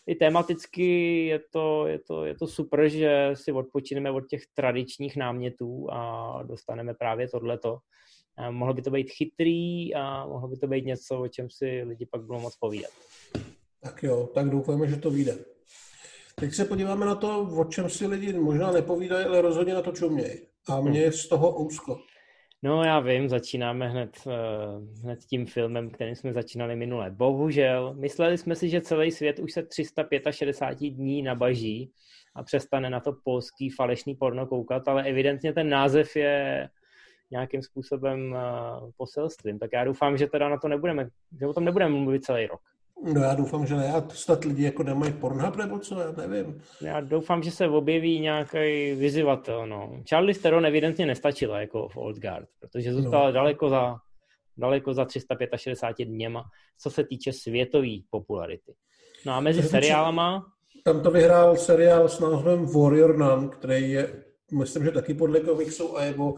i 0.08 0.16
tematicky 0.16 1.26
je 1.26 1.40
to, 1.52 1.88
je, 1.88 2.00
to, 2.00 2.26
je 2.26 2.36
to 2.36 2.48
super, 2.48 2.90
že 2.90 3.30
si 3.34 3.52
odpočineme 3.52 4.12
od 4.12 4.28
těch 4.28 4.42
tradičních 4.54 5.18
námětů 5.18 5.88
a 5.92 6.44
dostaneme 6.44 6.94
právě 6.94 7.30
tohleto. 7.30 7.78
A 8.38 8.52
mohlo 8.52 8.74
by 8.74 8.82
to 8.82 8.92
být 8.92 9.12
chytrý 9.12 9.96
a 9.96 10.26
mohlo 10.26 10.48
by 10.48 10.58
to 10.58 10.68
být 10.68 10.86
něco, 10.86 11.20
o 11.20 11.28
čem 11.28 11.50
si 11.50 11.84
lidi 11.84 12.06
pak 12.06 12.22
budou 12.22 12.40
moc 12.40 12.56
povídat. 12.56 12.92
Tak 13.82 14.04
jo, 14.04 14.30
tak 14.34 14.50
doufáme, 14.50 14.88
že 14.88 14.96
to 14.96 15.12
vyjde. 15.12 15.38
Teď 16.40 16.54
se 16.54 16.66
podíváme 16.66 17.06
na 17.06 17.16
to, 17.16 17.42
o 17.42 17.66
čem 17.66 17.90
si 17.90 18.08
lidi 18.08 18.34
možná 18.34 18.72
nepovídají, 18.72 19.26
ale 19.26 19.42
rozhodně 19.42 19.74
na 19.74 19.82
to 19.82 19.92
čumějí. 19.92 20.40
A 20.70 20.82
mě 20.82 21.00
je 21.00 21.12
z 21.12 21.28
toho 21.28 21.60
úzko. 21.60 22.00
No 22.64 22.84
já 22.84 23.00
vím, 23.00 23.30
začínáme 23.30 23.88
hned, 23.88 24.18
uh, 24.26 25.04
hned 25.04 25.20
tím 25.20 25.46
filmem, 25.46 25.90
kterým 25.90 26.16
jsme 26.16 26.34
začínali 26.34 26.76
minule. 26.76 27.12
Bohužel, 27.12 27.94
mysleli 27.94 28.38
jsme 28.38 28.56
si, 28.56 28.70
že 28.70 28.82
celý 28.82 29.12
svět 29.12 29.40
už 29.40 29.54
se 29.54 29.64
365 29.64 30.90
dní 30.90 31.22
nabaží 31.22 31.92
a 32.36 32.44
přestane 32.44 32.90
na 32.90 33.00
to 33.00 33.14
polský 33.24 33.70
falešný 33.70 34.16
porno 34.16 34.48
koukat, 34.48 34.88
ale 34.88 35.04
evidentně 35.04 35.54
ten 35.54 35.70
název 35.70 36.16
je 36.16 36.70
nějakým 37.32 37.62
způsobem 37.62 38.32
uh, 38.32 38.92
poselstvím. 38.98 39.60
Tak 39.60 39.70
já 39.74 39.84
doufám, 39.84 40.18
že 40.18 40.28
teda 40.28 40.50
na 40.50 40.58
to 40.58 40.68
nebudeme, 40.68 41.10
že 41.40 41.48
o 41.48 41.54
tom 41.54 41.66
nebudeme 41.66 41.96
mluvit 41.96 42.24
celý 42.24 42.48
rok. 42.48 42.62
No 43.04 43.22
já 43.22 43.36
doufám, 43.36 43.68
že 43.68 43.76
ne. 43.76 43.86
Já 43.86 44.04
snad 44.10 44.46
lidi 44.46 44.64
jako 44.64 44.84
nemají 44.84 45.14
Pornhub 45.14 45.56
nebo 45.56 45.80
co, 45.80 46.00
já 46.00 46.12
nevím. 46.12 46.62
Já 46.82 47.02
doufám, 47.02 47.44
že 47.44 47.52
se 47.52 47.68
objeví 47.68 48.20
nějaký 48.20 48.94
vyzývatel, 48.94 49.68
no. 49.68 50.02
Charlie 50.10 50.36
Theron 50.36 50.66
evidentně 50.66 51.06
nestačila 51.06 51.60
jako 51.60 51.88
v 51.88 51.98
Old 51.98 52.18
Guard, 52.18 52.48
protože 52.60 52.94
zůstala 52.94 53.26
no. 53.26 53.32
daleko 53.32 53.70
za 53.70 53.96
daleko 54.60 54.94
za 54.94 55.06
365 55.06 56.06
dněma, 56.06 56.44
co 56.82 56.90
se 56.90 57.04
týče 57.04 57.34
světové 57.34 57.88
popularity. 58.10 58.74
No 59.26 59.34
a 59.34 59.40
mezi 59.40 59.64
seriálama... 59.64 60.46
Tam 60.84 61.02
to 61.02 61.12
vyhrál 61.12 61.56
seriál 61.56 62.10
s 62.10 62.20
názvem 62.20 62.66
Warrior 62.66 63.18
Nun, 63.18 63.50
který 63.50 63.92
je, 63.92 64.24
myslím, 64.52 64.84
že 64.84 64.92
taky 64.92 65.14
podle 65.14 65.40
komiksů 65.40 65.98
a 65.98 66.04
je 66.04 66.16
o 66.16 66.36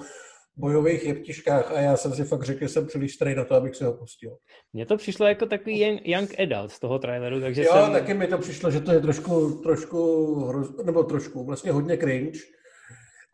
bojových 0.58 1.06
jeptiškách 1.06 1.72
a 1.72 1.80
já 1.80 1.98
jsem 1.98 2.14
si 2.14 2.24
fakt 2.24 2.44
řekl, 2.44 2.60
že 2.60 2.70
jsem 2.70 2.88
příliš 2.88 3.14
starý 3.14 3.36
na 3.36 3.46
to, 3.46 3.56
abych 3.56 3.76
se 3.76 3.86
ho 3.86 3.94
pustil. 3.94 4.38
Mně 4.74 4.86
to 4.86 4.98
přišlo 4.98 5.28
jako 5.28 5.46
takový 5.46 6.00
young 6.04 6.40
adult 6.40 6.72
z 6.72 6.80
toho 6.80 7.00
traileru, 7.00 7.42
takže 7.42 7.64
jo, 7.64 7.72
jsem... 7.74 7.92
taky 7.92 8.14
mi 8.14 8.28
to 8.28 8.38
přišlo, 8.38 8.72
že 8.72 8.82
to 8.82 8.92
je 8.92 9.00
trošku, 9.00 9.62
trošku, 9.64 10.52
nebo 10.86 11.04
trošku, 11.04 11.46
vlastně 11.46 11.72
hodně 11.72 11.98
cringe 11.98 12.40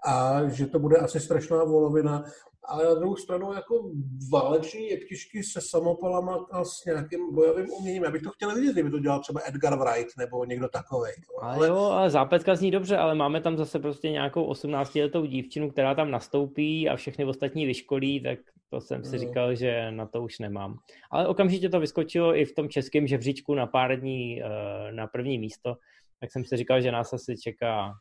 a 0.05 0.47
že 0.49 0.67
to 0.67 0.79
bude 0.79 0.97
asi 0.97 1.19
strašná 1.19 1.63
volovina, 1.63 2.23
ale 2.67 2.85
na 2.85 2.93
druhou 2.93 3.15
stranu 3.15 3.53
jako 3.53 3.91
váleční 4.31 4.89
jeptišky 4.89 5.43
se 5.43 5.61
samopalama 5.61 6.45
a 6.51 6.63
s 6.63 6.85
nějakým 6.85 7.35
bojovým 7.35 7.65
uměním. 7.79 8.03
Já 8.03 8.11
bych 8.11 8.21
to 8.21 8.29
chtěl 8.29 8.55
vidět, 8.55 8.73
kdyby 8.73 8.89
to 8.89 8.99
dělal 8.99 9.19
třeba 9.19 9.41
Edgar 9.47 9.79
Wright 9.79 10.17
nebo 10.17 10.45
někdo 10.45 10.67
takový. 10.67 11.11
Ale 11.41 11.67
jo, 11.67 11.77
ale 11.77 12.09
zápetka 12.09 12.55
zní 12.55 12.71
dobře, 12.71 12.97
ale 12.97 13.15
máme 13.15 13.41
tam 13.41 13.57
zase 13.57 13.79
prostě 13.79 14.11
nějakou 14.11 14.51
18-letou 14.51 15.25
dívčinu, 15.25 15.71
která 15.71 15.95
tam 15.95 16.11
nastoupí 16.11 16.89
a 16.89 16.95
všechny 16.95 17.25
ostatní 17.25 17.65
vyškolí, 17.65 18.23
tak 18.23 18.39
to 18.69 18.81
jsem 18.81 19.03
si 19.03 19.11
no. 19.11 19.17
říkal, 19.17 19.55
že 19.55 19.91
na 19.91 20.05
to 20.05 20.23
už 20.23 20.39
nemám. 20.39 20.77
Ale 21.11 21.27
okamžitě 21.27 21.69
to 21.69 21.79
vyskočilo 21.79 22.35
i 22.35 22.45
v 22.45 22.55
tom 22.55 22.69
českém 22.69 23.07
žebříčku 23.07 23.55
na 23.55 23.67
pár 23.67 23.99
dní 23.99 24.41
eh, 24.43 24.91
na 24.91 25.07
první 25.07 25.39
místo, 25.39 25.75
tak 26.19 26.31
jsem 26.31 26.45
si 26.45 26.57
říkal, 26.57 26.81
že 26.81 26.91
nás 26.91 27.13
asi 27.13 27.37
čeká 27.37 27.93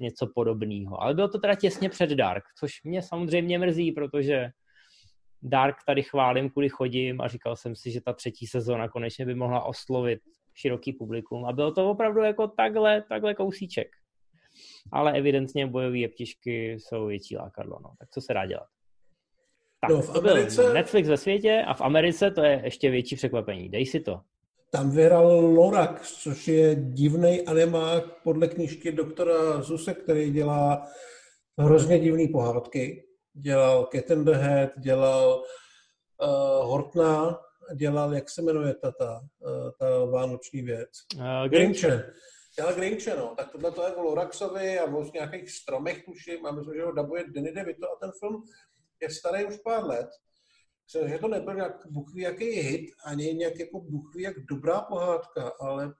něco 0.00 0.26
podobného. 0.34 1.02
Ale 1.02 1.14
bylo 1.14 1.28
to 1.28 1.38
teda 1.38 1.54
těsně 1.54 1.88
před 1.88 2.10
Dark, 2.10 2.44
což 2.58 2.82
mě 2.84 3.02
samozřejmě 3.02 3.58
mrzí, 3.58 3.92
protože 3.92 4.50
Dark 5.42 5.76
tady 5.86 6.02
chválím, 6.02 6.50
kudy 6.50 6.68
chodím 6.68 7.20
a 7.20 7.28
říkal 7.28 7.56
jsem 7.56 7.76
si, 7.76 7.90
že 7.90 8.00
ta 8.00 8.12
třetí 8.12 8.46
sezóna 8.46 8.88
konečně 8.88 9.26
by 9.26 9.34
mohla 9.34 9.64
oslovit 9.64 10.20
široký 10.54 10.92
publikum 10.92 11.44
a 11.44 11.52
bylo 11.52 11.72
to 11.72 11.90
opravdu 11.90 12.20
jako 12.20 12.48
takhle, 12.48 13.02
takhle 13.08 13.34
kousíček. 13.34 13.88
Ale 14.92 15.12
evidentně 15.12 15.66
bojové 15.66 15.98
jeptišky 15.98 16.72
jsou 16.72 17.06
větší 17.06 17.36
lákadlo, 17.36 17.78
no. 17.82 17.94
tak 17.98 18.10
co 18.10 18.20
se 18.20 18.34
dá 18.34 18.46
dělat? 18.46 18.66
Tak, 19.80 19.90
no, 19.90 20.02
v 20.02 20.12
to 20.12 20.18
Americe... 20.18 20.62
byl 20.62 20.74
Netflix 20.74 21.08
ve 21.08 21.16
světě 21.16 21.64
a 21.66 21.74
v 21.74 21.80
Americe 21.80 22.30
to 22.30 22.42
je 22.42 22.60
ještě 22.64 22.90
větší 22.90 23.16
překvapení. 23.16 23.68
Dej 23.68 23.86
si 23.86 24.00
to. 24.00 24.20
Tam 24.72 24.90
vyhrál 24.90 25.46
Lorax, 25.46 26.12
což 26.12 26.48
je 26.48 26.74
divný 26.74 27.46
animák 27.46 28.22
podle 28.22 28.48
knížky 28.48 28.92
doktora 28.92 29.62
Zuse, 29.62 29.94
který 29.94 30.30
dělá 30.30 30.86
hrozně 31.58 31.98
divný 31.98 32.28
pohádky. 32.28 33.04
Dělal 33.32 33.88
Cat 33.94 34.10
and 34.10 34.24
the 34.24 34.32
Head, 34.32 34.70
dělal 34.78 35.42
uh, 36.22 36.66
Hortna, 36.70 37.40
dělal, 37.74 38.14
jak 38.14 38.30
se 38.30 38.42
jmenuje 38.42 38.74
ta, 38.74 38.92
ta, 38.92 39.20
uh, 39.38 39.70
ta 39.78 40.04
vánoční 40.04 40.62
věc? 40.62 40.90
Uh, 41.16 41.48
Grinche. 41.48 42.12
Dělal 42.56 42.74
Grinche, 42.74 43.16
no. 43.16 43.34
Tak 43.36 43.52
tohle 43.52 43.70
to 43.70 43.82
je 43.86 43.94
o 43.94 44.02
Loraxovi 44.02 44.78
a 44.78 44.84
o 44.84 45.04
nějakých 45.14 45.50
stromech 45.50 46.04
tuším 46.04 46.46
a 46.46 46.52
myslím, 46.52 46.74
že 46.74 46.84
ho 46.84 46.92
dabuje 46.92 47.24
Danny 47.34 47.52
DeVito 47.52 47.90
a 47.92 47.96
ten 48.00 48.10
film 48.20 48.42
je 49.02 49.10
starý 49.10 49.44
už 49.44 49.56
pár 49.56 49.84
let 49.84 50.08
že 50.92 51.18
to 51.18 51.28
nebyl 51.28 51.54
nějak 51.54 51.86
buchví 51.90 52.22
jaký 52.22 52.44
hit, 52.44 52.90
ani 53.04 53.34
nějak 53.34 53.58
jako 53.58 53.80
buchví 53.80 54.22
jak 54.22 54.36
dobrá 54.50 54.80
pohádka, 54.80 55.52
ale 55.60 55.92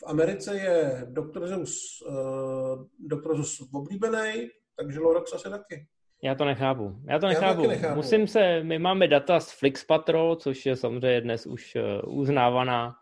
v 0.00 0.02
Americe 0.06 0.56
je 0.56 1.06
Dr. 1.08 1.46
Zeus, 1.46 2.02
uh, 2.06 2.86
Dr. 2.98 3.36
Zeus 3.36 3.68
oblíbený, 3.74 4.48
takže 4.76 5.00
Lorax 5.00 5.32
asi 5.32 5.50
taky. 5.50 5.86
Já 6.22 6.34
to 6.34 6.44
nechápu. 6.44 6.96
Já 7.08 7.18
to 7.18 7.26
nechápu. 7.26 7.62
Já 7.62 7.68
nechápu. 7.68 7.96
Musím 7.96 8.26
se, 8.26 8.62
my 8.62 8.78
máme 8.78 9.08
data 9.08 9.40
z 9.40 9.52
Flix 9.52 9.84
Patrol, 9.84 10.36
což 10.36 10.66
je 10.66 10.76
samozřejmě 10.76 11.20
dnes 11.20 11.46
už 11.46 11.76
eh, 11.76 12.02
uznávaná 12.02 12.94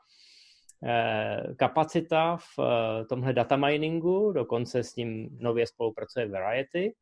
eh, 0.85 1.55
kapacita 1.57 2.37
v 2.37 2.59
tomhle 3.09 3.33
data 3.33 3.57
miningu, 3.57 4.33
dokonce 4.33 4.83
s 4.83 4.97
ním 4.97 5.29
nově 5.41 5.67
spolupracuje 5.67 6.29
Variety. 6.29 6.95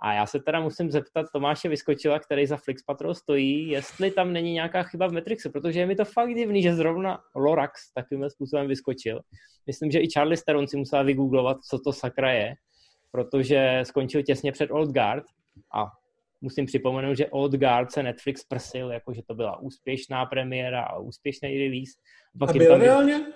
A 0.00 0.12
já 0.12 0.26
se 0.26 0.40
teda 0.40 0.60
musím 0.60 0.90
zeptat 0.90 1.26
Tomáše 1.32 1.68
Vyskočila, 1.68 2.18
který 2.18 2.46
za 2.46 2.56
Flix 2.56 2.82
Patrol 2.82 3.14
stojí, 3.14 3.68
jestli 3.68 4.10
tam 4.10 4.32
není 4.32 4.52
nějaká 4.52 4.82
chyba 4.82 5.06
v 5.06 5.12
Matrixu, 5.12 5.50
protože 5.50 5.80
je 5.80 5.86
mi 5.86 5.96
to 5.96 6.04
fakt 6.04 6.34
divný, 6.34 6.62
že 6.62 6.74
zrovna 6.74 7.18
Lorax 7.36 7.92
takovým 7.92 8.30
způsobem 8.30 8.68
vyskočil. 8.68 9.20
Myslím, 9.66 9.90
že 9.90 10.00
i 10.00 10.10
Charlie 10.10 10.36
Steron 10.36 10.68
si 10.68 10.76
musela 10.76 11.02
vygooglovat, 11.02 11.56
co 11.70 11.78
to 11.78 11.92
sakra 11.92 12.32
je, 12.32 12.54
protože 13.10 13.80
skončil 13.82 14.22
těsně 14.22 14.52
před 14.52 14.70
Old 14.70 14.90
Guard 14.90 15.24
a 15.74 15.86
musím 16.40 16.66
připomenout, 16.66 17.14
že 17.14 17.26
Old 17.26 17.52
Guard 17.52 17.92
se 17.92 18.02
Netflix 18.02 18.44
prsil, 18.44 18.92
jakože 18.92 19.22
to 19.26 19.34
byla 19.34 19.60
úspěšná 19.60 20.26
premiéra 20.26 20.82
a 20.82 20.98
úspěšný 20.98 21.58
release. 21.58 21.92
Pak 22.38 22.50
a 22.50 22.52
byl 22.52 22.70
tam... 22.70 22.80
reálně? 22.80 23.26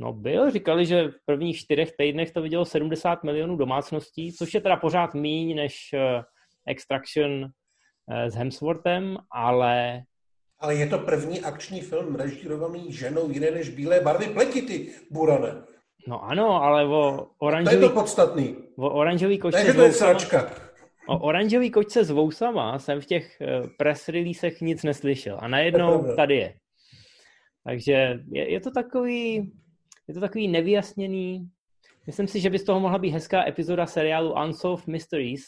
No 0.00 0.12
byl, 0.12 0.50
říkali, 0.50 0.86
že 0.86 1.08
v 1.08 1.24
prvních 1.26 1.58
čtyřech 1.58 1.92
týdnech 1.98 2.30
to 2.30 2.42
vidělo 2.42 2.64
70 2.64 3.24
milionů 3.24 3.56
domácností, 3.56 4.32
což 4.32 4.54
je 4.54 4.60
teda 4.60 4.76
pořád 4.76 5.14
míň 5.14 5.56
než 5.56 5.90
uh, 5.94 6.22
Extraction 6.66 7.44
uh, 7.44 7.50
s 8.16 8.34
Hemsworthem, 8.34 9.16
ale... 9.32 10.02
Ale 10.58 10.74
je 10.74 10.86
to 10.86 10.98
první 10.98 11.40
akční 11.40 11.80
film 11.80 12.14
režírovaný 12.14 12.92
ženou 12.92 13.30
jiné 13.30 13.50
než 13.50 13.68
bílé 13.68 14.00
barvy 14.00 14.26
pleti, 14.26 14.62
ty 14.62 14.88
burane. 15.10 15.62
No 16.08 16.24
ano, 16.24 16.62
ale 16.62 16.86
o 16.86 17.26
oranžový... 17.38 17.76
To 17.76 17.82
je 17.82 17.88
to 17.88 17.94
podstatný. 17.94 18.56
O 18.78 18.90
oranžový 18.90 19.38
kočce 19.38 19.58
Takže 19.58 19.74
to 19.74 19.82
je 19.82 19.92
sračka. 19.92 20.50
O 21.08 21.18
oranžový 21.18 21.70
kočce 21.70 22.04
s 22.04 22.10
vousama 22.10 22.78
jsem 22.78 23.00
v 23.00 23.06
těch 23.06 23.40
eh, 23.40 23.62
press 23.78 24.08
releasech 24.08 24.60
nic 24.60 24.82
neslyšel. 24.82 25.38
A 25.40 25.48
najednou 25.48 26.14
tady 26.16 26.36
je. 26.36 26.54
Takže 27.64 28.18
je, 28.32 28.52
je 28.52 28.60
to 28.60 28.70
takový, 28.70 29.52
je 30.10 30.14
to 30.14 30.20
takový 30.20 30.48
nevyjasněný. 30.48 31.48
Myslím 32.06 32.28
si, 32.28 32.40
že 32.40 32.50
by 32.50 32.58
z 32.58 32.64
toho 32.64 32.80
mohla 32.80 32.98
být 32.98 33.10
hezká 33.10 33.48
epizoda 33.48 33.86
seriálu 33.86 34.34
Unsolved 34.44 34.86
Mysteries, 34.86 35.42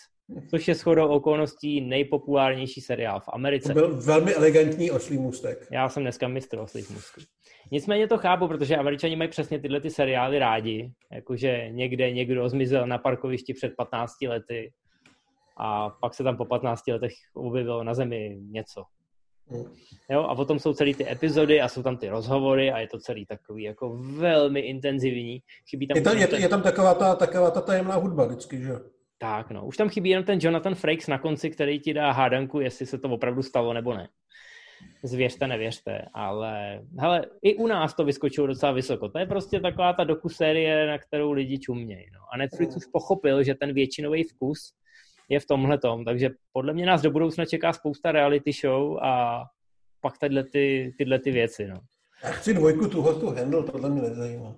což 0.50 0.68
je 0.68 0.74
shodou 0.74 1.08
okolností 1.08 1.80
nejpopulárnější 1.80 2.80
seriál 2.80 3.20
v 3.20 3.28
Americe. 3.32 3.68
To 3.68 3.80
byl 3.80 4.00
velmi 4.00 4.34
elegantní 4.34 4.90
oslý 4.90 5.18
můstek. 5.18 5.68
Já 5.70 5.88
jsem 5.88 6.02
dneska 6.02 6.28
mistr 6.28 6.58
oslých 6.58 6.90
můstků. 6.90 7.20
Nicméně 7.72 8.08
to 8.08 8.18
chápu, 8.18 8.48
protože 8.48 8.76
američani 8.76 9.16
mají 9.16 9.30
přesně 9.30 9.58
tyhle 9.58 9.80
ty 9.80 9.90
seriály 9.90 10.38
rádi, 10.38 10.92
jakože 11.12 11.68
někde 11.70 12.10
někdo 12.10 12.48
zmizel 12.48 12.86
na 12.86 12.98
parkovišti 12.98 13.54
před 13.54 13.72
15 13.76 14.12
lety 14.28 14.72
a 15.56 15.90
pak 15.90 16.14
se 16.14 16.24
tam 16.24 16.36
po 16.36 16.44
15 16.44 16.86
letech 16.88 17.12
objevilo 17.34 17.84
na 17.84 17.94
zemi 17.94 18.38
něco. 18.50 18.84
Jo, 20.10 20.22
a 20.22 20.34
potom 20.34 20.58
jsou 20.58 20.74
celý 20.74 20.94
ty 20.94 21.10
epizody 21.10 21.60
a 21.60 21.68
jsou 21.68 21.82
tam 21.82 21.96
ty 21.96 22.08
rozhovory 22.08 22.72
a 22.72 22.78
je 22.78 22.88
to 22.88 22.98
celý 22.98 23.26
takový 23.26 23.62
jako 23.62 23.96
velmi 23.96 24.60
intenzivní. 24.60 25.42
Chybí 25.70 25.86
tam 25.86 25.96
je, 25.96 26.02
to, 26.02 26.14
je, 26.16 26.26
ten... 26.26 26.42
je 26.42 26.48
tam 26.48 26.62
taková 26.62 26.94
ta, 26.94 27.14
taková 27.14 27.50
ta 27.50 27.60
tajemná 27.60 27.94
hudba 27.94 28.24
vždycky, 28.24 28.60
že 28.62 28.72
Tak, 29.18 29.50
no. 29.50 29.66
Už 29.66 29.76
tam 29.76 29.88
chybí 29.88 30.10
jenom 30.10 30.24
ten 30.24 30.38
Jonathan 30.42 30.74
Frakes 30.74 31.06
na 31.06 31.18
konci, 31.18 31.50
který 31.50 31.80
ti 31.80 31.94
dá 31.94 32.12
hádanku, 32.12 32.60
jestli 32.60 32.86
se 32.86 32.98
to 32.98 33.08
opravdu 33.08 33.42
stalo 33.42 33.72
nebo 33.72 33.94
ne. 33.94 34.08
Zvěřte, 35.04 35.46
nevěřte, 35.46 36.06
ale 36.14 36.82
hele, 36.98 37.26
i 37.42 37.54
u 37.54 37.66
nás 37.66 37.94
to 37.94 38.04
vyskočilo 38.04 38.46
docela 38.46 38.72
vysoko. 38.72 39.08
To 39.08 39.18
je 39.18 39.26
prostě 39.26 39.60
taková 39.60 39.92
ta 39.92 40.04
dokusérie, 40.04 40.86
na 40.86 40.98
kterou 40.98 41.32
lidi 41.32 41.58
čumějí. 41.58 42.06
No. 42.12 42.20
A 42.32 42.36
Netflix 42.36 42.76
už 42.76 42.86
pochopil, 42.92 43.42
že 43.42 43.54
ten 43.54 43.72
většinový 43.72 44.24
vkus 44.24 44.72
je 45.28 45.40
v 45.40 45.46
tomhle 45.46 45.78
tom. 45.78 46.04
Takže 46.04 46.30
podle 46.52 46.72
mě 46.72 46.86
nás 46.86 47.02
do 47.02 47.10
budoucna 47.10 47.44
čeká 47.44 47.72
spousta 47.72 48.12
reality 48.12 48.52
show 48.52 48.98
a 49.02 49.44
pak 50.00 50.18
tyhle, 50.18 50.44
ty, 50.44 50.94
tyhle 50.98 51.18
ty 51.18 51.30
věci. 51.30 51.66
No. 51.66 51.80
Já 52.24 52.30
chci 52.30 52.54
dvojku 52.54 52.88
tuhle 52.88 53.14
tu 53.14 53.30
handle, 53.30 53.62
tohle 53.62 53.90
mě 53.90 54.02
nezajímá. 54.02 54.54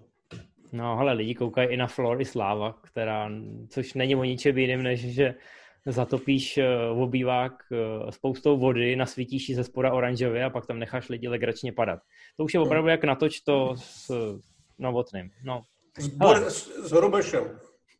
No, 0.72 0.96
hele, 0.96 1.12
lidi 1.12 1.34
koukají 1.34 1.68
i 1.68 1.76
na 1.76 1.86
Floor 1.86 2.20
i 2.20 2.24
Sláva, 2.24 2.72
která, 2.72 3.30
což 3.68 3.94
není 3.94 4.16
o 4.16 4.24
ničem 4.24 4.58
jiným, 4.58 4.82
než 4.82 5.14
že 5.14 5.34
zatopíš 5.86 6.56
v 6.56 6.60
eh, 6.60 6.88
obývák 6.88 7.52
eh, 7.72 8.12
spoustou 8.12 8.58
vody, 8.58 8.96
nasvítíš 8.96 9.48
ji 9.48 9.54
ze 9.54 9.64
spoda 9.64 9.92
oranžově 9.92 10.44
a 10.44 10.50
pak 10.50 10.66
tam 10.66 10.78
necháš 10.78 11.08
lidi 11.08 11.28
legračně 11.28 11.72
padat. 11.72 12.00
To 12.36 12.44
už 12.44 12.54
je 12.54 12.60
opravdu 12.60 12.88
jak 12.88 13.04
natoč 13.04 13.40
to 13.40 13.74
s 13.76 14.10
novotným. 14.78 15.30
No. 15.44 15.62
S, 16.48 16.68
s 16.68 16.90
Hrubešem. 16.90 17.44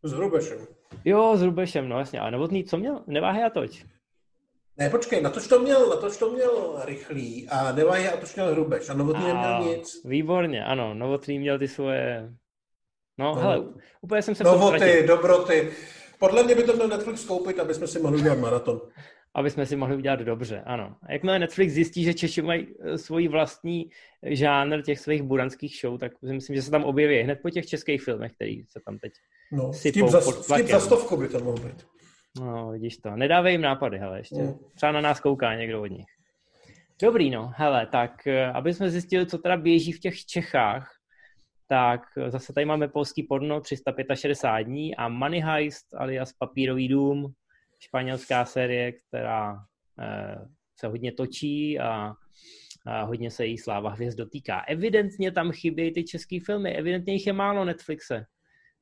S 0.03 0.13
Hrubešem. 0.13 0.59
Jo, 1.05 1.37
s 1.37 1.43
Rubešem, 1.43 1.89
no 1.89 1.99
jasně. 1.99 2.21
A 2.21 2.31
Novotný 2.31 2.65
co 2.65 2.77
měl? 2.77 3.01
Neváhy 3.07 3.43
a 3.43 3.51
toč. 3.51 3.85
Ne, 4.79 4.91
počkej, 4.91 5.23
na 5.23 5.31
tož 5.31 5.47
to 5.49 5.59
měl, 5.59 5.89
na 5.89 5.97
tož 5.97 6.17
to 6.17 6.31
měl 6.31 6.81
rychlý 6.85 7.49
a 7.49 7.73
neváhy 7.73 8.09
a 8.09 8.17
tož 8.17 8.35
měl 8.35 8.51
Hrubeš 8.51 8.89
a 8.89 8.95
Novotný 8.95 9.31
a, 9.31 9.35
neměl 9.35 9.77
nic. 9.77 10.05
Výborně, 10.05 10.65
ano, 10.65 10.95
Novotný 10.95 11.39
měl 11.39 11.59
ty 11.59 11.69
svoje... 11.69 12.33
No, 13.19 13.35
no. 13.35 13.41
hele, 13.41 13.63
úplně 14.01 14.23
jsem 14.23 14.35
se 14.35 14.45
Novoty, 14.45 15.05
dobroty. 15.07 15.73
Podle 16.19 16.43
mě 16.43 16.55
by 16.55 16.63
to 16.63 16.73
měl 16.73 16.89
Netflix 16.89 17.25
koupit, 17.25 17.61
aby 17.61 17.75
jsme 17.75 17.87
si 17.87 17.99
mohli 17.99 18.19
udělat 18.19 18.39
maraton. 18.39 18.81
Aby 19.35 19.51
jsme 19.51 19.67
si 19.67 19.77
mohli 19.77 19.97
udělat 19.97 20.21
dobře, 20.21 20.63
ano. 20.67 20.97
A 21.03 21.13
jakmile 21.13 21.39
Netflix 21.39 21.73
zjistí, 21.73 22.05
že 22.05 22.15
Češi 22.15 22.43
mají 22.43 22.67
eh, 22.81 22.99
svůj 22.99 23.29
vlastní 23.29 23.91
žánr 24.23 24.83
těch 24.83 24.99
svých 24.99 25.23
buranských 25.23 25.77
show, 25.81 25.99
tak 25.99 26.13
si 26.19 26.33
myslím, 26.33 26.57
že 26.57 26.63
se 26.63 26.71
tam 26.71 26.85
objeví 26.85 27.23
hned 27.23 27.39
po 27.43 27.51
těch 27.51 27.67
českých 27.67 28.03
filmech, 28.03 28.33
který 28.33 28.65
se 28.67 28.81
tam 28.87 28.99
teď 28.99 29.13
No, 29.53 29.73
vtip 29.73 30.09
za, 30.09 30.21
vtip 30.21 30.67
za 30.67 30.81
stovku 30.81 31.17
by 31.17 31.29
to 31.29 31.41
mohl 31.41 31.59
být. 31.59 31.87
No, 32.41 32.71
vidíš 32.71 32.97
to. 32.97 33.17
Nedávej 33.17 33.53
jim 33.55 33.61
nápady, 33.61 33.99
hele, 33.99 34.19
ještě. 34.19 34.43
Mm. 34.43 34.55
Třeba 34.75 34.93
na 34.93 35.01
nás 35.01 35.21
kouká 35.21 35.55
někdo 35.55 35.83
od 35.83 35.87
nich. 35.87 36.07
Dobrý, 37.03 37.31
no, 37.31 37.53
hele, 37.57 37.87
tak 37.87 38.27
eh, 38.27 38.47
aby 38.47 38.75
jsme 38.75 38.91
zjistili, 38.91 39.27
co 39.27 39.39
teda 39.39 39.57
běží 39.57 39.93
v 39.93 40.01
těch 40.01 40.25
Čechách, 40.25 40.91
tak 41.69 42.01
eh, 42.17 42.31
zase 42.31 42.53
tady 42.53 42.65
máme 42.65 42.89
polský 42.89 43.23
porno 43.23 43.61
365 43.61 44.65
dní 44.65 44.97
a 44.97 45.09
Money 45.09 45.41
Heist 45.41 45.95
alias 45.95 46.33
Papírový 46.33 46.89
dům, 46.89 47.33
španělská 47.85 48.45
série, 48.45 48.93
která 48.93 49.57
eh, 50.01 50.49
se 50.77 50.87
hodně 50.87 51.13
točí 51.13 51.79
a, 51.79 52.13
a 52.87 53.03
hodně 53.03 53.31
se 53.31 53.47
jí 53.47 53.59
sláva 53.59 53.91
hvězd 53.91 54.19
dotýká. 54.19 54.61
Evidentně 54.69 55.33
tam 55.33 55.53
chybějí 55.53 55.93
ty 55.93 56.05
české 56.05 56.39
filmy, 56.47 56.77
evidentně 56.77 57.13
jich 57.13 57.27
je 57.27 57.33
málo 57.33 57.65
Netflixe. 57.65 58.25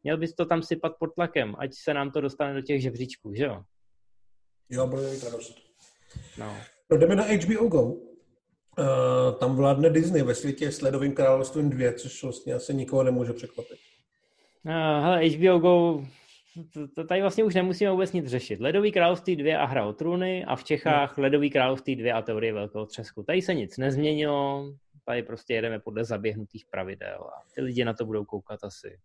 Měl 0.02 0.18
bys 0.18 0.34
to 0.34 0.46
tam 0.46 0.62
sypat 0.62 0.92
pod 0.98 1.14
tlakem, 1.14 1.54
ať 1.58 1.74
se 1.74 1.94
nám 1.94 2.10
to 2.10 2.20
dostane 2.20 2.54
do 2.54 2.62
těch 2.62 2.82
žebříčků, 2.82 3.34
že 3.34 3.44
jo? 3.44 3.62
Jo, 4.70 4.86
bude 4.86 5.10
mít 5.10 5.24
radost. 5.24 5.58
No. 6.38 6.56
no 6.90 6.98
jdeme 6.98 7.16
na 7.16 7.24
HBO 7.24 7.68
Go. 7.68 7.82
Uh, 8.78 9.38
tam 9.40 9.56
vládne 9.56 9.90
Disney 9.90 10.22
ve 10.22 10.34
světě 10.34 10.72
s 10.72 10.80
Ledovým 10.80 11.14
královstvím 11.14 11.70
2, 11.70 11.92
což 11.92 12.22
vlastně 12.22 12.54
asi 12.54 12.74
nikoho 12.74 13.02
nemůže 13.02 13.32
překvapit. 13.32 13.78
Uh, 14.64 14.72
hele, 15.04 15.28
HBO 15.28 15.58
Go, 15.58 16.04
to, 16.72 16.88
to 16.88 17.04
tady 17.04 17.20
vlastně 17.20 17.44
už 17.44 17.54
nemusíme 17.54 17.90
vůbec 17.90 18.12
nic 18.12 18.26
řešit. 18.26 18.60
Ledový 18.60 18.92
království 18.92 19.36
2 19.36 19.58
a 19.58 19.64
hra 19.64 19.86
o 19.86 19.92
trůny 19.92 20.44
a 20.44 20.56
v 20.56 20.64
Čechách 20.64 21.16
no. 21.16 21.22
Ledový 21.22 21.50
království 21.50 21.96
2 21.96 22.16
a 22.16 22.22
teorie 22.22 22.52
velkého 22.52 22.86
třesku. 22.86 23.22
Tady 23.22 23.42
se 23.42 23.54
nic 23.54 23.78
nezměnilo, 23.78 24.72
tady 25.04 25.22
prostě 25.22 25.54
jedeme 25.54 25.80
podle 25.80 26.04
zaběhnutých 26.04 26.64
pravidel 26.70 27.18
a 27.20 27.42
ty 27.54 27.60
lidi 27.60 27.84
na 27.84 27.94
to 27.94 28.06
budou 28.06 28.24
koukat 28.24 28.64
asi 28.64 28.98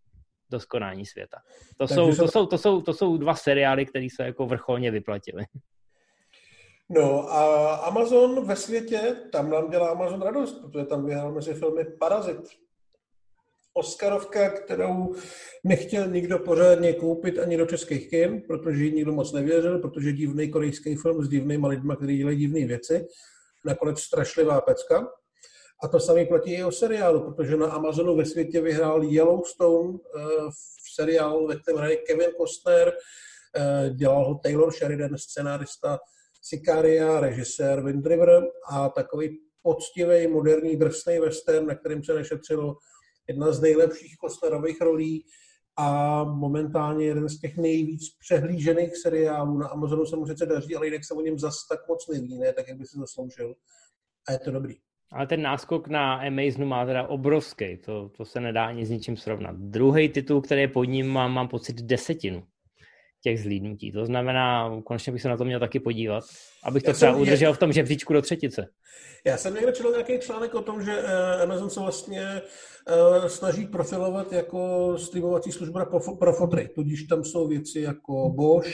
do 0.50 0.60
skonání 0.60 1.06
světa. 1.06 1.38
To 1.76 1.88
jsou, 1.88 2.16
to, 2.16 2.28
jsou, 2.28 2.46
to, 2.46 2.58
jsou, 2.58 2.80
to 2.80 2.94
jsou 2.94 3.16
dva 3.16 3.34
seriály, 3.34 3.86
které 3.86 4.06
se 4.16 4.22
jako 4.22 4.46
vrcholně 4.46 4.90
vyplatily. 4.90 5.44
No 6.90 7.32
a 7.32 7.74
Amazon 7.74 8.46
ve 8.46 8.56
světě, 8.56 9.16
tam 9.32 9.50
nám 9.50 9.70
dělá 9.70 9.88
Amazon 9.88 10.22
radost, 10.22 10.60
protože 10.60 10.84
tam 10.84 11.06
vyhrál 11.06 11.32
mezi 11.32 11.54
filmy 11.54 11.84
Parazit. 11.84 12.67
Oscarovka, 13.78 14.50
kterou 14.50 15.14
nechtěl 15.64 16.06
nikdo 16.06 16.38
pořádně 16.38 16.92
koupit 16.92 17.38
ani 17.38 17.56
do 17.56 17.66
českých 17.66 18.10
kin, 18.10 18.42
protože 18.46 18.84
jí 18.84 18.92
nikdo 18.92 19.12
moc 19.12 19.32
nevěřil, 19.32 19.78
protože 19.78 20.12
divný 20.12 20.50
korejský 20.50 20.96
film 20.96 21.24
s 21.24 21.28
divnýma 21.28 21.68
lidma, 21.68 21.96
kteří 21.96 22.16
dělají 22.16 22.38
divné 22.38 22.66
věci. 22.66 23.06
Nakonec 23.64 24.00
strašlivá 24.00 24.60
pecka. 24.60 25.08
A 25.82 25.88
to 25.88 26.00
samé 26.00 26.24
platí 26.24 26.54
i 26.54 26.64
o 26.64 26.72
seriálu, 26.72 27.20
protože 27.20 27.56
na 27.56 27.66
Amazonu 27.66 28.16
ve 28.16 28.24
světě 28.24 28.60
vyhrál 28.60 29.02
Yellowstone 29.02 29.98
eh, 29.98 30.20
v 30.50 30.94
seriálu, 30.94 31.46
ve 31.46 31.56
kterém 31.56 31.78
hraje 31.78 31.96
Kevin 31.96 32.30
Costner, 32.40 32.92
eh, 33.56 33.90
dělal 33.90 34.24
ho 34.24 34.40
Taylor 34.42 34.72
Sheridan, 34.72 35.18
scenárista 35.18 35.98
Sicaria, 36.42 37.20
režisér 37.20 37.80
Wind 37.82 38.06
River 38.06 38.42
a 38.70 38.88
takový 38.88 39.38
poctivý, 39.62 40.26
moderní, 40.26 40.76
drsný 40.76 41.18
western, 41.18 41.66
na 41.66 41.74
kterým 41.74 42.04
se 42.04 42.14
nešetřilo 42.14 42.76
jedna 43.28 43.52
z 43.52 43.60
nejlepších 43.60 44.16
Costnerových 44.24 44.80
rolí 44.80 45.24
a 45.76 46.24
momentálně 46.24 47.06
jeden 47.06 47.28
z 47.28 47.40
těch 47.40 47.56
nejvíc 47.56 48.02
přehlížených 48.20 48.96
seriálů. 48.96 49.58
Na 49.58 49.68
Amazonu 49.68 50.06
se 50.06 50.16
mu 50.16 50.26
sice 50.26 50.46
daří, 50.46 50.76
ale 50.76 50.86
jinak 50.86 51.04
se 51.04 51.14
o 51.14 51.20
něm 51.20 51.38
zas 51.38 51.54
tak 51.68 51.88
moc 51.88 52.08
neví, 52.08 52.38
ne 52.38 52.52
tak, 52.52 52.68
jak 52.68 52.78
by 52.78 52.86
se 52.86 52.98
zasloužil. 52.98 53.54
A 54.28 54.32
je 54.32 54.38
to 54.38 54.50
dobrý. 54.50 54.74
Ale 55.12 55.26
ten 55.26 55.42
náskok 55.42 55.88
na 55.88 56.14
Amazonu 56.14 56.66
má 56.66 56.86
teda 56.86 57.08
obrovský, 57.08 57.76
to, 57.76 58.08
to 58.08 58.24
se 58.24 58.40
nedá 58.40 58.66
ani 58.66 58.86
s 58.86 58.90
ničím 58.90 59.16
srovnat. 59.16 59.56
Druhý 59.56 60.08
titul, 60.08 60.40
který 60.40 60.60
je 60.60 60.68
pod 60.68 60.84
ním, 60.84 61.08
mám, 61.08 61.32
mám 61.32 61.48
pocit 61.48 61.82
desetinu 61.82 62.44
těch 63.22 63.42
zlídnutí. 63.42 63.92
To 63.92 64.06
znamená, 64.06 64.70
konečně 64.84 65.12
bych 65.12 65.22
se 65.22 65.28
na 65.28 65.36
to 65.36 65.44
měl 65.44 65.60
taky 65.60 65.80
podívat, 65.80 66.24
abych 66.64 66.82
to 66.82 66.90
Já 66.90 66.94
třeba 66.94 67.12
jsem, 67.12 67.20
udržel 67.20 67.52
v 67.52 67.58
tom 67.58 67.72
žebříčku 67.72 68.12
do 68.12 68.22
třetice. 68.22 68.68
Já 69.24 69.36
jsem 69.36 69.54
někde 69.54 69.72
četl 69.72 69.90
nějaký 69.90 70.18
článek 70.18 70.54
o 70.54 70.62
tom, 70.62 70.84
že 70.84 70.98
eh, 70.98 71.42
Amazon 71.42 71.70
se 71.70 71.80
vlastně 71.80 72.42
uh, 73.20 73.26
snaží 73.26 73.66
profilovat 73.66 74.32
jako 74.32 74.94
streamovací 74.98 75.52
služba 75.52 75.84
pro, 75.84 76.16
pro 76.16 76.32
fotry. 76.32 76.68
Tudíž 76.74 77.02
tam 77.02 77.24
jsou 77.24 77.48
věci 77.48 77.80
jako 77.80 78.28
Bosch, 78.28 78.72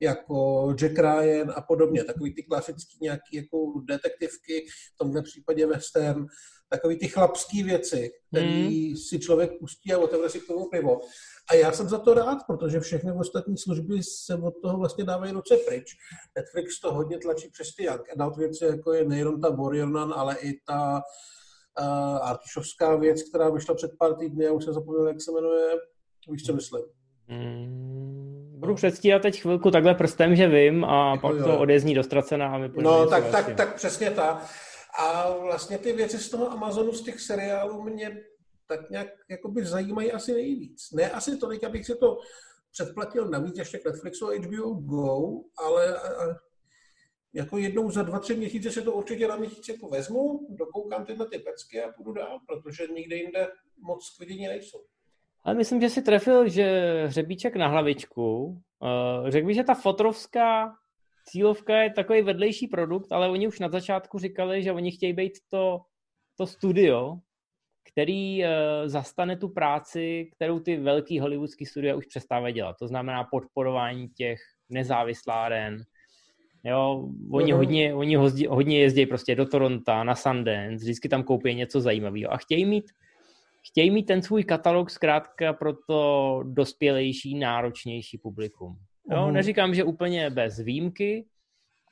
jako 0.00 0.68
Jack 0.78 0.98
Ryan 0.98 1.52
a 1.56 1.60
podobně. 1.60 2.04
Takový 2.04 2.34
ty 2.34 2.42
klasický 2.42 2.98
nějaký 3.00 3.36
jako 3.36 3.56
detektivky, 3.88 4.66
v 4.94 4.98
tomhle 4.98 5.22
případě 5.22 5.66
western, 5.66 6.26
takový 6.76 6.98
ty 6.98 7.08
chlapský 7.08 7.62
věci, 7.62 8.10
který 8.28 8.90
mm. 8.90 8.96
si 8.96 9.18
člověk 9.18 9.58
pustí 9.58 9.92
a 9.92 9.98
otevře 9.98 10.28
si 10.28 10.40
k 10.40 10.46
tomu 10.46 10.68
pivo. 10.70 11.00
A 11.50 11.54
já 11.54 11.72
jsem 11.72 11.88
za 11.88 11.98
to 11.98 12.14
rád, 12.14 12.38
protože 12.46 12.80
všechny 12.80 13.12
ostatní 13.12 13.58
služby 13.58 14.02
se 14.02 14.34
od 14.34 14.54
toho 14.62 14.78
vlastně 14.78 15.04
dávají 15.04 15.32
ruce 15.32 15.56
pryč. 15.56 15.84
Netflix 16.36 16.80
to 16.80 16.94
hodně 16.94 17.18
tlačí 17.18 17.48
přes 17.50 17.74
ty 17.74 17.84
young 17.84 18.02
adult 18.12 18.36
věci, 18.36 18.64
jako 18.64 18.92
je 18.92 19.04
nejenom 19.04 19.40
ta 19.40 19.50
Warrior 19.50 19.88
Nun, 19.88 20.12
ale 20.16 20.36
i 20.36 20.52
ta 20.66 21.02
uh, 21.80 22.28
artišovská 22.28 22.96
věc, 22.96 23.22
která 23.22 23.50
vyšla 23.50 23.74
před 23.74 23.90
pár 23.98 24.14
týdny, 24.14 24.44
já 24.44 24.52
už 24.52 24.64
jsem 24.64 24.74
zapomněl, 24.74 25.08
jak 25.08 25.20
se 25.20 25.32
jmenuje. 25.32 25.76
Víš, 26.30 26.42
co 26.42 26.52
myslím? 26.52 26.82
Mm, 27.28 28.54
budu 28.58 28.74
předstírat 28.74 29.22
teď 29.22 29.40
chvilku 29.40 29.70
takhle 29.70 29.94
prstem, 29.94 30.36
že 30.36 30.48
vím 30.48 30.84
a 30.84 31.10
jako 31.10 31.28
pak 31.28 31.36
jo. 31.36 31.44
to 31.44 31.58
odezní 31.58 31.94
dostracená 31.94 32.54
a 32.54 32.58
my 32.58 32.70
No, 32.76 33.06
tak, 33.06 33.30
tak, 33.30 33.54
tak 33.54 33.74
přesně 33.74 34.10
ta. 34.10 34.42
A 34.98 35.36
vlastně 35.38 35.78
ty 35.78 35.92
věci 35.92 36.18
z 36.18 36.30
toho 36.30 36.50
Amazonu, 36.50 36.92
z 36.92 37.02
těch 37.02 37.20
seriálů 37.20 37.82
mě 37.82 38.22
tak 38.66 38.90
nějak 38.90 39.08
jakoby 39.28 39.64
zajímají 39.64 40.12
asi 40.12 40.32
nejvíc. 40.32 40.90
Ne 40.92 41.10
asi 41.10 41.36
tolik, 41.36 41.64
abych 41.64 41.86
si 41.86 41.96
to 41.96 42.18
předplatil 42.72 43.28
navíc 43.28 43.58
ještě 43.58 43.78
k 43.78 43.84
Netflixu 43.84 44.28
a 44.28 44.38
HBO 44.38 44.74
Go, 44.74 45.40
ale 45.56 45.96
jako 47.32 47.58
jednou 47.58 47.90
za 47.90 48.02
dva, 48.02 48.18
tři 48.18 48.36
měsíce 48.36 48.70
se 48.70 48.82
to 48.82 48.92
určitě 48.92 49.28
na 49.28 49.36
měsíc 49.36 49.68
jako 49.68 49.88
vezmu, 49.88 50.46
dokoukám 50.50 51.04
tyhle 51.04 51.28
ty 51.28 51.38
pecky 51.38 51.82
a 51.82 51.92
půjdu 51.92 52.12
dál, 52.12 52.40
protože 52.46 52.86
nikde 52.94 53.16
jinde 53.16 53.48
moc 53.78 54.16
k 54.16 54.20
vidění 54.20 54.46
nejsou. 54.46 54.84
Ale 55.44 55.54
myslím, 55.54 55.80
že 55.80 55.90
si 55.90 56.02
trefil, 56.02 56.48
že 56.48 56.92
hřebíček 57.06 57.56
na 57.56 57.68
hlavičku. 57.68 58.44
Uh, 58.44 59.28
řekl 59.28 59.46
bych, 59.46 59.56
že 59.56 59.64
ta 59.64 59.74
fotrovská 59.74 60.74
cílovka 61.24 61.82
je 61.82 61.90
takový 61.90 62.22
vedlejší 62.22 62.66
produkt, 62.66 63.12
ale 63.12 63.28
oni 63.28 63.48
už 63.48 63.60
na 63.60 63.68
začátku 63.68 64.18
říkali, 64.18 64.62
že 64.62 64.72
oni 64.72 64.90
chtějí 64.90 65.12
být 65.12 65.32
to, 65.50 65.80
to 66.38 66.46
studio, 66.46 67.18
který 67.92 68.44
uh, 68.44 68.48
zastane 68.86 69.36
tu 69.36 69.48
práci, 69.48 70.30
kterou 70.36 70.60
ty 70.60 70.76
velký 70.76 71.20
hollywoodský 71.20 71.66
studia 71.66 71.96
už 71.96 72.06
přestávají 72.06 72.54
dělat. 72.54 72.76
To 72.78 72.88
znamená 72.88 73.24
podporování 73.24 74.08
těch 74.08 74.38
nezávisláren. 74.68 75.82
Jo, 76.64 77.08
oni, 77.30 77.52
uh-huh. 77.52 77.56
hodně, 77.56 77.94
oni 77.94 78.16
hodně, 78.16 78.48
hodně 78.48 78.80
jezdí 78.80 79.06
prostě 79.06 79.34
do 79.34 79.46
Toronto, 79.46 80.04
na 80.04 80.14
Sundance, 80.14 80.84
vždycky 80.84 81.08
tam 81.08 81.22
koupí 81.22 81.54
něco 81.54 81.80
zajímavého 81.80 82.32
a 82.32 82.36
chtějí 82.36 82.64
mít 82.64 82.84
chtějí 83.68 83.90
mít 83.90 84.02
ten 84.02 84.22
svůj 84.22 84.44
katalog 84.44 84.90
zkrátka 84.90 85.52
pro 85.52 85.72
to 85.88 86.40
dospělejší, 86.46 87.38
náročnější 87.38 88.18
publikum. 88.18 88.78
Jo, 89.10 89.16
uh-huh. 89.16 89.32
Neříkám, 89.32 89.74
že 89.74 89.84
úplně 89.84 90.30
bez 90.30 90.58
výjimky, 90.58 91.26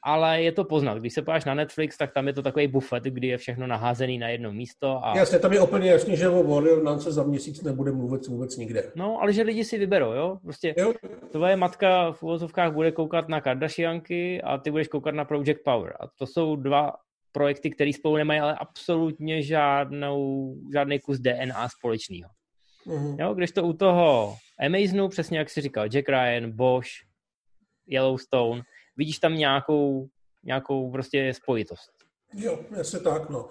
ale 0.05 0.43
je 0.43 0.53
to 0.53 0.65
poznat. 0.65 0.99
Když 0.99 1.15
se 1.15 1.23
podíváš 1.23 1.45
na 1.45 1.55
Netflix, 1.55 1.97
tak 1.97 2.13
tam 2.13 2.27
je 2.27 2.33
to 2.33 2.43
takový 2.43 2.67
bufet, 2.67 3.05
kdy 3.05 3.27
je 3.27 3.39
všechno 3.39 3.67
naházený 3.67 4.19
na 4.19 4.29
jedno 4.29 4.53
místo. 4.53 5.07
A... 5.07 5.17
Jasně, 5.17 5.39
tam 5.39 5.53
je 5.53 5.61
úplně 5.61 5.91
jasný, 5.91 6.17
že 6.17 6.29
o 6.29 6.43
Warrior 6.43 6.99
za 6.99 7.23
měsíc 7.23 7.63
nebude 7.63 7.93
mluvit 7.93 8.27
vůbec 8.27 8.57
nikde. 8.57 8.93
No, 8.95 9.19
ale 9.21 9.33
že 9.33 9.43
lidi 9.43 9.65
si 9.65 9.79
vyberou, 9.79 10.13
jo? 10.13 10.39
Prostě 10.43 10.75
jo. 10.79 10.93
tvoje 11.31 11.57
matka 11.57 12.13
v 12.13 12.23
uvozovkách 12.23 12.73
bude 12.73 12.93
koukat 12.93 13.29
na 13.29 13.41
Kardashianky 13.41 14.43
a 14.43 14.59
ty 14.59 14.71
budeš 14.71 14.89
koukat 14.89 15.15
na 15.15 15.25
Project 15.25 15.61
Power. 15.65 15.97
A 16.01 16.07
to 16.19 16.27
jsou 16.27 16.57
dva 16.57 16.93
projekty, 17.33 17.71
které 17.71 17.93
spolu 17.93 18.17
nemají 18.17 18.41
ale 18.41 18.55
absolutně 18.55 19.43
žádnou, 19.43 20.55
žádný 20.73 21.01
kus 21.01 21.19
DNA 21.19 21.69
společného. 21.69 22.31
Mm-hmm. 22.87 23.21
Jo, 23.21 23.35
když 23.35 23.51
to 23.51 23.65
u 23.65 23.73
toho 23.73 24.37
Amazonu, 24.67 25.09
přesně 25.09 25.39
jak 25.39 25.51
si 25.51 25.61
říkal, 25.61 25.89
Jack 25.89 26.09
Ryan, 26.09 26.51
Bosch, 26.51 26.91
Yellowstone, 27.87 28.63
vidíš 28.97 29.19
tam 29.19 29.35
nějakou, 29.35 30.09
nějakou 30.43 30.91
prostě 30.91 31.35
spojitost. 31.35 31.91
Jo, 32.35 32.59
jestli 32.77 33.01
tak, 33.01 33.31
no. 33.31 33.49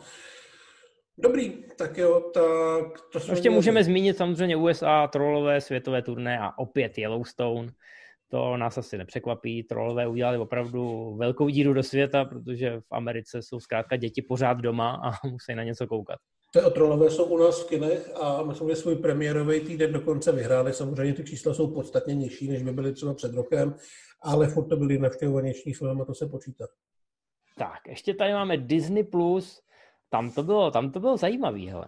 Dobrý, 1.18 1.64
tak 1.78 1.98
jo, 1.98 2.32
tak 2.34 3.02
to 3.12 3.32
Ještě 3.32 3.50
můžeme 3.50 3.84
zmínit 3.84 4.18
samozřejmě 4.18 4.56
USA, 4.56 5.08
trolové 5.08 5.62
světové 5.62 6.02
turné 6.02 6.40
a 6.40 6.58
opět 6.58 6.98
Yellowstone. 6.98 7.72
To 8.30 8.58
nás 8.58 8.78
asi 8.78 8.98
nepřekvapí. 8.98 9.64
Trolové 9.64 10.08
udělali 10.08 10.38
opravdu 10.38 11.16
velkou 11.20 11.50
díru 11.50 11.74
do 11.74 11.84
světa, 11.84 12.26
protože 12.26 12.80
v 12.80 12.92
Americe 12.92 13.42
jsou 13.42 13.60
zkrátka 13.60 13.96
děti 13.96 14.22
pořád 14.22 14.54
doma 14.54 15.02
a 15.04 15.28
musí 15.32 15.56
na 15.56 15.64
něco 15.64 15.88
koukat. 15.88 16.20
Ty 16.54 16.60
trolové 16.74 17.12
jsou 17.12 17.26
u 17.26 17.38
nás 17.38 17.64
v 17.64 17.70
kinech 17.70 18.12
a 18.22 18.44
myslím, 18.44 18.70
že 18.70 18.76
svůj 18.76 18.96
premiérový 18.96 19.60
týden 19.60 19.94
dokonce 19.94 20.32
vyhráli. 20.32 20.74
Samozřejmě 20.74 21.14
ty 21.14 21.24
čísla 21.24 21.54
jsou 21.54 21.74
podstatně 21.74 22.16
nižší, 22.16 22.48
než 22.48 22.64
by 22.64 22.72
byly 22.72 22.94
třeba 22.94 23.14
před 23.14 23.34
rokem, 23.34 23.76
ale 24.22 24.48
furt 24.48 24.68
to 24.68 24.78
byly 24.78 24.98
navštěvovanější 24.98 25.74
film 25.74 26.02
a 26.02 26.06
to 26.06 26.14
se 26.14 26.28
počítá. 26.28 26.66
Tak, 27.58 27.88
ještě 27.88 28.14
tady 28.14 28.34
máme 28.34 28.58
Disney+, 28.58 29.04
Plus. 29.04 29.62
tam 30.10 30.32
to 30.32 30.44
bylo, 30.44 30.72
tam 30.72 30.92
to 30.92 31.00
bylo 31.00 31.18
zajímavý, 31.18 31.68
hele. 31.68 31.88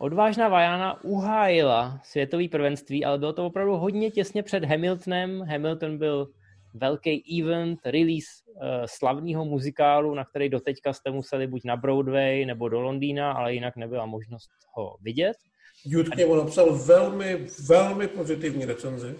Odvážná 0.00 0.48
Vajana 0.48 1.04
uhájila 1.04 2.00
světový 2.04 2.48
prvenství, 2.48 3.04
ale 3.04 3.18
bylo 3.18 3.32
to 3.32 3.46
opravdu 3.46 3.76
hodně 3.76 4.10
těsně 4.10 4.42
před 4.42 4.64
Hamiltonem. 4.64 5.40
Hamilton 5.40 5.98
byl 5.98 6.28
velký 6.74 7.40
event, 7.40 7.80
release 7.86 8.26
uh, 8.46 8.62
slavného 8.86 9.44
muzikálu, 9.44 10.14
na 10.14 10.24
který 10.24 10.48
doteďka 10.48 10.92
jste 10.92 11.10
museli 11.10 11.46
buď 11.46 11.64
na 11.64 11.76
Broadway 11.76 12.46
nebo 12.46 12.68
do 12.68 12.80
Londýna, 12.80 13.32
ale 13.32 13.54
jinak 13.54 13.76
nebyla 13.76 14.06
možnost 14.06 14.50
ho 14.74 14.96
vidět. 15.00 15.36
Jude 15.84 16.10
k 16.10 16.16
němu 16.16 16.34
napsal 16.34 16.78
velmi, 16.78 17.46
velmi 17.68 18.08
pozitivní 18.08 18.64
recenzi. 18.64 19.16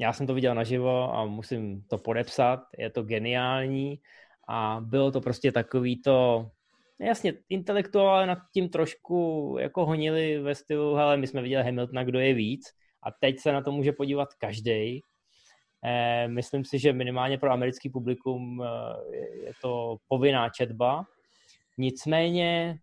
Já 0.00 0.12
jsem 0.12 0.26
to 0.26 0.34
viděl 0.34 0.54
naživo 0.54 1.14
a 1.14 1.24
musím 1.24 1.82
to 1.82 1.98
podepsat, 1.98 2.60
je 2.78 2.90
to 2.90 3.02
geniální 3.02 4.00
a 4.48 4.80
bylo 4.80 5.10
to 5.10 5.20
prostě 5.20 5.52
takový 5.52 6.02
to, 6.02 6.50
jasně, 7.00 7.34
intelektuálně 7.48 8.26
nad 8.26 8.38
tím 8.54 8.68
trošku 8.68 9.56
jako 9.60 9.86
honili 9.86 10.38
ve 10.38 10.54
stylu, 10.54 10.94
hele, 10.94 11.16
my 11.16 11.26
jsme 11.26 11.42
viděli 11.42 11.64
Hamiltona, 11.64 12.04
kdo 12.04 12.18
je 12.18 12.34
víc 12.34 12.64
a 13.02 13.10
teď 13.20 13.38
se 13.38 13.52
na 13.52 13.62
to 13.62 13.72
může 13.72 13.92
podívat 13.92 14.34
každý. 14.34 15.02
Eh, 15.84 16.28
myslím 16.28 16.64
si, 16.64 16.78
že 16.78 16.92
minimálně 16.92 17.38
pro 17.38 17.50
americký 17.50 17.90
publikum 17.90 18.62
eh, 18.62 19.16
je 19.46 19.52
to 19.62 19.96
povinná 20.08 20.48
četba. 20.48 21.04
Nicméně 21.78 22.78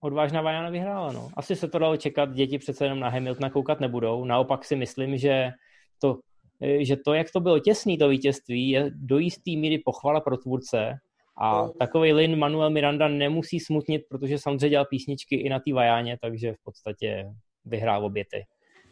odvážná 0.00 0.42
Vajana 0.42 0.70
vyhrála. 0.70 1.12
No. 1.12 1.30
Asi 1.34 1.56
se 1.56 1.68
to 1.68 1.78
dalo 1.78 1.96
čekat, 1.96 2.32
děti 2.32 2.58
přece 2.58 2.84
jenom 2.84 3.00
na 3.00 3.08
Hamiltona 3.08 3.50
koukat 3.50 3.80
nebudou. 3.80 4.24
Naopak 4.24 4.64
si 4.64 4.76
myslím, 4.76 5.18
že 5.18 5.50
to, 5.98 6.18
eh, 6.60 6.84
že 6.84 6.96
to, 6.96 7.14
jak 7.14 7.26
to 7.32 7.40
bylo 7.40 7.58
těsný, 7.58 7.98
to 7.98 8.08
vítězství, 8.08 8.68
je 8.68 8.90
do 8.94 9.18
jistý 9.18 9.56
míry 9.56 9.78
pochvala 9.78 10.20
pro 10.20 10.36
tvůrce, 10.36 10.98
a 11.36 11.62
no. 11.62 11.72
takový 11.78 12.12
Lin 12.12 12.38
Manuel 12.38 12.70
Miranda 12.70 13.08
nemusí 13.08 13.60
smutnit, 13.60 14.02
protože 14.08 14.38
samozřejmě 14.38 14.68
dělal 14.68 14.86
písničky 14.86 15.36
i 15.36 15.48
na 15.48 15.58
té 15.58 15.72
vajáně, 15.72 16.18
takže 16.20 16.52
v 16.52 16.64
podstatě 16.64 17.30
vyhrál 17.64 18.04
obě 18.04 18.24
ty, 18.30 18.46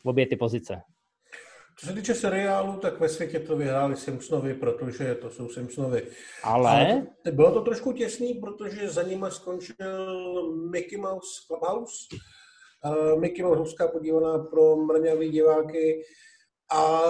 obě 0.05 0.26
ty 0.26 0.36
pozice. 0.36 0.82
Co 1.83 1.89
se 1.89 1.95
týče 1.95 2.14
seriálu, 2.14 2.76
tak 2.76 3.01
ve 3.01 3.09
světě 3.09 3.39
to 3.39 3.57
vyhráli 3.57 3.97
Simpsonovi, 3.97 4.55
protože 4.55 5.14
to 5.14 5.30
jsou 5.30 5.49
Simpsonovi. 5.49 6.03
Ale... 6.45 6.70
Ale 6.70 7.07
bylo 7.33 7.53
to 7.53 7.61
trošku 7.61 7.93
těsný, 7.93 8.35
protože 8.35 8.89
za 8.89 9.03
nima 9.03 9.30
skončil 9.30 10.53
Mickey 10.70 10.99
Mouse 10.99 11.43
Clubhouse. 11.47 11.95
Uh, 12.85 13.20
Mickey 13.20 13.45
Mouse 13.45 13.59
huská 13.59 13.89
podívaná 13.89 14.39
pro 14.39 14.76
mrňavý 14.76 15.30
diváky 15.30 16.03
a 16.72 17.01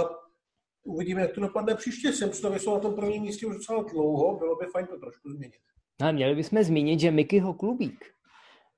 uvidíme, 0.84 1.20
jak 1.20 1.32
to 1.32 1.40
dopadne 1.40 1.74
příště. 1.74 2.12
Simpsonovi 2.12 2.60
jsou 2.60 2.74
na 2.74 2.80
tom 2.80 2.94
prvním 2.94 3.22
místě 3.22 3.46
už 3.46 3.56
docela 3.56 3.82
dlouho, 3.82 4.38
bylo 4.38 4.56
by 4.56 4.66
fajn 4.72 4.86
to 4.86 4.98
trošku 4.98 5.28
změnit. 5.30 5.60
No, 6.00 6.12
měli 6.12 6.34
bychom 6.34 6.62
zmínit, 6.62 7.00
že 7.00 7.10
Mickeyho 7.10 7.54
klubík, 7.54 8.04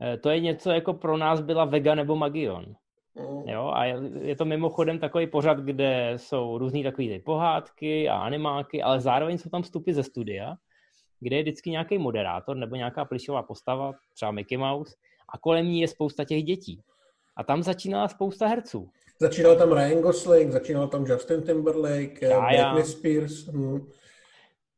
eh, 0.03 0.19
to 0.19 0.31
je 0.31 0.41
něco 0.41 0.71
jako 0.71 0.95
pro 0.95 1.17
nás 1.17 1.41
byla 1.41 1.65
Vega 1.65 1.95
nebo 1.95 2.17
Magion. 2.17 2.75
Mm. 3.15 3.49
Jo, 3.49 3.71
a 3.75 3.85
je 4.21 4.37
to 4.37 4.45
mimochodem 4.45 4.99
takový 4.99 5.27
pořad, 5.27 5.59
kde 5.59 6.13
jsou 6.17 6.59
různý 6.59 6.83
takový 6.83 7.09
ty 7.09 7.19
pohádky 7.19 8.09
a 8.09 8.17
animáky, 8.17 8.83
ale 8.83 9.01
zároveň 9.01 9.39
jsou 9.39 9.51
tam 9.51 9.63
vstupy 9.63 9.93
ze 9.93 10.03
studia, 10.03 10.55
kde 11.21 11.37
je 11.37 11.43
vždycky 11.43 11.71
nějaký 11.71 11.99
moderátor 11.99 12.57
nebo 12.57 12.77
nějaká 12.77 13.05
plišová 13.05 13.43
postava, 13.43 13.93
třeba 14.15 14.31
Mickey 14.31 14.59
Mouse, 14.59 14.95
a 15.29 15.39
kolem 15.39 15.67
ní 15.67 15.81
je 15.81 15.89
spousta 15.89 16.25
těch 16.25 16.43
dětí. 16.43 16.81
A 17.37 17.45
tam 17.45 17.63
začínala 17.63 18.09
spousta 18.09 18.47
herců. 18.47 18.91
Začínal 19.21 19.57
tam 19.57 19.73
Ryan 19.73 20.03
Gosling, 20.03 20.53
začínal 20.53 20.89
tam 20.89 21.05
Justin 21.05 21.43
Timberlake, 21.43 22.23
já, 22.23 22.49
Britney 22.49 22.85
Spears. 22.85 23.47
Hmm. 23.47 23.87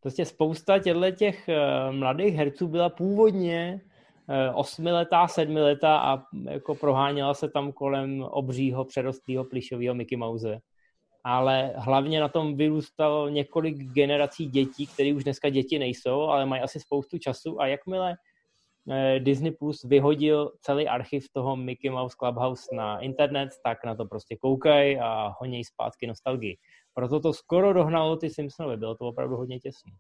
Prostě 0.00 0.24
spousta 0.24 0.78
těchto 0.78 1.10
těch 1.10 1.48
uh, 1.48 1.94
mladých 1.94 2.34
herců 2.34 2.68
byla 2.68 2.88
původně 2.88 3.80
osmiletá, 4.54 5.28
sedmiletá 5.28 5.98
a 5.98 6.22
jako 6.50 6.74
proháněla 6.74 7.34
se 7.34 7.48
tam 7.48 7.72
kolem 7.72 8.22
obřího, 8.22 8.84
přerostlého 8.84 9.44
plišového 9.44 9.94
Mickey 9.94 10.18
Mouse. 10.18 10.58
Ale 11.24 11.72
hlavně 11.76 12.20
na 12.20 12.28
tom 12.28 12.56
vyrůstalo 12.56 13.28
několik 13.28 13.76
generací 13.76 14.46
dětí, 14.46 14.86
které 14.86 15.14
už 15.14 15.24
dneska 15.24 15.48
děti 15.48 15.78
nejsou, 15.78 16.20
ale 16.20 16.46
mají 16.46 16.62
asi 16.62 16.80
spoustu 16.80 17.18
času 17.18 17.60
a 17.60 17.66
jakmile 17.66 18.16
eh, 18.90 19.20
Disney 19.20 19.50
Plus 19.52 19.84
vyhodil 19.84 20.52
celý 20.60 20.88
archiv 20.88 21.26
toho 21.32 21.56
Mickey 21.56 21.90
Mouse 21.90 22.16
Clubhouse 22.18 22.74
na 22.76 22.98
internet, 22.98 23.48
tak 23.64 23.84
na 23.84 23.94
to 23.94 24.04
prostě 24.04 24.36
koukají 24.36 24.98
a 24.98 25.34
honějí 25.38 25.64
zpátky 25.64 26.06
nostalgii. 26.06 26.56
Proto 26.94 27.20
to 27.20 27.32
skoro 27.32 27.72
dohnalo 27.72 28.16
ty 28.16 28.30
Simpsonovi, 28.30 28.76
bylo 28.76 28.94
to 28.94 29.06
opravdu 29.08 29.36
hodně 29.36 29.58
těsné. 29.60 29.92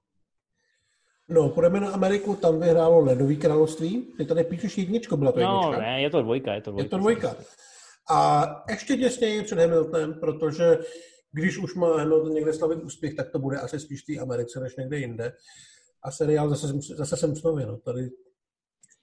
No, 1.28 1.48
půjdeme 1.48 1.80
na 1.80 1.90
Ameriku, 1.90 2.36
tam 2.36 2.60
vyhrálo 2.60 3.00
Ledový 3.00 3.36
království. 3.36 4.12
Ty 4.18 4.24
tady 4.24 4.44
píšeš 4.44 4.78
jedničko, 4.78 5.16
byla 5.16 5.32
to 5.32 5.40
no, 5.40 5.60
jednička? 5.60 5.82
ne, 5.82 6.02
je 6.02 6.10
to 6.10 6.22
dvojka, 6.22 6.54
je 6.54 6.60
to 6.60 6.70
dvojka. 6.70 6.86
Je 6.86 6.90
to 6.90 6.98
dvojka. 6.98 7.36
A 8.10 8.46
ještě 8.70 8.96
těsněji 8.96 9.42
před 9.42 9.58
Hamiltonem, 9.58 10.14
protože 10.14 10.78
když 11.32 11.58
už 11.58 11.74
má 11.74 11.98
Hamilton 11.98 12.32
někde 12.32 12.52
slavit 12.52 12.82
úspěch, 12.82 13.14
tak 13.14 13.30
to 13.30 13.38
bude 13.38 13.58
asi 13.58 13.80
spíš 13.80 14.02
v 14.02 14.06
té 14.06 14.20
Americe 14.20 14.60
než 14.60 14.76
někde 14.76 14.98
jinde. 14.98 15.32
A 16.02 16.10
seriál 16.10 16.48
zase, 16.48 16.66
zase 16.96 17.16
jsem 17.16 17.36
snově, 17.36 17.66
no. 17.66 17.76
Tady 17.76 18.10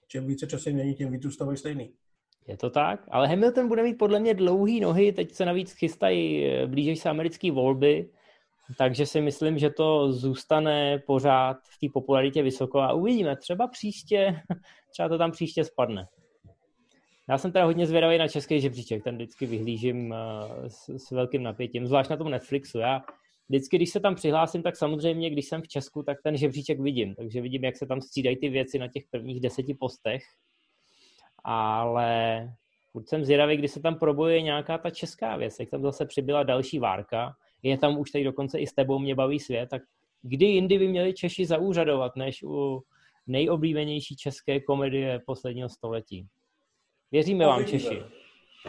čím 0.08 0.28
více 0.28 0.48
času 0.48 0.70
mění, 0.70 0.96
tím 0.96 1.12
víc 1.12 1.24
zůstávají 1.24 1.58
stejný. 1.58 1.94
Je 2.48 2.58
to 2.58 2.70
tak, 2.70 3.00
ale 3.12 3.28
Hamilton 3.28 3.68
bude 3.68 3.84
mít 3.84 3.98
podle 3.98 4.20
mě 4.20 4.34
dlouhý 4.34 4.80
nohy, 4.80 5.12
teď 5.12 5.34
se 5.34 5.46
navíc 5.46 5.72
chystají, 5.72 6.46
eh, 6.46 6.68
blíží 6.68 6.96
se 6.96 7.10
americké 7.10 7.52
volby, 7.52 8.10
takže 8.78 9.06
si 9.06 9.22
myslím, 9.22 9.58
že 9.58 9.70
to 9.70 10.14
zůstane 10.14 11.00
pořád 11.08 11.58
v 11.58 11.80
té 11.80 11.88
popularitě 11.94 12.44
vysoko 12.44 12.80
a 12.80 12.94
uvidíme, 12.94 13.36
třeba 13.36 13.68
příště, 13.68 14.42
třeba 14.92 15.10
to 15.10 15.18
tam 15.18 15.32
příště 15.32 15.64
spadne. 15.64 16.08
Já 17.30 17.38
jsem 17.38 17.52
teda 17.52 17.66
hodně 17.66 17.88
zvědavý 17.88 18.18
na 18.18 18.28
český 18.28 18.62
žebříček, 18.62 19.04
ten 19.04 19.16
vždycky 19.16 19.46
vyhlížím 19.46 20.14
eh, 20.14 20.70
s, 20.70 20.90
s 20.90 21.12
velkým 21.12 21.44
napětím, 21.44 21.88
zvlášť 21.88 22.10
na 22.10 22.18
tom 22.18 22.30
Netflixu. 22.30 22.80
Já 22.80 23.02
vždycky, 23.50 23.78
když 23.78 23.90
se 23.90 24.00
tam 24.00 24.16
přihlásím, 24.16 24.64
tak 24.64 24.76
samozřejmě, 24.76 25.30
když 25.30 25.46
jsem 25.46 25.62
v 25.62 25.68
Česku, 25.68 26.04
tak 26.04 26.18
ten 26.24 26.38
žebříček 26.38 26.80
vidím, 26.80 27.16
takže 27.16 27.42
vidím, 27.42 27.64
jak 27.64 27.78
se 27.78 27.86
tam 27.86 28.02
střídají 28.02 28.38
ty 28.38 28.50
věci 28.50 28.80
na 28.80 28.88
těch 28.88 29.04
prvních 29.12 29.42
deseti 29.42 29.74
postech, 29.74 30.24
ale 31.44 32.50
furt 32.92 33.10
jsem 33.10 33.26
zvědavý, 33.26 33.58
kdy 33.58 33.68
se 33.68 33.82
tam 33.82 33.96
probojuje 33.96 34.42
nějaká 34.42 34.78
ta 34.78 34.90
česká 34.90 35.38
věc, 35.38 35.60
jak 35.60 35.70
tam 35.70 35.82
zase 35.82 36.06
přibyla 36.06 36.44
další 36.44 36.80
várka, 36.80 37.36
je 37.64 37.78
tam 37.78 38.00
už 38.00 38.12
tady 38.12 38.24
dokonce 38.24 38.60
i 38.60 38.68
s 38.68 38.74
tebou 38.74 39.00
mě 39.00 39.16
baví 39.16 39.40
svět, 39.40 39.70
tak 39.70 39.82
kdy 40.22 40.46
jindy 40.46 40.80
by 40.80 40.88
měli 40.88 41.14
Češi 41.14 41.46
zaúřadovat, 41.46 42.16
než 42.16 42.44
u 42.44 42.84
nejoblíbenější 43.28 44.16
české 44.16 44.60
komedie 44.60 45.22
posledního 45.26 45.70
století. 45.70 46.28
Věříme 47.12 47.46
vám, 47.46 47.66
Češi. 47.66 48.02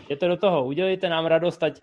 Jděte 0.05 0.29
do 0.29 0.37
toho, 0.37 0.65
udělejte 0.65 1.09
nám 1.09 1.27
radost, 1.27 1.63
ať 1.63 1.81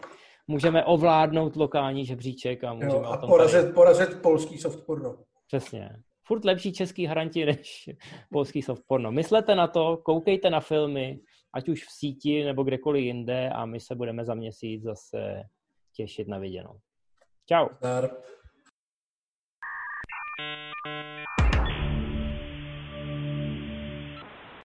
můžeme 0.47 0.86
ovládnout 0.86 1.55
lokální 1.55 2.05
žebříček 2.05 2.64
a 2.64 2.74
můžeme 2.74 2.93
jo, 2.93 3.03
a 3.03 3.28
porazit, 3.28 3.62
tady... 3.62 3.74
porazit 3.74 4.22
polský 4.22 4.57
softporno. 4.57 5.18
Přesně. 5.47 5.89
Furt 6.24 6.45
lepší 6.45 6.74
český 6.74 7.05
hranti 7.05 7.45
než 7.45 7.89
polský 8.32 8.62
softporno. 8.62 9.12
Myslete 9.12 9.55
na 9.55 9.68
to, 9.68 9.97
koukejte 9.97 10.49
na 10.49 10.59
filmy, 10.59 11.20
ať 11.53 11.70
už 11.70 11.84
v 11.84 11.91
síti 11.91 12.43
nebo 12.43 12.64
kdekoliv 12.64 13.03
jinde 13.03 13.49
a 13.49 13.66
my 13.66 13.80
se 13.80 13.95
budeme 13.95 14.26
za 14.26 14.34
měsíc 14.34 14.84
zase 14.84 15.43
těšit 15.95 16.28
na 16.28 16.38
viděnou. 16.38 16.80
Čau. 17.48 17.70
Dar. 17.82 18.12